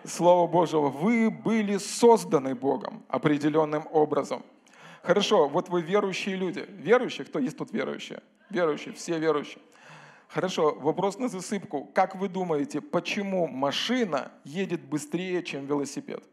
Слово 0.06 0.48
Божьего. 0.48 0.90
Вы 0.90 1.30
были 1.30 1.78
созданы 1.78 2.56
Богом 2.56 3.04
определенным 3.08 3.88
образом. 3.92 4.44
Хорошо, 5.04 5.48
вот 5.48 5.70
вы 5.70 5.82
верующие 5.82 6.36
люди. 6.36 6.66
Верующие? 6.70 7.26
Кто 7.26 7.40
есть 7.40 7.58
тут 7.58 7.72
верующие? 7.72 8.22
Верующие, 8.50 8.94
все 8.94 9.18
верующие. 9.18 9.62
Хорошо, 10.28 10.76
вопрос 10.80 11.18
на 11.18 11.28
засыпку. 11.28 11.86
Как 11.94 12.16
вы 12.16 12.30
думаете, 12.30 12.80
почему 12.80 13.48
машина 13.48 14.32
едет 14.46 14.82
быстрее, 14.82 15.44
чем 15.44 15.66
велосипед? 15.66 16.24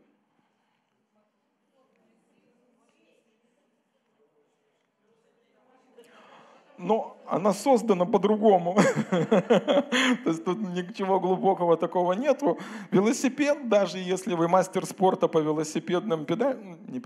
Но 6.78 7.18
она 7.26 7.52
создана 7.52 8.06
по-другому. 8.06 8.76
То 9.10 10.30
есть 10.30 10.44
тут 10.44 10.58
ничего 10.60 11.20
глубокого 11.20 11.76
такого 11.76 12.12
нету. 12.14 12.58
Велосипед, 12.90 13.68
даже 13.68 13.98
если 13.98 14.34
вы 14.34 14.48
мастер 14.48 14.86
спорта 14.86 15.28
по 15.28 15.38
велосипедным 15.38 16.24
педалям, 16.24 16.78
не 16.88 17.02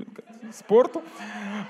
спорту, 0.52 1.02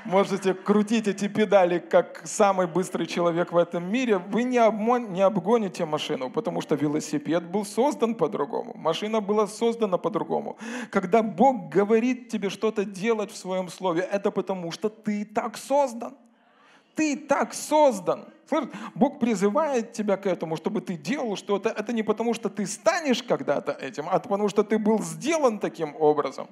можете 0.04 0.54
крутить 0.54 1.08
эти 1.08 1.28
педали 1.28 1.78
как 1.78 2.22
самый 2.24 2.66
быстрый 2.66 3.06
человек 3.06 3.52
в 3.52 3.56
этом 3.56 3.90
мире, 3.90 4.18
вы 4.18 4.42
не, 4.42 4.58
обмон, 4.58 5.12
не 5.12 5.22
обгоните 5.22 5.84
машину, 5.84 6.30
потому 6.30 6.60
что 6.60 6.74
велосипед 6.74 7.44
был 7.44 7.64
создан 7.64 8.14
по-другому. 8.14 8.74
Машина 8.76 9.20
была 9.20 9.46
создана 9.46 9.98
по-другому. 9.98 10.56
Когда 10.90 11.22
Бог 11.22 11.68
говорит 11.68 12.28
тебе 12.28 12.50
что-то 12.50 12.84
делать 12.84 13.30
в 13.30 13.36
своем 13.36 13.68
слове, 13.68 14.02
это 14.12 14.30
потому 14.30 14.72
что 14.72 14.88
ты 14.88 15.24
так 15.24 15.56
создан. 15.56 16.14
Ты 16.94 17.16
так 17.16 17.54
создан. 17.54 18.26
Бог 18.94 19.18
призывает 19.18 19.92
тебя 19.92 20.16
к 20.16 20.26
этому, 20.26 20.56
чтобы 20.56 20.80
ты 20.82 20.96
делал 20.96 21.36
что-то. 21.36 21.70
Это 21.70 21.92
не 21.92 22.02
потому, 22.02 22.34
что 22.34 22.50
ты 22.50 22.66
станешь 22.66 23.22
когда-то 23.22 23.72
этим, 23.72 24.08
а 24.08 24.18
потому, 24.18 24.48
что 24.48 24.62
ты 24.62 24.78
был 24.78 25.02
сделан 25.02 25.58
таким 25.58 25.96
образом. 25.98 26.48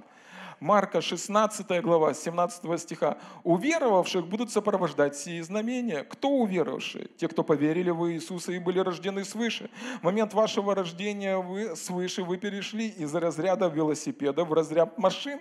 Марка 0.60 1.00
16 1.00 1.82
глава, 1.82 2.12
17 2.12 2.80
стиха. 2.80 3.16
«Уверовавших 3.44 4.26
будут 4.26 4.50
сопровождать 4.50 5.16
сии 5.16 5.40
знамения». 5.40 6.04
Кто 6.04 6.28
уверовавшие? 6.28 7.08
Те, 7.16 7.28
кто 7.28 7.42
поверили 7.42 7.90
в 7.90 8.12
Иисуса 8.12 8.52
и 8.52 8.58
были 8.58 8.78
рождены 8.78 9.24
свыше. 9.24 9.70
В 10.00 10.04
момент 10.04 10.34
вашего 10.34 10.74
рождения 10.74 11.38
вы 11.38 11.74
свыше 11.76 12.24
вы 12.24 12.36
перешли 12.36 12.88
из 12.88 13.14
разряда 13.14 13.68
велосипеда 13.68 14.44
в 14.44 14.52
разряд 14.52 14.98
машин. 14.98 15.40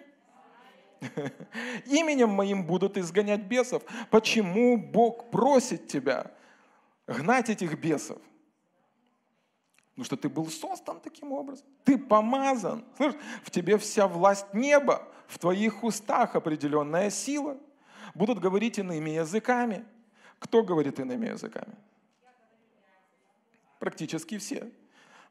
Именем 1.86 2.30
моим 2.30 2.66
будут 2.66 2.98
изгонять 2.98 3.42
бесов. 3.42 3.84
Почему 4.10 4.78
Бог 4.78 5.32
просит 5.32 5.88
тебя 5.88 6.32
гнать 7.08 7.50
этих 7.50 7.80
бесов? 7.80 8.20
Потому 9.92 10.06
что 10.06 10.18
ты 10.18 10.30
был 10.30 10.48
создан 10.48 11.00
таким 11.02 11.32
образом. 11.34 11.66
Ты 11.84 11.98
помазан. 11.98 12.86
Слышь, 12.96 13.16
в 13.44 13.52
тебе 13.52 13.78
вся 13.78 14.08
власть 14.08 14.54
неба. 14.54 15.08
В 15.28 15.38
твоих 15.38 15.84
устах 15.84 16.36
определенная 16.36 17.10
сила. 17.10 17.58
Будут 18.16 18.40
говорить 18.40 18.80
иными 18.80 19.10
языками. 19.12 19.86
Кто 20.40 20.64
говорит 20.64 21.00
иными 21.00 21.28
языками? 21.28 21.76
Практически 23.80 24.38
все. 24.38 24.72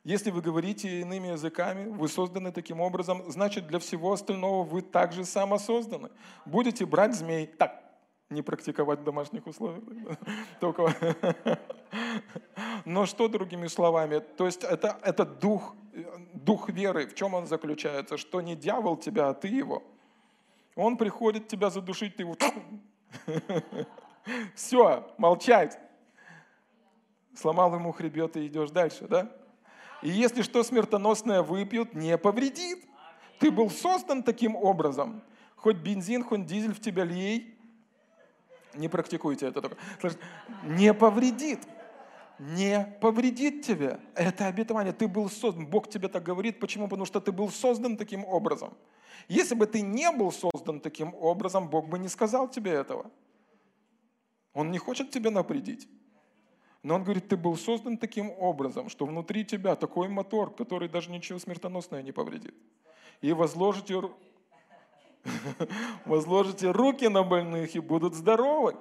Если 0.09 0.31
вы 0.31 0.41
говорите 0.41 1.03
иными 1.03 1.29
языками, 1.29 1.87
вы 1.87 2.09
созданы 2.09 2.51
таким 2.51 2.81
образом, 2.81 3.31
значит 3.31 3.67
для 3.67 3.79
всего 3.79 4.15
остального 4.15 4.65
вы 4.65 4.81
также 4.81 5.27
самосозданы. 5.27 6.09
Будете 6.47 6.87
брать 6.87 7.15
змей, 7.15 7.47
так, 7.47 7.85
не 8.31 8.41
практиковать 8.41 9.01
в 9.01 9.05
домашних 9.05 9.47
условиях. 9.47 9.83
Только... 10.61 10.97
Но 12.87 13.05
что 13.05 13.29
другими 13.29 13.67
словами? 13.67 14.21
То 14.21 14.47
есть 14.47 14.65
это, 14.65 14.99
это 15.03 15.27
дух, 15.27 15.77
дух 16.33 16.71
веры. 16.71 17.07
В 17.07 17.15
чем 17.15 17.35
он 17.35 17.47
заключается? 17.47 18.17
Что 18.17 18.41
не 18.41 18.57
дьявол 18.57 18.97
тебя, 18.97 19.29
а 19.29 19.35
ты 19.35 19.49
его. 19.49 19.83
Он 20.75 20.97
приходит 20.97 21.49
тебя 21.49 21.69
задушить, 21.69 22.17
ты 22.17 22.23
его... 22.23 22.35
Все, 24.55 25.07
молчать. 25.19 25.79
Сломал 27.35 27.75
ему 27.75 27.93
хребет 27.93 28.39
и 28.39 28.47
идешь 28.47 28.71
дальше, 28.71 29.07
да? 29.07 29.38
И 30.03 30.11
если 30.11 30.43
что 30.43 30.63
смертоносное 30.63 31.43
выпьют, 31.43 31.95
не 31.95 32.17
повредит. 32.17 32.85
Ты 33.39 33.51
был 33.51 33.71
создан 33.71 34.23
таким 34.23 34.57
образом. 34.57 35.23
Хоть 35.57 35.77
бензин, 35.77 36.23
хоть 36.25 36.47
дизель 36.47 36.75
в 36.75 36.81
тебя 36.81 37.05
лей, 37.05 37.59
не 38.75 38.89
практикуйте 38.89 39.47
это 39.47 39.61
только. 39.61 39.77
Не 40.63 40.95
повредит. 40.95 41.61
Не 42.39 42.97
повредит 43.01 43.67
тебе. 43.67 43.99
Это 44.15 44.47
обетование. 44.47 44.93
Ты 44.93 45.09
был 45.09 45.29
создан. 45.29 45.67
Бог 45.67 45.89
тебе 45.89 46.09
так 46.09 46.23
говорит. 46.23 46.61
Почему? 46.61 46.87
Потому 46.87 47.05
что 47.05 47.21
ты 47.21 47.33
был 47.33 47.51
создан 47.51 47.97
таким 47.97 48.25
образом. 48.25 48.75
Если 49.27 49.57
бы 49.57 49.67
ты 49.67 49.81
не 49.81 50.11
был 50.13 50.31
создан 50.31 50.81
таким 50.81 51.15
образом, 51.15 51.69
Бог 51.69 51.89
бы 51.89 51.99
не 51.99 52.09
сказал 52.09 52.49
тебе 52.49 52.71
этого. 52.71 53.11
Он 54.55 54.71
не 54.71 54.79
хочет 54.79 55.11
тебе 55.11 55.31
навредить. 55.31 55.89
Но 56.83 56.95
он 56.95 57.05
говорит, 57.05 57.29
ты 57.29 57.37
был 57.37 57.57
создан 57.57 57.99
таким 57.99 58.31
образом, 58.31 58.89
что 58.89 59.05
внутри 59.05 59.45
тебя 59.45 59.75
такой 59.75 60.09
мотор, 60.09 60.55
который 60.55 60.89
даже 60.89 61.11
ничего 61.11 61.39
смертоносное 61.39 62.03
не 62.03 62.13
повредит. 62.13 62.55
И 63.21 63.33
возложите 63.33 64.01
возложите 66.05 66.71
руки 66.71 67.09
на 67.09 67.23
больных 67.23 67.75
и 67.75 67.81
будут 67.81 68.15
здоровы. 68.15 68.77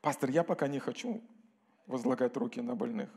Пастор, 0.00 0.30
я 0.30 0.44
пока 0.44 0.68
не 0.68 0.78
хочу 0.78 1.22
возлагать 1.86 2.36
руки 2.36 2.60
на 2.60 2.74
больных. 2.74 3.10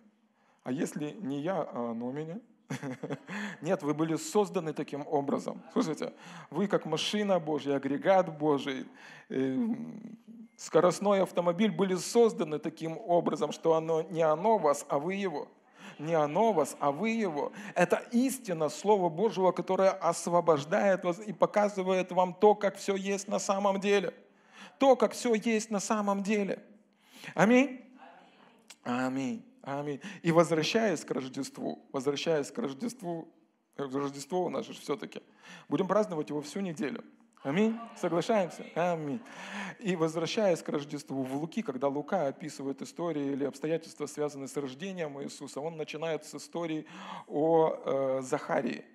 А 0.64 0.72
если 0.72 1.12
не 1.22 1.40
я, 1.40 1.62
а 1.62 1.92
оно 1.92 2.12
меня? 2.12 2.40
Нет, 3.62 3.84
вы 3.84 3.94
были 3.94 4.16
созданы 4.16 4.74
таким 4.74 5.06
образом. 5.08 5.62
Слушайте, 5.74 6.14
вы 6.50 6.68
как 6.68 6.86
машина 6.86 7.40
Божья, 7.40 7.76
агрегат 7.76 8.38
Божий, 8.38 8.86
э, 9.30 9.58
скоростной 10.58 11.24
автомобиль 11.24 11.72
были 11.72 11.96
созданы 11.96 12.60
таким 12.60 12.98
образом, 12.98 13.52
что 13.52 13.76
оно 13.76 14.02
не 14.04 14.22
оно 14.22 14.58
вас, 14.58 14.86
а 14.90 15.00
вы 15.00 15.16
его 15.16 15.48
не 16.02 16.14
оно 16.14 16.52
вас, 16.52 16.76
а 16.80 16.92
вы 16.92 17.10
его. 17.10 17.52
Это 17.76 17.98
истина 18.12 18.70
Слова 18.70 19.10
Божьего, 19.10 19.52
которое 19.52 19.92
освобождает 19.92 21.04
вас 21.04 21.20
и 21.20 21.32
показывает 21.32 22.12
вам 22.12 22.34
то, 22.34 22.56
как 22.56 22.78
все 22.78 22.96
есть 22.96 23.28
на 23.28 23.40
самом 23.40 23.80
деле. 23.80 24.14
То, 24.80 24.96
как 24.96 25.14
все 25.14 25.36
есть 25.36 25.70
на 25.70 25.80
самом 25.80 26.24
деле. 26.24 26.64
Аминь. 27.36 27.82
Аминь. 28.84 29.46
Аминь. 29.64 30.00
И 30.24 30.32
возвращаясь 30.32 31.06
к 31.06 31.12
Рождеству, 31.12 31.86
возвращаясь 31.92 32.52
к 32.52 32.58
Рождеству, 32.58 33.28
Рождество 33.78 34.46
у 34.46 34.50
нас 34.50 34.66
же 34.66 34.74
все-таки, 34.74 35.22
будем 35.70 35.88
праздновать 35.88 36.30
его 36.30 36.42
всю 36.42 36.60
неделю. 36.60 37.04
Аминь. 37.44 37.80
Соглашаемся? 37.98 38.64
Аминь. 38.76 39.20
И 39.80 39.96
возвращаясь 39.96 40.62
к 40.62 40.70
Рождеству, 40.70 41.24
в 41.24 41.36
Луки, 41.36 41.64
когда 41.64 41.88
Лука 41.88 42.28
описывает 42.28 42.82
истории 42.84 43.32
или 43.32 43.46
обстоятельства, 43.46 44.06
связанные 44.06 44.48
с 44.48 44.56
рождением 44.58 45.20
Иисуса, 45.24 45.60
он 45.60 45.76
начинает 45.76 46.24
с 46.24 46.36
истории 46.36 46.86
о 47.28 47.74
э, 47.84 48.22
Захарии. 48.22 48.86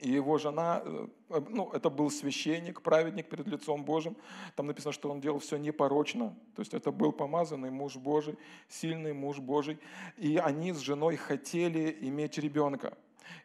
И 0.00 0.10
его 0.10 0.38
жена, 0.38 0.82
э, 0.84 1.06
ну, 1.48 1.70
это 1.72 1.88
был 1.88 2.10
священник, 2.10 2.82
праведник 2.82 3.28
перед 3.28 3.46
лицом 3.46 3.84
Божьим. 3.84 4.16
Там 4.56 4.66
написано, 4.66 4.92
что 4.92 5.10
он 5.10 5.20
делал 5.20 5.38
все 5.38 5.56
непорочно. 5.56 6.34
То 6.56 6.62
есть 6.62 6.74
это 6.74 6.90
был 6.90 7.12
помазанный 7.12 7.70
муж 7.70 7.96
Божий, 7.96 8.36
сильный 8.68 9.12
муж 9.12 9.38
Божий. 9.38 9.78
И 10.16 10.36
они 10.36 10.72
с 10.72 10.78
женой 10.78 11.16
хотели 11.16 11.96
иметь 12.00 12.38
ребенка. 12.38 12.96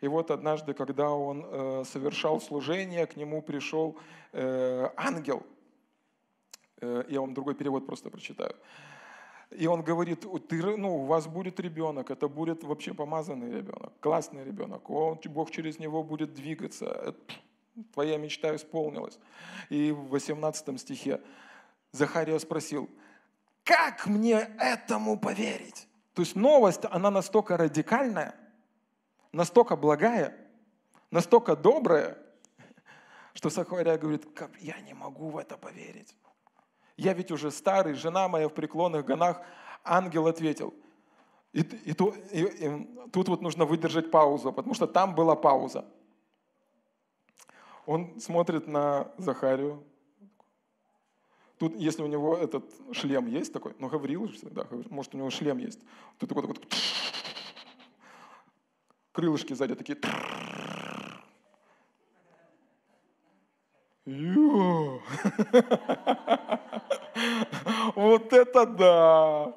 И 0.02 0.08
вот 0.08 0.32
однажды, 0.32 0.74
когда 0.74 1.12
он 1.12 1.46
э, 1.46 1.84
совершал 1.86 2.42
служение, 2.42 3.06
к 3.06 3.16
нему 3.16 3.42
пришел 3.42 3.98
э, 4.32 4.90
ангел. 4.96 5.46
Я 6.82 7.20
вам 7.20 7.34
другой 7.34 7.56
перевод 7.56 7.86
просто 7.86 8.10
прочитаю. 8.10 8.56
И 9.52 9.66
он 9.66 9.82
говорит, 9.82 10.26
ты, 10.48 10.78
ну, 10.78 10.98
у 10.98 11.06
вас 11.06 11.28
будет 11.28 11.60
ребенок, 11.60 12.12
это 12.12 12.28
будет 12.28 12.64
вообще 12.64 12.94
помазанный 12.94 13.52
ребенок, 13.52 13.94
классный 14.00 14.44
ребенок, 14.44 14.90
он, 14.90 15.20
Бог 15.26 15.50
через 15.50 15.80
него 15.80 16.04
будет 16.04 16.36
двигаться, 16.36 17.16
твоя 17.94 18.18
мечта 18.18 18.56
исполнилась. 18.56 19.18
И 19.70 19.92
в 19.92 20.10
18 20.10 20.80
стихе 20.80 21.20
Захария 21.92 22.38
спросил, 22.40 22.90
как 23.64 24.06
мне 24.06 24.50
этому 24.60 25.18
поверить? 25.18 25.88
То 26.14 26.22
есть 26.22 26.36
новость, 26.36 26.82
она 26.90 27.10
настолько 27.10 27.58
радикальная, 27.58 28.36
настолько 29.32 29.76
благая, 29.76 30.36
настолько 31.12 31.56
добрая, 31.56 32.18
что 33.34 33.50
Сахария 33.50 33.98
говорит, 33.98 34.28
я 34.60 34.80
не 34.82 34.94
могу 34.94 35.30
в 35.30 35.38
это 35.38 35.58
поверить. 35.58 36.16
Я 37.00 37.14
ведь 37.14 37.32
уже 37.32 37.50
старый, 37.50 37.94
жена 37.94 38.28
моя 38.28 38.50
в 38.50 38.54
преклонных 38.54 39.06
гонах. 39.06 39.42
Ангел 39.86 40.28
ответил. 40.28 40.74
И, 41.54 41.62
и, 41.62 41.92
и, 41.92 42.42
и 42.42 43.10
тут 43.12 43.30
вот 43.30 43.42
нужно 43.42 43.66
выдержать 43.66 44.12
паузу, 44.12 44.52
потому 44.52 44.74
что 44.74 44.86
там 44.86 45.16
была 45.16 45.36
пауза. 45.36 45.86
Он 47.86 48.20
смотрит 48.20 48.68
на 48.68 49.12
Захарию. 49.18 49.84
Тут, 51.58 51.76
если 51.76 52.04
у 52.04 52.08
него 52.08 52.38
этот 52.38 52.66
шлем 52.92 53.28
есть 53.28 53.54
такой, 53.54 53.74
ну, 53.80 53.88
Гаврил 53.88 54.28
же, 54.28 54.38
да, 54.44 54.68
может, 54.90 55.16
у 55.16 55.18
него 55.18 55.30
шлем 55.30 55.58
есть. 55.58 55.80
Тут 56.18 56.30
такой, 56.30 56.44
такой 56.44 56.68
крылышки 59.14 59.54
сзади 59.54 59.76
такие. 59.76 59.98
Это 68.42 68.66
да! 68.66 69.56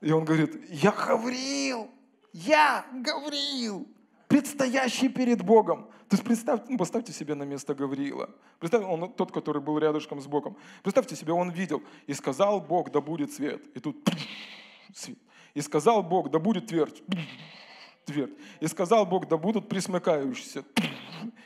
И 0.00 0.10
он 0.10 0.24
говорит, 0.24 0.60
я 0.68 0.90
говорил, 0.90 1.90
я 2.32 2.84
говорил, 2.92 3.86
предстоящий 4.28 5.08
перед 5.08 5.42
Богом. 5.42 5.84
То 6.08 6.16
есть 6.16 6.24
представьте, 6.24 6.66
ну, 6.70 6.78
поставьте 6.78 7.12
себе 7.12 7.34
на 7.34 7.44
место 7.44 7.74
Гавриила. 7.74 8.28
Представьте, 8.58 8.88
он 8.88 9.12
тот, 9.12 9.32
который 9.32 9.62
был 9.62 9.78
рядышком 9.78 10.20
с 10.20 10.26
Богом. 10.26 10.56
Представьте 10.82 11.16
себе, 11.16 11.32
он 11.32 11.50
видел, 11.50 11.82
и 12.06 12.14
сказал 12.14 12.60
Бог, 12.60 12.90
да 12.90 13.00
будет 13.00 13.32
свет. 13.32 13.64
И 13.76 13.80
тут 13.80 13.96
свет. 14.94 15.18
И 15.54 15.60
сказал 15.60 16.02
Бог, 16.02 16.30
да 16.30 16.38
будет 16.38 16.66
твердь 16.66 17.02
твердь. 18.04 18.32
И 18.60 18.66
сказал 18.66 19.06
Бог, 19.06 19.28
да 19.28 19.36
будут 19.36 19.68
присмыкающиеся. 19.68 20.64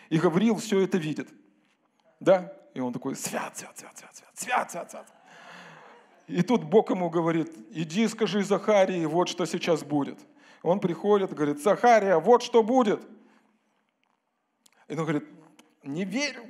И 0.09 0.19
Гавриил 0.19 0.57
все 0.57 0.81
это 0.81 0.99
видит. 0.99 1.29
Да? 2.21 2.53
И 2.75 2.81
он 2.81 2.93
такой, 2.93 3.17
свят, 3.17 3.57
свят, 3.57 3.77
свят, 3.79 3.97
свят, 3.97 4.15
свят, 4.15 4.31
свят, 4.35 4.71
свят, 4.71 4.91
свят. 4.91 5.07
И 6.27 6.43
тут 6.43 6.65
Бог 6.65 6.91
ему 6.91 7.09
говорит, 7.09 7.53
иди 7.71 8.09
скажи 8.09 8.43
Захарии, 8.43 9.05
вот 9.05 9.29
что 9.29 9.47
сейчас 9.47 9.85
будет. 9.85 10.19
Он 10.63 10.81
приходит, 10.81 11.33
говорит, 11.33 11.63
Захария, 11.63 12.19
вот 12.19 12.43
что 12.43 12.63
будет. 12.63 13.01
И 14.89 14.93
он 14.93 15.05
говорит, 15.05 15.25
не 15.85 16.05
верю. 16.05 16.43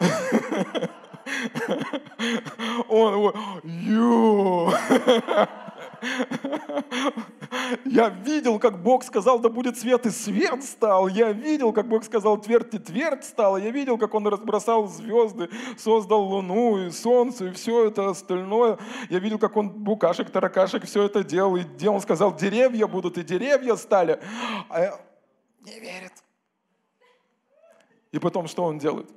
Он, 2.88 3.32
ё! 3.64 4.72
Я 7.84 8.08
видел, 8.08 8.58
как 8.58 8.82
Бог 8.82 9.04
сказал, 9.04 9.38
да 9.38 9.48
будет 9.48 9.78
свет, 9.78 10.06
и 10.06 10.10
свет 10.10 10.62
стал. 10.64 11.08
Я 11.08 11.32
видел, 11.32 11.72
как 11.72 11.88
Бог 11.88 12.04
сказал, 12.04 12.40
твердь, 12.40 12.74
и 12.74 12.78
твердь 12.78 13.24
стала. 13.24 13.56
Я 13.56 13.70
видел, 13.70 13.98
как 13.98 14.14
Он 14.14 14.26
разбросал 14.26 14.86
звезды, 14.86 15.48
создал 15.78 16.22
луну 16.22 16.78
и 16.78 16.90
солнце, 16.90 17.46
и 17.46 17.52
все 17.52 17.86
это 17.86 18.10
остальное. 18.10 18.78
Я 19.08 19.18
видел, 19.18 19.38
как 19.38 19.56
Он 19.56 19.68
букашек, 19.68 20.30
таракашек 20.30 20.84
все 20.84 21.04
это 21.04 21.22
делал. 21.24 21.56
И 21.56 21.86
Он 21.86 22.00
сказал, 22.00 22.34
деревья 22.34 22.86
будут, 22.86 23.18
и 23.18 23.22
деревья 23.22 23.76
стали. 23.76 24.20
А 24.68 24.80
я... 24.80 25.00
Не 25.62 25.78
верит. 25.78 26.12
И 28.12 28.18
потом 28.18 28.48
что 28.48 28.64
Он 28.64 28.78
делает? 28.78 29.10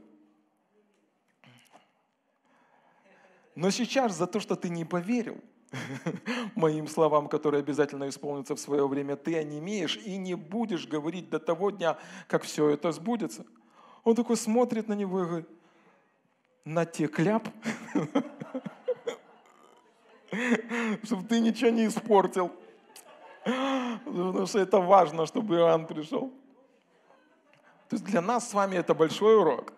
Но 3.56 3.70
сейчас 3.70 4.18
за 4.18 4.28
то, 4.28 4.40
что 4.40 4.56
ты 4.56 4.70
не 4.70 4.84
поверил– 4.84 5.38
моим 6.56 6.88
словам, 6.88 7.28
которые 7.28 7.60
обязательно 7.60 8.08
исполнятся 8.10 8.56
в 8.56 8.60
свое 8.60 8.88
время, 8.88 9.16
ты 9.16 9.38
онемеешь 9.38 9.98
и 9.98 10.18
не 10.18 10.36
будешь 10.36 10.88
говорить 10.88 11.30
до 11.30 11.40
того 11.40 11.72
дня, 11.72 11.98
как 12.28 12.44
все 12.44 12.70
это 12.70 12.92
сбудется. 12.92 13.46
Он 14.04 14.16
такой 14.16 14.38
смотрит 14.38 14.88
на 14.88 14.94
него 14.94 15.22
и 15.22 15.26
говорит, 15.26 15.50
на 16.66 16.86
те 16.86 17.08
кляп, 17.08 17.50
чтобы 21.04 21.24
ты 21.28 21.40
ничего 21.40 21.70
не 21.70 21.88
испортил. 21.88 22.52
Потому 23.44 24.46
что 24.46 24.60
это 24.60 24.80
важно, 24.80 25.26
чтобы 25.26 25.56
Иоанн 25.56 25.86
пришел. 25.86 26.32
То 27.90 27.96
есть 27.96 28.06
для 28.06 28.22
нас 28.22 28.50
с 28.50 28.54
вами 28.54 28.78
это 28.78 28.94
большой 28.94 29.38
урок. 29.38 29.74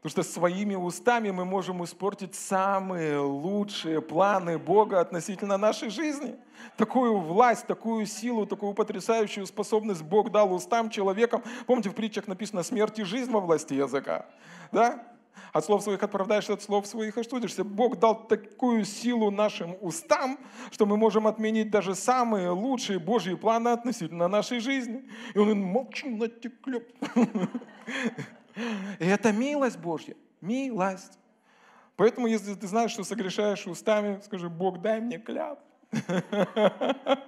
Потому 0.00 0.22
что 0.22 0.32
своими 0.32 0.76
устами 0.76 1.30
мы 1.30 1.44
можем 1.44 1.82
испортить 1.82 2.36
самые 2.36 3.18
лучшие 3.18 4.00
планы 4.00 4.56
Бога 4.56 5.00
относительно 5.00 5.56
нашей 5.56 5.90
жизни. 5.90 6.36
Такую 6.76 7.18
власть, 7.18 7.66
такую 7.66 8.06
силу, 8.06 8.46
такую 8.46 8.74
потрясающую 8.74 9.44
способность 9.44 10.02
Бог 10.02 10.30
дал 10.30 10.52
устам 10.52 10.88
человекам. 10.88 11.42
Помните, 11.66 11.90
в 11.90 11.94
притчах 11.94 12.28
написано 12.28 12.62
«смерть 12.62 13.00
и 13.00 13.02
жизнь 13.02 13.30
во 13.32 13.40
власти 13.40 13.74
языка». 13.74 14.26
Да? 14.70 15.04
От 15.52 15.64
слов 15.64 15.82
своих 15.82 16.00
отправдаешься, 16.02 16.52
от 16.52 16.62
слов 16.62 16.86
своих 16.86 17.18
ошибаешься. 17.18 17.64
Бог 17.64 17.98
дал 17.98 18.26
такую 18.26 18.84
силу 18.84 19.32
нашим 19.32 19.76
устам, 19.80 20.38
что 20.70 20.86
мы 20.86 20.96
можем 20.96 21.26
отменить 21.26 21.70
даже 21.70 21.96
самые 21.96 22.50
лучшие 22.50 23.00
Божьи 23.00 23.34
планы 23.34 23.70
относительно 23.70 24.28
нашей 24.28 24.60
жизни. 24.60 25.08
И 25.34 25.38
он 25.38 25.60
молчи, 25.60 26.08
натеклеп. 26.08 26.88
И 28.98 29.06
это 29.06 29.32
милость 29.32 29.78
Божья, 29.78 30.16
милость. 30.40 31.18
Поэтому, 31.96 32.26
если 32.26 32.54
ты 32.54 32.66
знаешь, 32.66 32.92
что 32.92 33.04
согрешаешь 33.04 33.66
устами, 33.66 34.20
скажи, 34.24 34.48
Бог, 34.48 34.80
дай 34.80 35.00
мне 35.00 35.18
кляп. 35.18 35.58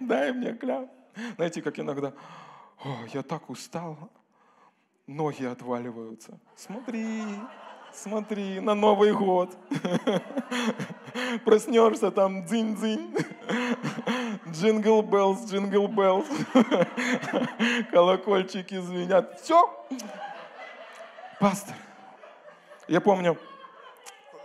Дай 0.00 0.32
мне 0.32 0.54
кляп. 0.54 0.88
Знаете, 1.36 1.62
как 1.62 1.78
иногда, 1.78 2.12
О, 2.82 3.04
я 3.12 3.22
так 3.22 3.50
устал, 3.50 4.10
ноги 5.06 5.44
отваливаются. 5.44 6.38
Смотри, 6.56 7.22
смотри, 7.92 8.60
на 8.60 8.74
Новый 8.74 9.12
год. 9.12 9.56
Проснешься 11.44 12.10
там, 12.10 12.44
дзинь-дзинь. 12.46 13.14
Jingle 14.48 15.02
bells, 15.02 15.50
jingle 15.50 15.88
bells. 15.88 16.26
Колокольчики 17.90 18.80
звенят. 18.80 19.40
Все, 19.40 19.68
Пастор, 21.40 21.74
я 22.86 23.00
помню, 23.00 23.38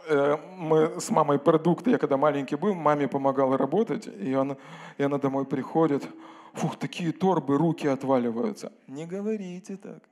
э, 0.07 0.37
мы 0.55 1.01
с 1.01 1.09
мамой 1.09 1.39
продукты, 1.39 1.89
я 1.89 1.97
когда 1.97 2.15
маленький 2.15 2.55
был, 2.55 2.73
маме 2.73 3.09
помогал 3.09 3.57
работать, 3.57 4.07
и 4.07 4.33
она, 4.33 4.55
и 4.97 5.03
она 5.03 5.17
домой 5.17 5.45
приходит, 5.45 6.07
фух, 6.53 6.77
такие 6.77 7.11
торбы, 7.11 7.57
руки 7.57 7.85
отваливаются. 7.85 8.71
Не 8.87 9.05
говорите 9.05 9.75
так. 9.75 10.03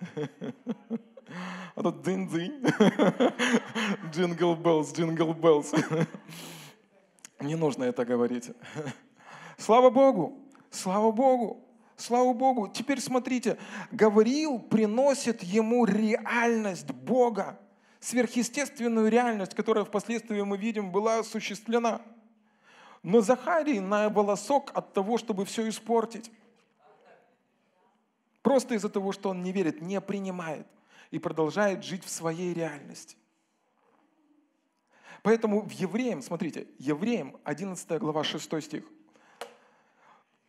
А 1.74 1.82
тут 1.82 2.02
дынь-дынь. 2.02 2.62
Jingle 4.12 4.54
bells, 4.54 4.92
jingle 4.92 5.34
bells. 5.34 5.72
Не 7.40 7.56
нужно 7.56 7.82
это 7.82 8.04
говорить. 8.04 8.52
Слава 9.58 9.90
Богу, 9.90 10.38
слава 10.70 11.10
Богу. 11.10 11.63
Слава 11.96 12.32
Богу. 12.32 12.68
Теперь 12.68 13.00
смотрите, 13.00 13.56
говорил 13.92 14.58
приносит 14.58 15.42
ему 15.42 15.84
реальность 15.84 16.90
Бога, 16.90 17.60
сверхъестественную 18.00 19.08
реальность, 19.08 19.54
которая 19.54 19.84
впоследствии 19.84 20.40
мы 20.42 20.56
видим 20.56 20.90
была 20.90 21.20
осуществлена. 21.20 22.02
Но 23.02 23.20
Захарий 23.20 23.80
на 23.80 24.08
волосок 24.08 24.72
от 24.74 24.92
того, 24.92 25.18
чтобы 25.18 25.44
все 25.44 25.68
испортить. 25.68 26.30
Просто 28.42 28.74
из-за 28.74 28.88
того, 28.88 29.12
что 29.12 29.30
он 29.30 29.42
не 29.42 29.52
верит, 29.52 29.80
не 29.80 30.00
принимает 30.00 30.66
и 31.10 31.18
продолжает 31.18 31.84
жить 31.84 32.04
в 32.04 32.10
своей 32.10 32.52
реальности. 32.52 33.16
Поэтому 35.22 35.62
в 35.62 35.70
Евреям, 35.70 36.20
смотрите, 36.20 36.66
Евреям 36.78 37.36
11 37.44 37.98
глава 37.98 38.24
6 38.24 38.62
стих– 38.62 38.84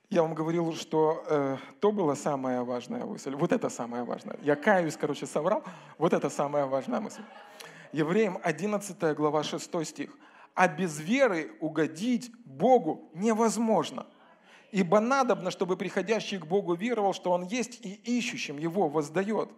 я 0.10 0.22
вам 0.22 0.36
говорил, 0.36 0.74
что 0.74 1.24
э, 1.28 1.58
то 1.80 1.92
была 1.92 2.16
самая 2.16 2.64
важная 2.64 3.06
мысль. 3.06 3.36
Вот 3.36 3.52
это 3.52 3.70
самая 3.70 4.04
важная. 4.04 4.38
Я 4.42 4.56
каюсь, 4.56 4.98
короче, 4.98 5.26
соврал. 5.26 5.64
Вот 5.98 6.14
это 6.14 6.30
самая 6.30 6.66
важная 6.66 7.00
мысль. 7.00 7.22
Евреям 7.92 8.40
11 8.44 9.16
глава 9.16 9.44
6 9.44 9.86
стих. 9.86 10.12
А 10.54 10.68
без 10.68 11.00
веры 11.00 11.52
угодить 11.60 12.32
Богу 12.46 13.10
невозможно. 13.14 14.06
Ибо 14.72 15.00
надобно, 15.00 15.52
чтобы 15.52 15.78
приходящий 15.78 16.38
к 16.38 16.46
Богу 16.46 16.76
веровал, 16.76 17.14
что 17.14 17.32
Он 17.32 17.44
есть, 17.44 17.86
и 17.86 17.94
ищущим 18.18 18.58
Его 18.58 18.88
воздает. 18.88 19.50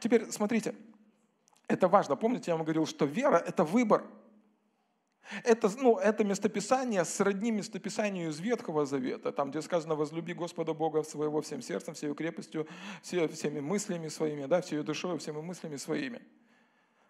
Теперь 0.00 0.30
смотрите, 0.30 0.74
это 1.68 1.88
важно. 1.88 2.16
Помните, 2.16 2.50
я 2.50 2.56
вам 2.56 2.64
говорил, 2.64 2.86
что 2.86 3.04
вера– 3.06 3.36
это 3.46 3.64
выбор– 3.64 4.04
это, 5.44 5.70
ну, 5.78 5.96
это 5.96 6.24
местописание 6.24 7.04
сродни 7.04 7.50
местописанию 7.52 8.30
из 8.30 8.40
Ветхого 8.40 8.84
Завета, 8.84 9.32
там, 9.32 9.50
где 9.50 9.62
сказано 9.62 9.94
«возлюби 9.94 10.34
Господа 10.34 10.74
Бога 10.74 11.02
своего 11.02 11.40
всем 11.40 11.62
сердцем, 11.62 11.94
всей 11.94 12.14
крепостью, 12.14 12.66
все, 13.02 13.28
всеми 13.28 13.60
мыслями 13.60 14.08
своими, 14.08 14.46
да, 14.46 14.60
всей 14.60 14.82
душой, 14.82 15.18
всеми 15.18 15.40
мыслями 15.40 15.76
своими». 15.76 16.20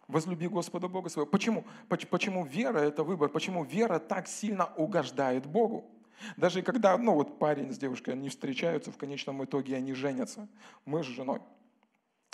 Возлюби 0.07 0.47
Господа 0.47 0.87
Бога 0.87 1.09
своего. 1.09 1.29
Почему? 1.29 1.65
Почему 1.87 2.45
вера– 2.45 2.79
это 2.79 3.03
выбор? 3.03 3.29
Почему 3.29 3.63
вера 3.63 3.97
так 3.97 4.27
сильно 4.27 4.65
угождает 4.75 5.45
Богу? 5.45 5.89
Даже 6.37 6.61
когда 6.61 6.97
ну, 6.97 7.13
вот 7.13 7.39
парень 7.39 7.71
с 7.71 7.77
девушкой, 7.77 8.11
они 8.11 8.29
встречаются, 8.29 8.91
в 8.91 8.97
конечном 8.97 9.43
итоге 9.43 9.77
они 9.77 9.93
женятся. 9.93 10.47
Мы 10.85 11.03
с 11.03 11.07
женой. 11.07 11.41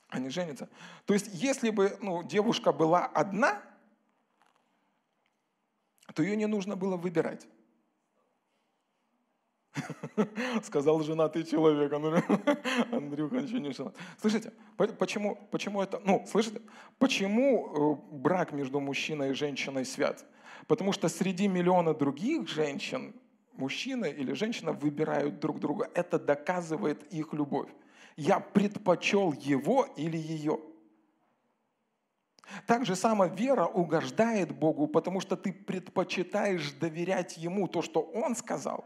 Они 0.10 0.30
женятся. 0.30 0.70
То 1.06 1.14
есть, 1.14 1.30
если 1.34 1.70
бы 1.70 1.98
ну, 2.02 2.24
девушка 2.24 2.74
была 2.74 3.06
одна– 3.06 3.62
то 6.18 6.24
ее 6.24 6.36
не 6.36 6.48
нужно 6.48 6.76
было 6.76 6.98
выбирать. 6.98 7.48
Сказал 10.64 11.04
женатый 11.04 11.44
человек. 11.44 11.94
Андрюха 12.92 13.36
еще 13.36 13.60
не 13.60 13.72
женат. 13.72 13.96
Слышите, 14.20 14.52
почему, 14.98 15.38
почему 15.52 15.84
это, 15.84 16.02
ну, 16.04 16.26
слышите, 16.28 16.60
почему 16.98 18.02
э, 18.12 18.16
брак 18.16 18.52
между 18.52 18.80
мужчиной 18.80 19.30
и 19.30 19.34
женщиной 19.34 19.86
свят? 19.86 20.26
Потому 20.66 20.92
что 20.92 21.08
среди 21.08 21.48
миллиона 21.48 21.94
других 21.94 22.48
женщин 22.48 23.14
мужчина 23.54 24.06
или 24.06 24.34
женщина 24.34 24.74
выбирают 24.74 25.40
друг 25.40 25.60
друга. 25.60 25.88
Это 25.94 26.18
доказывает 26.18 27.04
их 27.14 27.32
любовь. 27.32 27.70
Я 28.16 28.40
предпочел 28.40 29.34
его 29.34 29.88
или 29.96 30.18
ее. 30.18 30.60
Так 32.66 32.86
же 32.86 32.96
само 32.96 33.26
вера 33.26 33.66
угождает 33.66 34.52
Богу, 34.52 34.88
потому 34.88 35.20
что 35.20 35.36
ты 35.36 35.52
предпочитаешь 35.52 36.72
доверять 36.72 37.38
Ему 37.38 37.68
то, 37.68 37.82
что 37.82 38.02
Он 38.02 38.36
сказал. 38.36 38.86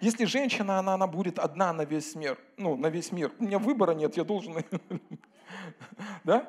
Если 0.00 0.24
женщина, 0.24 0.78
она, 0.78 0.94
она 0.94 1.06
будет 1.06 1.38
одна 1.38 1.72
на 1.72 1.84
весь 1.84 2.14
мир, 2.14 2.38
ну, 2.56 2.74
на 2.76 2.86
весь 2.86 3.12
мир. 3.12 3.32
У 3.38 3.44
меня 3.44 3.58
выбора 3.58 3.92
нет, 3.92 4.16
я 4.16 4.24
должен... 4.24 4.56
Да? 6.24 6.48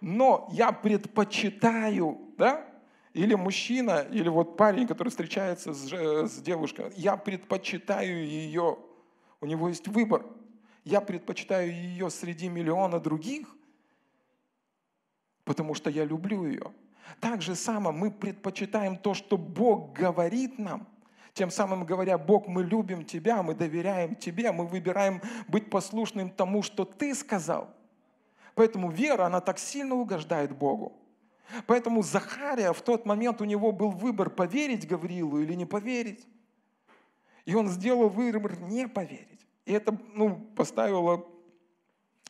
Но 0.00 0.48
я 0.52 0.72
предпочитаю, 0.72 2.18
да? 2.38 2.64
Или 3.12 3.34
мужчина, 3.34 4.06
или 4.10 4.28
вот 4.28 4.56
парень, 4.56 4.86
который 4.86 5.08
встречается 5.08 5.74
с, 5.74 5.92
с 5.92 6.40
девушкой, 6.40 6.92
я 6.96 7.16
предпочитаю 7.16 8.24
ее. 8.26 8.78
У 9.40 9.46
него 9.46 9.68
есть 9.68 9.86
выбор. 9.88 10.24
Я 10.84 11.00
предпочитаю 11.00 11.72
ее 11.72 12.10
среди 12.10 12.48
миллиона 12.48 13.00
других– 13.00 13.48
потому 15.44 15.74
что 15.74 15.90
я 15.90 16.04
люблю 16.04 16.44
ее. 16.46 16.72
Так 17.20 17.42
же 17.42 17.54
само 17.54 17.92
мы 17.92 18.10
предпочитаем 18.10 18.96
то, 18.96 19.14
что 19.14 19.36
Бог 19.36 19.92
говорит 19.92 20.58
нам, 20.58 20.86
тем 21.34 21.50
самым 21.50 21.84
говоря, 21.84 22.18
Бог, 22.18 22.46
мы 22.46 22.62
любим 22.62 23.04
Тебя, 23.04 23.42
мы 23.42 23.54
доверяем 23.54 24.14
Тебе, 24.14 24.52
мы 24.52 24.66
выбираем 24.66 25.22
быть 25.48 25.70
послушным 25.70 26.30
тому, 26.30 26.62
что 26.62 26.84
Ты 26.84 27.14
сказал. 27.14 27.70
Поэтому 28.54 28.90
вера, 28.90 29.26
она 29.26 29.40
так 29.40 29.58
сильно 29.58 29.94
угождает 29.94 30.54
Богу. 30.54 30.92
Поэтому 31.66 32.02
Захария 32.02 32.72
в 32.72 32.82
тот 32.82 33.06
момент 33.06 33.40
у 33.40 33.44
него 33.44 33.72
был 33.72 33.90
выбор, 33.90 34.30
поверить 34.30 34.86
Гаврилу 34.86 35.40
или 35.40 35.54
не 35.54 35.66
поверить. 35.66 36.26
И 37.44 37.54
он 37.54 37.68
сделал 37.68 38.08
выбор 38.08 38.58
не 38.60 38.86
поверить. 38.86 39.46
И 39.64 39.72
это 39.72 39.98
ну, 40.14 40.36
поставило 40.54 41.26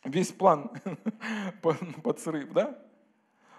весь 0.05 0.33
план 0.33 0.71
под 1.63 2.21
срыв, 2.21 2.53
да? 2.53 2.79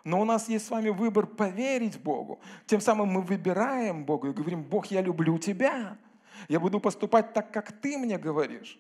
Но 0.04 0.20
у 0.20 0.26
нас 0.26 0.50
есть 0.50 0.66
с 0.68 0.70
вами 0.70 0.90
выбор 0.90 1.26
поверить 1.26 2.00
Богу. 2.00 2.42
Тем 2.66 2.82
самым 2.82 3.10
мы 3.10 3.22
выбираем 3.22 4.06
Бога 4.06 4.30
и 4.30 4.34
говорим, 4.34 4.64
Бог, 4.64 4.88
я 4.88 5.02
люблю 5.02 5.38
Тебя. 5.38 5.98
Я 6.50 6.60
буду 6.60 6.80
поступать 6.80 7.34
так, 7.34 7.52
как 7.52 7.72
Ты 7.72 7.98
мне 7.98 8.18
говоришь. 8.18 8.80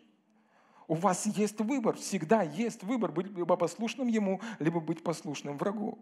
У 0.88 0.96
вас 0.96 1.26
есть 1.26 1.62
выбор, 1.62 1.96
всегда 1.96 2.44
есть 2.44 2.84
выбор 2.84 3.12
быть 3.12 3.28
либо 3.38 3.56
послушным 3.56 4.08
Ему, 4.10 4.42
либо 4.60 4.82
быть 4.82 5.02
послушным 5.02 5.58
врагу. 5.58 5.98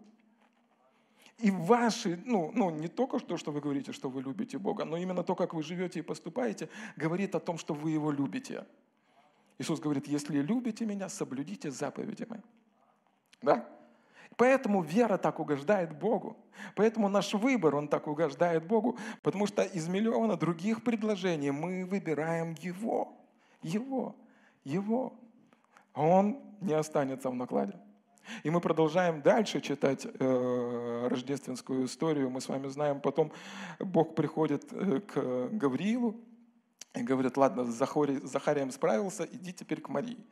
И 1.38 1.50
ваши, 1.50 2.20
ну, 2.24 2.50
ну 2.54 2.70
не 2.70 2.88
только 2.88 3.18
то, 3.20 3.36
что 3.36 3.52
вы 3.52 3.60
говорите, 3.60 3.92
что 3.92 4.08
вы 4.08 4.22
любите 4.22 4.58
Бога, 4.58 4.84
но 4.84 4.96
именно 4.96 5.22
то, 5.22 5.34
как 5.36 5.54
вы 5.54 5.62
живете 5.62 6.00
и 6.00 6.02
поступаете, 6.02 6.68
говорит 6.96 7.34
о 7.34 7.40
том, 7.40 7.58
что 7.58 7.74
вы 7.74 7.90
Его 7.90 8.10
любите. 8.10 8.66
Иисус 9.58 9.78
говорит, 9.78 10.08
если 10.08 10.38
любите 10.38 10.84
меня, 10.84 11.08
соблюдите 11.08 11.70
заповеди 11.70 12.26
мои. 12.28 12.40
Да? 13.40 13.68
Поэтому 14.36 14.82
вера 14.82 15.18
так 15.18 15.40
угождает 15.40 15.98
Богу. 15.98 16.36
Поэтому 16.74 17.08
наш 17.08 17.34
выбор, 17.34 17.76
он 17.76 17.88
так 17.88 18.06
угождает 18.06 18.66
Богу. 18.66 18.98
Потому 19.22 19.46
что 19.46 19.62
из 19.62 19.88
миллиона 19.88 20.36
других 20.36 20.82
предложений 20.82 21.50
мы 21.50 21.84
выбираем 21.84 22.54
Его. 22.60 23.12
Его. 23.62 24.16
Его. 24.64 25.12
Он 25.94 26.40
не 26.60 26.74
останется 26.74 27.30
в 27.30 27.34
накладе. 27.34 27.74
И 28.44 28.50
мы 28.50 28.60
продолжаем 28.60 29.20
дальше 29.20 29.60
читать 29.60 30.06
э, 30.06 31.08
рождественскую 31.10 31.86
историю. 31.86 32.30
Мы 32.30 32.40
с 32.40 32.48
вами 32.48 32.68
знаем, 32.68 33.00
потом 33.00 33.32
Бог 33.78 34.14
приходит 34.14 34.64
э, 34.70 35.00
к 35.00 35.48
Гавриилу 35.50 36.16
и 36.94 37.02
говорит, 37.02 37.36
ладно, 37.36 37.64
с 37.64 37.74
Захарием 37.74 38.70
справился, 38.70 39.24
иди 39.30 39.52
теперь 39.52 39.80
к 39.80 39.88
Марии. 39.88 40.24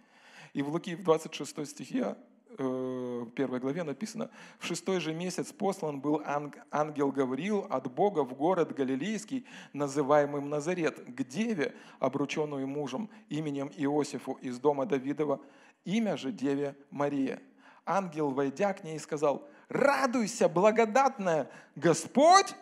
И 0.53 0.63
в 0.63 0.69
Луки 0.69 0.95
в 0.95 1.03
26 1.03 1.69
стихе 1.69 2.17
первой 2.57 3.61
главе 3.61 3.83
написано, 3.83 4.31
«В 4.59 4.67
шестой 4.67 5.01
же 5.01 5.15
месяц 5.15 5.53
послан 5.53 6.01
был 6.01 6.23
ангел 6.25 7.13
Гавриил 7.13 7.67
от 7.71 7.91
Бога 7.93 8.25
в 8.25 8.35
город 8.35 8.75
Галилейский, 8.75 9.47
называемый 9.73 10.43
Назарет, 10.43 10.99
к 11.07 11.25
деве, 11.25 11.75
обрученную 11.99 12.67
мужем 12.67 13.09
именем 13.29 13.71
Иосифу 13.77 14.39
из 14.41 14.59
дома 14.59 14.87
Давидова, 14.87 15.41
имя 15.85 16.17
же 16.17 16.33
деве 16.33 16.77
Мария. 16.91 17.41
Ангел, 17.87 18.31
войдя 18.31 18.73
к 18.73 18.85
ней, 18.85 18.99
сказал, 18.99 19.49
«Радуйся, 19.69 20.49
благодатная, 20.49 21.51
Господь 21.77 22.55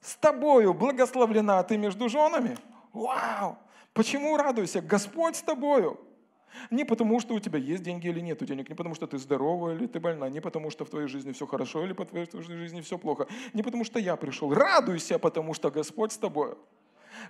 с 0.00 0.16
тобою, 0.16 0.74
благословлена 0.74 1.62
ты 1.62 1.78
между 1.78 2.08
женами». 2.08 2.56
Вау! 2.92 3.58
Почему 3.92 4.36
радуйся? 4.36 4.80
Господь 4.80 5.36
с 5.36 5.42
тобою. 5.42 6.00
Не 6.70 6.84
потому, 6.84 7.20
что 7.20 7.34
у 7.34 7.40
тебя 7.40 7.58
есть 7.58 7.82
деньги 7.82 8.08
или 8.08 8.20
нет 8.20 8.42
денег, 8.44 8.68
не 8.68 8.74
потому, 8.74 8.94
что 8.94 9.06
ты 9.06 9.18
здорова 9.18 9.74
или 9.74 9.86
ты 9.86 10.00
больна, 10.00 10.28
не 10.28 10.40
потому, 10.40 10.70
что 10.70 10.84
в 10.84 10.90
твоей 10.90 11.08
жизни 11.08 11.32
все 11.32 11.46
хорошо 11.46 11.84
или 11.84 11.92
по 11.92 12.04
твоей 12.04 12.26
жизни 12.40 12.80
все 12.80 12.98
плохо, 12.98 13.26
не 13.52 13.62
потому, 13.62 13.84
что 13.84 13.98
я 13.98 14.16
пришел. 14.16 14.52
Радуйся, 14.52 15.18
потому 15.18 15.54
что 15.54 15.70
Господь 15.70 16.12
с 16.12 16.18
тобой. 16.18 16.54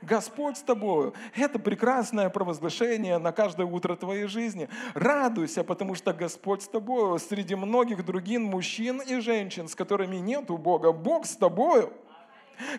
Господь 0.00 0.56
с 0.56 0.62
тобою. 0.62 1.12
Это 1.34 1.58
прекрасное 1.58 2.30
провозглашение 2.30 3.18
на 3.18 3.32
каждое 3.32 3.66
утро 3.66 3.96
твоей 3.96 4.26
жизни. 4.26 4.68
Радуйся, 4.94 5.64
потому 5.64 5.94
что 5.94 6.12
Господь 6.12 6.62
с 6.62 6.68
тобою. 6.68 7.18
Среди 7.18 7.54
многих 7.54 8.04
других 8.04 8.40
мужчин 8.40 9.00
и 9.00 9.20
женщин, 9.20 9.68
с 9.68 9.74
которыми 9.74 10.16
нет 10.16 10.50
у 10.50 10.56
Бога, 10.56 10.92
Бог 10.92 11.26
с 11.26 11.36
тобою. 11.36 11.92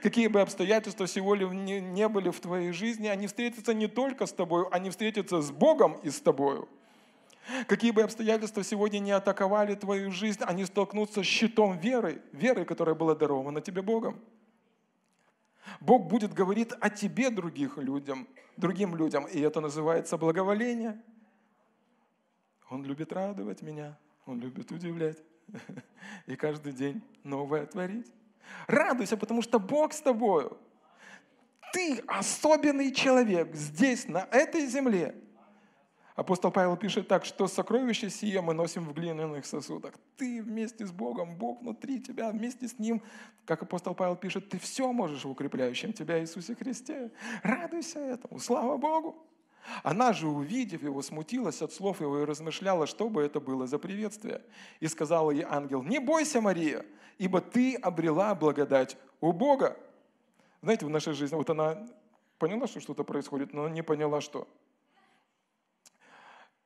Какие 0.01 0.27
бы 0.27 0.41
обстоятельства 0.41 1.07
сегодня 1.07 1.79
не 1.79 2.07
были 2.07 2.29
в 2.29 2.39
твоей 2.39 2.71
жизни, 2.71 3.07
они 3.07 3.27
встретятся 3.27 3.73
не 3.73 3.87
только 3.87 4.25
с 4.25 4.33
тобой, 4.33 4.67
они 4.71 4.89
встретятся 4.89 5.41
с 5.41 5.51
Богом 5.51 5.99
и 6.03 6.09
с 6.09 6.19
тобою. 6.21 6.69
Какие 7.67 7.91
бы 7.91 8.01
обстоятельства 8.03 8.63
сегодня 8.63 8.99
не 8.99 9.11
атаковали 9.11 9.75
твою 9.75 10.11
жизнь, 10.11 10.41
они 10.43 10.65
столкнутся 10.65 11.23
с 11.23 11.25
щитом 11.25 11.77
веры, 11.77 12.21
веры, 12.31 12.63
которая 12.63 12.95
была 12.95 13.15
дарована 13.15 13.59
тебе 13.61 13.81
Богом. 13.81 14.21
Бог 15.81 16.07
будет 16.07 16.33
говорить 16.33 16.71
о 16.79 16.89
тебе 16.89 17.29
других 17.29 17.77
людям, 17.77 18.27
другим 18.57 18.95
людям, 18.95 19.25
и 19.25 19.39
это 19.39 19.59
называется 19.59 20.17
благоволение. 20.17 21.01
Он 22.69 22.83
любит 22.83 23.11
радовать 23.11 23.61
меня, 23.61 23.97
Он 24.25 24.39
любит 24.39 24.71
удивлять 24.71 25.17
и 26.27 26.35
каждый 26.35 26.71
день 26.73 27.01
новое 27.23 27.65
творить. 27.65 28.11
Радуйся, 28.67 29.17
потому 29.17 29.41
что 29.41 29.59
Бог 29.59 29.93
с 29.93 30.01
тобою. 30.01 30.57
Ты 31.73 32.03
особенный 32.07 32.91
человек 32.91 33.55
здесь, 33.55 34.07
на 34.07 34.27
этой 34.31 34.65
земле. 34.67 35.15
Апостол 36.15 36.51
Павел 36.51 36.77
пишет 36.77 37.07
так, 37.07 37.25
что 37.25 37.47
сокровища 37.47 38.09
сие 38.09 38.41
мы 38.41 38.53
носим 38.53 38.85
в 38.85 38.93
глиняных 38.93 39.47
сосудах. 39.47 39.95
Ты 40.15 40.43
вместе 40.43 40.85
с 40.85 40.91
Богом, 40.91 41.35
Бог 41.35 41.61
внутри 41.61 41.99
тебя, 41.99 42.29
вместе 42.29 42.67
с 42.67 42.77
Ним, 42.77 43.01
как 43.45 43.63
апостол 43.63 43.95
Павел 43.95 44.15
пишет, 44.15 44.49
ты 44.49 44.59
все 44.59 44.91
можешь 44.91 45.25
в 45.25 45.29
укрепляющем 45.29 45.91
тебя 45.91 46.21
Иисусе 46.21 46.53
Христе. 46.53 47.11
Радуйся 47.41 47.99
этому, 47.99 48.37
слава 48.37 48.77
Богу. 48.77 49.27
Она 49.83 50.13
же, 50.13 50.27
увидев 50.27 50.83
его, 50.83 51.01
смутилась 51.01 51.61
от 51.61 51.71
слов 51.73 52.01
его 52.01 52.19
и 52.19 52.25
размышляла, 52.25 52.87
что 52.87 53.09
бы 53.09 53.21
это 53.21 53.39
было 53.39 53.67
за 53.67 53.79
приветствие. 53.79 54.41
И 54.79 54.87
сказала 54.87 55.31
ей 55.31 55.45
ангел, 55.47 55.83
не 55.83 55.99
бойся, 55.99 56.41
Мария, 56.41 56.85
ибо 57.17 57.41
ты 57.41 57.75
обрела 57.75 58.35
благодать 58.35 58.97
у 59.21 59.31
Бога. 59.31 59.77
Знаете, 60.61 60.85
в 60.85 60.89
нашей 60.89 61.13
жизни, 61.13 61.35
вот 61.35 61.49
она 61.49 61.87
поняла, 62.37 62.67
что 62.67 62.79
что-то 62.79 63.03
происходит, 63.03 63.53
но 63.53 63.69
не 63.69 63.83
поняла, 63.83 64.21
что. 64.21 64.47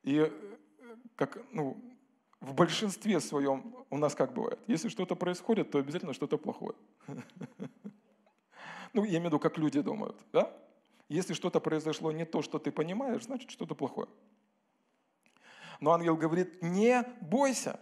И 0.02 0.32
как, 1.16 1.38
ну, 1.52 1.76
в 2.40 2.54
большинстве 2.54 3.20
своем 3.20 3.74
у 3.90 3.98
нас 3.98 4.14
как 4.14 4.32
бывает? 4.32 4.58
Если 4.66 4.88
что-то 4.88 5.16
происходит, 5.16 5.70
то 5.70 5.78
обязательно 5.78 6.12
что-то 6.12 6.38
плохое. 6.38 6.74
Ну, 8.94 9.04
я 9.04 9.10
имею 9.10 9.24
в 9.24 9.26
виду, 9.26 9.38
как 9.38 9.58
люди 9.58 9.82
думают, 9.82 10.16
да? 10.32 10.50
Если 11.08 11.32
что-то 11.32 11.60
произошло 11.60 12.12
не 12.12 12.24
то, 12.24 12.42
что 12.42 12.58
ты 12.58 12.70
понимаешь, 12.70 13.24
значит 13.24 13.50
что-то 13.50 13.74
плохое. 13.74 14.08
Но 15.80 15.92
ангел 15.92 16.16
говорит, 16.16 16.62
не 16.62 17.04
бойся. 17.20 17.80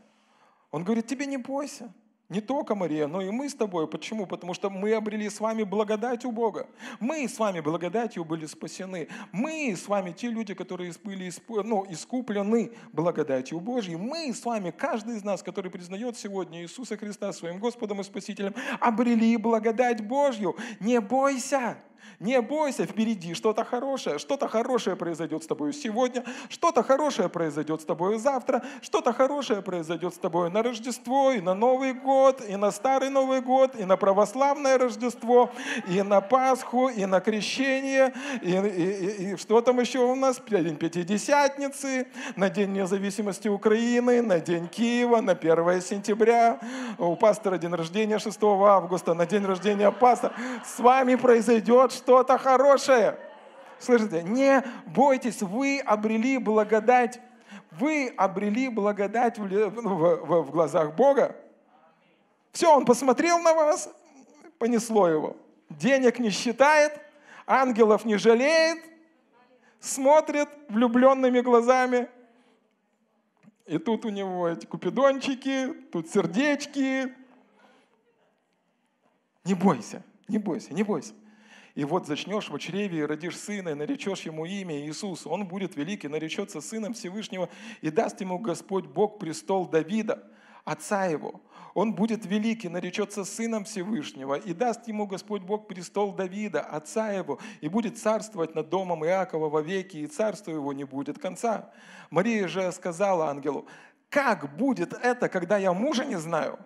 Он 0.70 0.84
говорит, 0.84 1.06
тебе 1.06 1.26
не 1.26 1.38
бойся. 1.38 1.92
Не 2.28 2.40
только 2.40 2.74
Мария, 2.74 3.06
но 3.06 3.22
и 3.22 3.30
мы 3.30 3.48
с 3.48 3.54
тобой. 3.54 3.86
Почему? 3.86 4.26
Потому 4.26 4.52
что 4.52 4.68
мы 4.68 4.94
обрели 4.94 5.30
с 5.30 5.38
вами 5.38 5.62
благодать 5.62 6.24
у 6.24 6.32
Бога. 6.32 6.66
Мы 6.98 7.28
с 7.28 7.38
вами 7.38 7.60
благодатью 7.60 8.24
были 8.24 8.46
спасены. 8.46 9.08
Мы 9.30 9.76
с 9.76 9.86
вами 9.86 10.10
те 10.10 10.28
люди, 10.28 10.52
которые 10.52 10.92
были 11.04 11.30
ну, 11.48 11.86
искуплены 11.88 12.72
благодатью 12.92 13.60
Божьей. 13.60 13.94
Мы 13.94 14.34
с 14.34 14.44
вами, 14.44 14.72
каждый 14.72 15.16
из 15.16 15.22
нас, 15.22 15.40
который 15.40 15.70
признает 15.70 16.16
сегодня 16.16 16.62
Иисуса 16.62 16.96
Христа 16.96 17.32
своим 17.32 17.60
Господом 17.60 18.00
и 18.00 18.04
Спасителем, 18.04 18.56
обрели 18.80 19.36
благодать 19.36 20.04
Божью. 20.04 20.56
Не 20.80 21.00
бойся. 21.00 21.78
Не 22.20 22.40
бойся, 22.40 22.86
впереди 22.86 23.34
что-то 23.34 23.64
хорошее. 23.64 24.18
Что-то 24.18 24.48
хорошее 24.48 24.96
произойдет 24.96 25.42
с 25.42 25.46
тобой 25.46 25.72
сегодня, 25.72 26.24
что-то 26.48 26.82
хорошее 26.82 27.28
произойдет 27.28 27.82
с 27.82 27.84
тобой 27.84 28.18
завтра, 28.18 28.62
что-то 28.80 29.12
хорошее 29.12 29.62
произойдет 29.62 30.14
с 30.14 30.18
тобой 30.18 30.50
на 30.50 30.62
Рождество, 30.62 31.32
и 31.32 31.40
на 31.40 31.54
Новый 31.54 31.92
год, 31.92 32.42
и 32.48 32.56
на 32.56 32.70
Старый 32.70 33.10
Новый 33.10 33.40
год, 33.40 33.74
и 33.78 33.84
на 33.84 33.96
православное 33.96 34.78
Рождество, 34.78 35.50
и 35.88 36.02
на 36.02 36.20
Пасху, 36.20 36.88
и 36.88 37.04
на 37.04 37.20
Крещение, 37.20 38.14
и, 38.42 38.52
и, 38.52 38.52
и, 38.54 39.32
и 39.32 39.36
что 39.36 39.60
там 39.60 39.80
еще 39.80 39.98
у 39.98 40.14
нас? 40.14 40.40
День 40.46 40.76
Пятидесятницы, 40.76 42.06
на 42.34 42.48
День 42.48 42.72
независимости 42.72 43.48
Украины, 43.48 44.22
на 44.22 44.40
День 44.40 44.68
Киева, 44.68 45.20
на 45.20 45.32
1 45.32 45.82
сентября. 45.82 46.60
У 46.98 47.14
пастора 47.16 47.58
день 47.58 47.74
рождения 47.74 48.18
6 48.18 48.38
августа, 48.42 49.14
на 49.14 49.26
день 49.26 49.44
рождения 49.44 49.90
пастора. 49.90 50.32
С 50.64 50.78
вами 50.78 51.14
произойдет 51.16 51.92
что-то 52.06 52.38
хорошее. 52.38 53.18
Слышите? 53.80 54.22
Не 54.22 54.62
бойтесь, 54.86 55.42
вы 55.42 55.80
обрели 55.80 56.38
благодать. 56.38 57.20
Вы 57.72 58.14
обрели 58.16 58.68
благодать 58.68 59.38
в, 59.38 59.44
в, 59.44 60.42
в 60.42 60.50
глазах 60.52 60.94
Бога. 60.94 61.36
Все, 62.52 62.72
Он 62.74 62.84
посмотрел 62.84 63.40
на 63.40 63.54
вас, 63.54 63.90
понесло 64.58 65.08
его. 65.08 65.36
Денег 65.68 66.20
не 66.20 66.30
считает, 66.30 66.92
ангелов 67.44 68.04
не 68.04 68.16
жалеет, 68.16 68.78
смотрит 69.80 70.48
влюбленными 70.68 71.40
глазами. 71.40 72.08
И 73.66 73.78
тут 73.78 74.04
у 74.04 74.10
него 74.10 74.48
эти 74.48 74.64
купидончики, 74.64 75.74
тут 75.90 76.08
сердечки. 76.08 77.12
Не 79.44 79.54
бойся, 79.54 80.04
не 80.28 80.38
бойся, 80.38 80.72
не 80.72 80.84
бойся. 80.84 81.12
И 81.76 81.84
вот 81.84 82.06
зачнешь 82.06 82.48
в 82.48 82.58
чреве 82.58 83.00
и 83.00 83.02
родишь 83.02 83.38
сына, 83.38 83.68
и 83.68 83.74
наречешь 83.74 84.22
ему 84.22 84.46
имя 84.46 84.80
Иисус. 84.80 85.26
Он 85.26 85.46
будет 85.46 85.76
великий, 85.76 86.08
наречется 86.08 86.62
сыном 86.62 86.94
Всевышнего, 86.94 87.50
и 87.82 87.90
даст 87.90 88.18
ему 88.22 88.38
Господь 88.38 88.86
Бог 88.86 89.18
престол 89.18 89.68
Давида, 89.68 90.24
отца 90.64 91.04
его. 91.04 91.42
Он 91.74 91.92
будет 91.92 92.24
великий, 92.24 92.70
наречется 92.70 93.26
сыном 93.26 93.64
Всевышнего, 93.64 94.36
и 94.36 94.54
даст 94.54 94.88
ему 94.88 95.06
Господь 95.06 95.42
Бог 95.42 95.68
престол 95.68 96.14
Давида, 96.14 96.62
отца 96.62 97.10
его, 97.12 97.38
и 97.60 97.68
будет 97.68 97.98
царствовать 97.98 98.54
над 98.54 98.70
домом 98.70 99.04
Иакова 99.04 99.50
вовеки, 99.50 99.98
и 99.98 100.06
царство 100.06 100.52
его 100.52 100.72
не 100.72 100.84
будет 100.84 101.18
конца. 101.18 101.70
Мария 102.08 102.48
же 102.48 102.72
сказала 102.72 103.28
ангелу, 103.28 103.66
как 104.08 104.56
будет 104.56 104.94
это, 104.94 105.28
когда 105.28 105.58
я 105.58 105.74
мужа 105.74 106.06
не 106.06 106.16
знаю? 106.16 106.58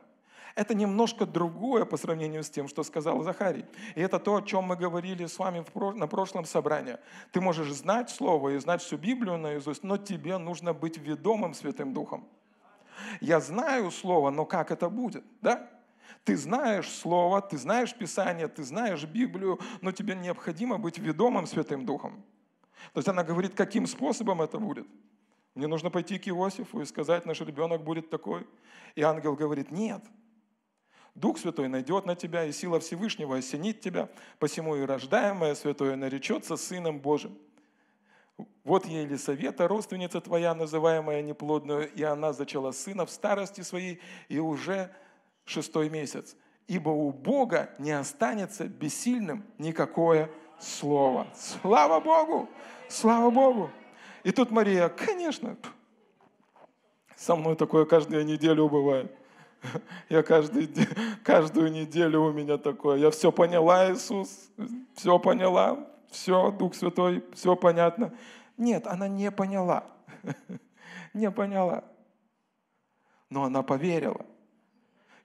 Это 0.55 0.75
немножко 0.75 1.27
другое 1.27 1.85
по 1.85 1.97
сравнению 1.97 2.43
с 2.43 2.51
тем, 2.51 2.69
что 2.69 2.83
сказал 2.83 3.23
Захарий. 3.23 3.65
И 3.95 4.01
это 4.01 4.19
то, 4.19 4.37
о 4.37 4.43
чем 4.43 4.65
мы 4.65 4.77
говорили 4.77 5.27
с 5.27 5.39
вами 5.39 5.65
на 5.97 6.07
прошлом 6.07 6.45
собрании. 6.45 6.97
Ты 7.33 7.41
можешь 7.41 7.73
знать 7.73 8.11
Слово 8.11 8.51
и 8.51 8.59
знать 8.59 8.83
всю 8.83 8.97
Библию 8.97 9.39
наизусть, 9.39 9.85
но 9.85 9.97
тебе 9.97 10.39
нужно 10.39 10.73
быть 10.73 10.99
ведомым 10.99 11.55
Святым 11.55 11.95
Духом. 11.95 12.29
Я 13.21 13.41
знаю 13.41 13.91
Слово, 13.91 14.31
но 14.31 14.45
как 14.45 14.71
это 14.71 14.89
будет? 14.89 15.25
Да? 15.41 15.71
Ты 16.25 16.37
знаешь 16.37 16.89
Слово, 16.89 17.41
ты 17.41 17.57
знаешь 17.57 17.95
Писание, 17.95 18.49
ты 18.49 18.63
знаешь 18.63 19.05
Библию, 19.05 19.61
но 19.81 19.93
тебе 19.93 20.15
необходимо 20.15 20.79
быть 20.79 20.99
ведомым 20.99 21.47
Святым 21.47 21.87
Духом. 21.87 22.25
То 22.93 22.99
есть 22.99 23.09
она 23.09 23.23
говорит, 23.23 23.55
каким 23.55 23.87
способом 23.87 24.43
это 24.43 24.59
будет. 24.59 24.87
Мне 25.55 25.67
нужно 25.67 25.91
пойти 25.91 26.19
к 26.19 26.29
Иосифу 26.29 26.81
и 26.81 26.85
сказать, 26.85 27.27
наш 27.27 27.41
ребенок 27.41 27.83
будет 27.83 28.11
такой. 28.11 28.47
И 28.95 29.03
ангел 29.03 29.37
говорит, 29.37 29.71
нет– 29.71 30.03
Дух 31.15 31.39
Святой 31.39 31.69
найдет 31.69 32.07
на 32.07 32.15
тебя, 32.15 32.45
и 32.45 32.53
сила 32.53 32.81
Всевышнего 32.81 33.37
осенит 33.37 33.81
тебя, 33.81 34.09
посему 34.39 34.77
и 34.77 34.83
рождаемое 34.83 35.55
Святое 35.55 35.97
наречется 35.97 36.57
Сыном 36.57 37.01
Божьим. 37.01 37.37
Вот 38.65 38.87
Елисавета, 38.87 39.69
родственница 39.69 40.21
твоя, 40.21 40.55
называемая 40.55 41.23
неплодную, 41.23 41.93
и 41.93 42.03
она 42.03 42.33
зачала 42.33 42.73
сына 42.73 43.05
в 43.05 43.11
старости 43.11 43.61
своей, 43.63 44.01
и 44.29 44.39
уже 44.39 44.91
шестой 45.45 45.91
месяц. 45.91 46.37
Ибо 46.69 46.91
у 46.91 47.11
Бога 47.11 47.71
не 47.79 47.91
останется 47.91 48.65
бессильным 48.67 49.45
никакое 49.59 50.31
слово. 50.61 51.27
Слава 51.35 52.01
Богу! 52.01 52.49
Слава 52.89 53.31
Богу! 53.31 53.71
И 54.23 54.31
тут 54.31 54.51
Мария, 54.51 54.89
конечно, 54.89 55.57
со 57.17 57.35
мной 57.35 57.57
такое 57.57 57.85
каждую 57.85 58.25
неделю 58.25 58.69
бывает. 58.69 59.15
Я 60.09 60.23
каждый, 60.23 60.71
каждую 61.25 61.71
неделю 61.71 62.23
у 62.23 62.33
меня 62.33 62.59
такое. 62.59 62.99
Я 62.99 63.11
все 63.11 63.33
поняла, 63.33 63.93
Иисус, 63.93 64.51
все 64.95 65.19
поняла, 65.19 65.79
все, 66.11 66.51
Дух 66.51 66.75
Святой, 66.75 67.25
все 67.35 67.57
понятно. 67.57 68.13
Нет, 68.57 68.87
она 68.87 69.09
не 69.09 69.31
поняла. 69.31 69.85
Не 71.15 71.31
поняла. 71.31 71.83
Но 73.31 73.45
она 73.45 73.63
поверила. 73.63 74.25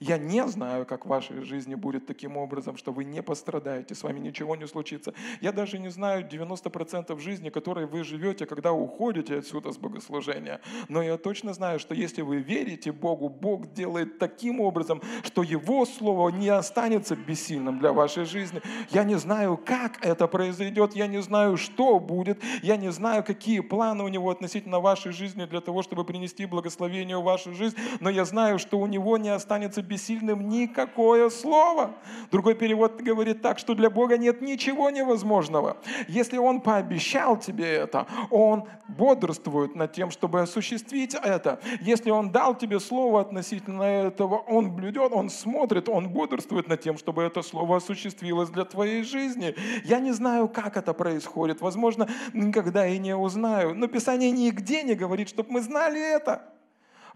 Я 0.07 0.19
не 0.19 0.45
знаю, 0.47 0.85
как 0.85 1.05
в 1.05 1.09
вашей 1.09 1.41
жизни 1.41 1.73
будет 1.73 2.05
таким 2.05 2.37
образом, 2.37 2.77
что 2.77 2.91
вы 2.91 3.05
не 3.05 3.23
пострадаете, 3.23 3.95
с 3.95 4.03
вами 4.03 4.19
ничего 4.19 4.55
не 4.55 4.67
случится. 4.67 5.15
Я 5.41 5.51
даже 5.51 5.79
не 5.79 5.89
знаю 5.89 6.27
90% 6.29 7.19
жизни, 7.19 7.49
которой 7.49 7.87
вы 7.87 8.03
живете, 8.03 8.45
когда 8.45 8.71
уходите 8.71 9.39
отсюда 9.39 9.71
с 9.71 9.77
богослужения. 9.77 10.61
Но 10.89 11.01
я 11.01 11.17
точно 11.17 11.55
знаю, 11.55 11.79
что 11.79 11.95
если 11.95 12.21
вы 12.21 12.37
верите 12.37 12.91
Богу, 12.91 13.29
Бог 13.29 13.73
делает 13.73 14.19
таким 14.19 14.59
образом, 14.59 15.01
что 15.23 15.41
Его 15.41 15.85
Слово 15.87 16.29
не 16.29 16.49
останется 16.49 17.15
бессильным 17.15 17.79
для 17.79 17.91
вашей 17.91 18.25
жизни. 18.25 18.61
Я 18.91 19.05
не 19.05 19.15
знаю, 19.15 19.57
как 19.57 20.05
это 20.05 20.27
произойдет, 20.27 20.95
я 20.95 21.07
не 21.07 21.21
знаю, 21.23 21.57
что 21.57 21.99
будет, 21.99 22.43
я 22.61 22.77
не 22.77 22.91
знаю, 22.91 23.23
какие 23.23 23.61
планы 23.61 24.03
у 24.03 24.07
Него 24.07 24.29
относительно 24.29 24.79
вашей 24.79 25.11
жизни 25.13 25.45
для 25.45 25.61
того, 25.61 25.81
чтобы 25.81 26.05
принести 26.05 26.45
благословение 26.45 27.17
в 27.17 27.23
вашу 27.23 27.55
жизнь, 27.55 27.75
но 28.01 28.11
я 28.11 28.23
знаю, 28.25 28.59
что 28.59 28.77
у 28.77 28.85
Него 28.85 29.17
не 29.17 29.29
останется 29.29 29.81
бессильным 29.81 29.94
никакое 29.97 31.29
слово. 31.29 31.95
Другой 32.31 32.55
перевод 32.55 33.01
говорит 33.01 33.41
так, 33.41 33.59
что 33.59 33.75
для 33.75 33.89
Бога 33.89 34.17
нет 34.17 34.41
ничего 34.41 34.89
невозможного. 34.89 35.77
Если 36.07 36.37
Он 36.37 36.61
пообещал 36.61 37.37
тебе 37.37 37.65
это, 37.65 38.07
Он 38.29 38.65
бодрствует 38.87 39.75
над 39.75 39.93
тем, 39.93 40.11
чтобы 40.11 40.41
осуществить 40.41 41.15
это. 41.15 41.59
Если 41.81 42.11
Он 42.11 42.31
дал 42.31 42.55
тебе 42.55 42.79
слово 42.79 43.21
относительно 43.21 43.83
этого, 43.83 44.35
Он 44.37 44.71
блюдет, 44.71 45.11
Он 45.13 45.29
смотрит, 45.29 45.89
Он 45.89 46.09
бодрствует 46.09 46.67
над 46.67 46.81
тем, 46.81 46.97
чтобы 46.97 47.23
это 47.23 47.41
слово 47.41 47.77
осуществилось 47.77 48.49
для 48.49 48.65
твоей 48.65 49.03
жизни. 49.03 49.55
Я 49.83 49.99
не 49.99 50.11
знаю, 50.11 50.47
как 50.47 50.77
это 50.77 50.93
происходит. 50.93 51.61
Возможно, 51.61 52.07
никогда 52.33 52.87
и 52.87 52.97
не 52.97 53.15
узнаю. 53.15 53.73
Но 53.73 53.87
Писание 53.87 54.31
нигде 54.31 54.83
не 54.83 54.95
говорит, 54.95 55.29
чтобы 55.29 55.51
мы 55.51 55.61
знали 55.61 55.99
это. 55.99 56.54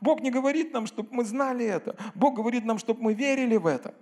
Бог 0.01 0.21
не 0.21 0.31
говорит 0.31 0.73
нам, 0.73 0.87
чтобы 0.87 1.09
мы 1.11 1.23
знали 1.23 1.65
это. 1.65 1.95
Бог 2.15 2.35
говорит 2.35 2.65
нам, 2.65 2.77
чтобы 2.77 3.01
мы 3.01 3.13
верили 3.13 3.57
в 3.57 3.67
это. 3.67 3.93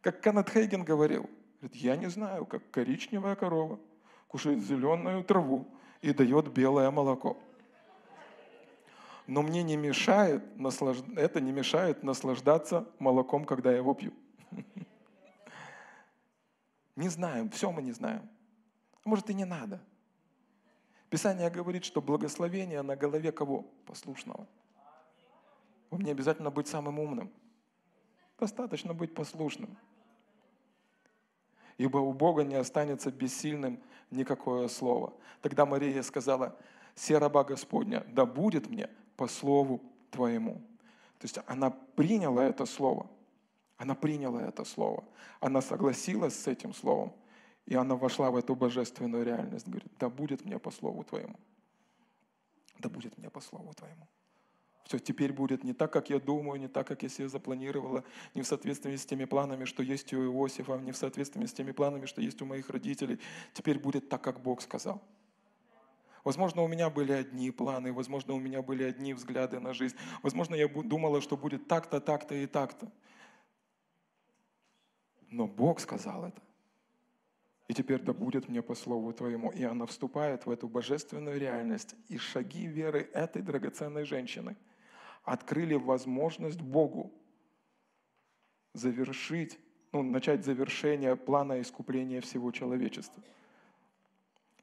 Как 0.00 0.20
Канат 0.20 0.50
Хейген 0.50 0.84
говорил, 0.84 1.28
говорит, 1.60 1.76
я 1.76 1.96
не 1.96 2.08
знаю, 2.08 2.46
как 2.46 2.70
коричневая 2.70 3.34
корова 3.34 3.80
кушает 4.28 4.60
зеленую 4.60 5.24
траву 5.24 5.66
и 6.02 6.12
дает 6.12 6.52
белое 6.52 6.90
молоко. 6.90 7.36
Но 9.26 9.42
мне 9.42 9.62
не 9.62 9.76
мешает, 9.76 10.42
это 11.16 11.40
не 11.40 11.52
мешает 11.52 12.02
наслаждаться 12.02 12.86
молоком, 12.98 13.44
когда 13.44 13.70
я 13.70 13.78
его 13.78 13.94
пью. 13.94 14.12
Не 16.96 17.08
знаем, 17.08 17.48
все 17.50 17.70
мы 17.70 17.80
не 17.80 17.92
знаем. 17.92 18.28
Может 19.04 19.30
и 19.30 19.34
не 19.34 19.44
надо. 19.44 19.80
Писание 21.10 21.48
говорит, 21.48 21.84
что 21.84 22.02
благословение 22.02 22.82
на 22.82 22.96
голове 22.96 23.30
кого? 23.30 23.62
Послушного. 23.86 24.48
Вам 25.90 26.02
не 26.02 26.10
обязательно 26.10 26.50
быть 26.50 26.68
самым 26.68 26.98
умным. 26.98 27.30
Достаточно 28.38 28.94
быть 28.94 29.14
послушным. 29.14 29.76
Ибо 31.76 31.98
у 31.98 32.12
Бога 32.12 32.42
не 32.42 32.56
останется 32.56 33.10
бессильным 33.10 33.80
никакое 34.10 34.68
слово. 34.68 35.12
Тогда 35.40 35.64
Мария 35.64 36.02
сказала, 36.02 36.56
«Се 36.94 37.18
раба 37.18 37.44
Господня, 37.44 38.04
да 38.08 38.26
будет 38.26 38.68
мне 38.68 38.90
по 39.16 39.28
слову 39.28 39.80
Твоему». 40.10 40.54
То 41.18 41.24
есть 41.24 41.38
она 41.46 41.70
приняла 41.70 42.44
это 42.44 42.66
слово. 42.66 43.08
Она 43.76 43.94
приняла 43.94 44.42
это 44.42 44.64
слово. 44.64 45.04
Она 45.40 45.60
согласилась 45.60 46.34
с 46.34 46.46
этим 46.46 46.74
словом. 46.74 47.12
И 47.66 47.74
она 47.74 47.96
вошла 47.96 48.30
в 48.30 48.36
эту 48.36 48.56
божественную 48.56 49.24
реальность. 49.24 49.68
Говорит, 49.68 49.92
да 49.98 50.08
будет 50.08 50.44
мне 50.44 50.58
по 50.58 50.70
слову 50.70 51.04
Твоему. 51.04 51.36
Да 52.78 52.88
будет 52.88 53.16
мне 53.18 53.30
по 53.30 53.40
слову 53.40 53.72
Твоему. 53.74 54.08
Все 54.88 54.98
теперь 54.98 55.34
будет 55.34 55.64
не 55.64 55.74
так, 55.74 55.92
как 55.92 56.08
я 56.08 56.18
думаю, 56.18 56.58
не 56.58 56.66
так, 56.66 56.86
как 56.86 57.02
я 57.02 57.10
себе 57.10 57.28
запланировала, 57.28 58.04
не 58.34 58.40
в 58.40 58.46
соответствии 58.46 58.96
с 58.96 59.04
теми 59.04 59.26
планами, 59.26 59.66
что 59.66 59.82
есть 59.82 60.14
у 60.14 60.16
Иосифа, 60.16 60.78
не 60.78 60.92
в 60.92 60.96
соответствии 60.96 61.44
с 61.44 61.52
теми 61.52 61.72
планами, 61.72 62.06
что 62.06 62.22
есть 62.22 62.40
у 62.40 62.46
моих 62.46 62.70
родителей. 62.70 63.20
Теперь 63.52 63.78
будет 63.78 64.08
так, 64.08 64.22
как 64.22 64.40
Бог 64.40 64.62
сказал. 64.62 65.02
Возможно, 66.24 66.62
у 66.62 66.68
меня 66.68 66.88
были 66.88 67.12
одни 67.12 67.50
планы, 67.50 67.92
возможно, 67.92 68.32
у 68.32 68.40
меня 68.40 68.62
были 68.62 68.82
одни 68.82 69.12
взгляды 69.12 69.60
на 69.60 69.74
жизнь. 69.74 69.94
Возможно, 70.22 70.54
я 70.54 70.68
думала, 70.68 71.20
что 71.20 71.36
будет 71.36 71.68
так-то, 71.68 72.00
так-то 72.00 72.34
и 72.34 72.46
так-то. 72.46 72.90
Но 75.28 75.46
Бог 75.46 75.80
сказал 75.80 76.24
это. 76.24 76.40
И 77.66 77.74
теперь 77.74 78.00
да 78.00 78.14
будет 78.14 78.48
мне 78.48 78.62
по 78.62 78.74
слову 78.74 79.12
Твоему. 79.12 79.50
И 79.50 79.64
она 79.64 79.84
вступает 79.84 80.46
в 80.46 80.50
эту 80.50 80.66
божественную 80.66 81.38
реальность. 81.38 81.94
И 82.08 82.16
шаги 82.16 82.66
веры 82.66 83.10
этой 83.12 83.42
драгоценной 83.42 84.04
женщины– 84.06 84.56
открыли 85.28 85.74
возможность 85.74 86.60
Богу 86.60 87.12
завершить, 88.72 89.58
ну, 89.92 90.02
начать 90.02 90.44
завершение 90.44 91.16
плана 91.16 91.60
искупления 91.60 92.20
всего 92.20 92.50
человечества. 92.50 93.22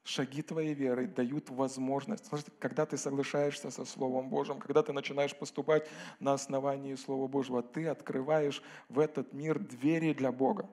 Шаги 0.04 0.42
твоей 0.42 0.74
веры 0.74 1.06
дают 1.08 1.50
возможность. 1.50 2.30
Когда 2.60 2.86
ты 2.86 2.96
соглашаешься 2.96 3.70
со 3.70 3.84
Словом 3.84 4.28
Божьим, 4.28 4.60
когда 4.60 4.82
ты 4.82 4.92
начинаешь 4.92 5.36
поступать 5.36 5.88
на 6.20 6.32
основании 6.32 6.94
Слова 6.94 7.26
Божьего, 7.26 7.62
ты 7.62 7.88
открываешь 7.88 8.62
в 8.88 9.00
этот 9.00 9.32
мир 9.32 9.58
двери 9.58 10.12
для 10.14 10.30
Бога. 10.30 10.68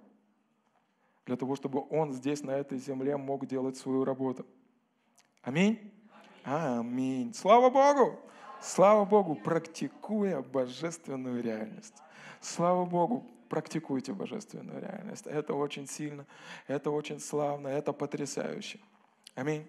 Для 1.26 1.36
того, 1.36 1.56
чтобы 1.56 1.84
Он 1.90 2.14
здесь, 2.14 2.44
на 2.44 2.52
этой 2.52 2.78
земле, 2.78 3.18
мог 3.18 3.48
делать 3.48 3.78
свою 3.78 4.04
работу. 4.06 4.46
Аминь? 5.42 5.92
Аминь. 6.44 7.34
Слава 7.34 7.70
Богу! 7.70 8.20
Слава 8.64 9.04
Богу, 9.04 9.36
практикуя 9.36 10.42
божественную 10.42 11.44
реальность. 11.44 11.96
Слава 12.40 12.86
Богу, 12.86 13.26
практикуйте 13.50 14.14
божественную 14.14 14.80
реальность. 14.82 15.28
Это 15.28 15.54
очень 15.54 15.86
сильно, 15.86 16.26
это 16.68 16.90
очень 16.90 17.20
славно, 17.20 17.68
это 17.68 17.92
потрясающе. 17.92 18.80
Аминь. 19.36 19.68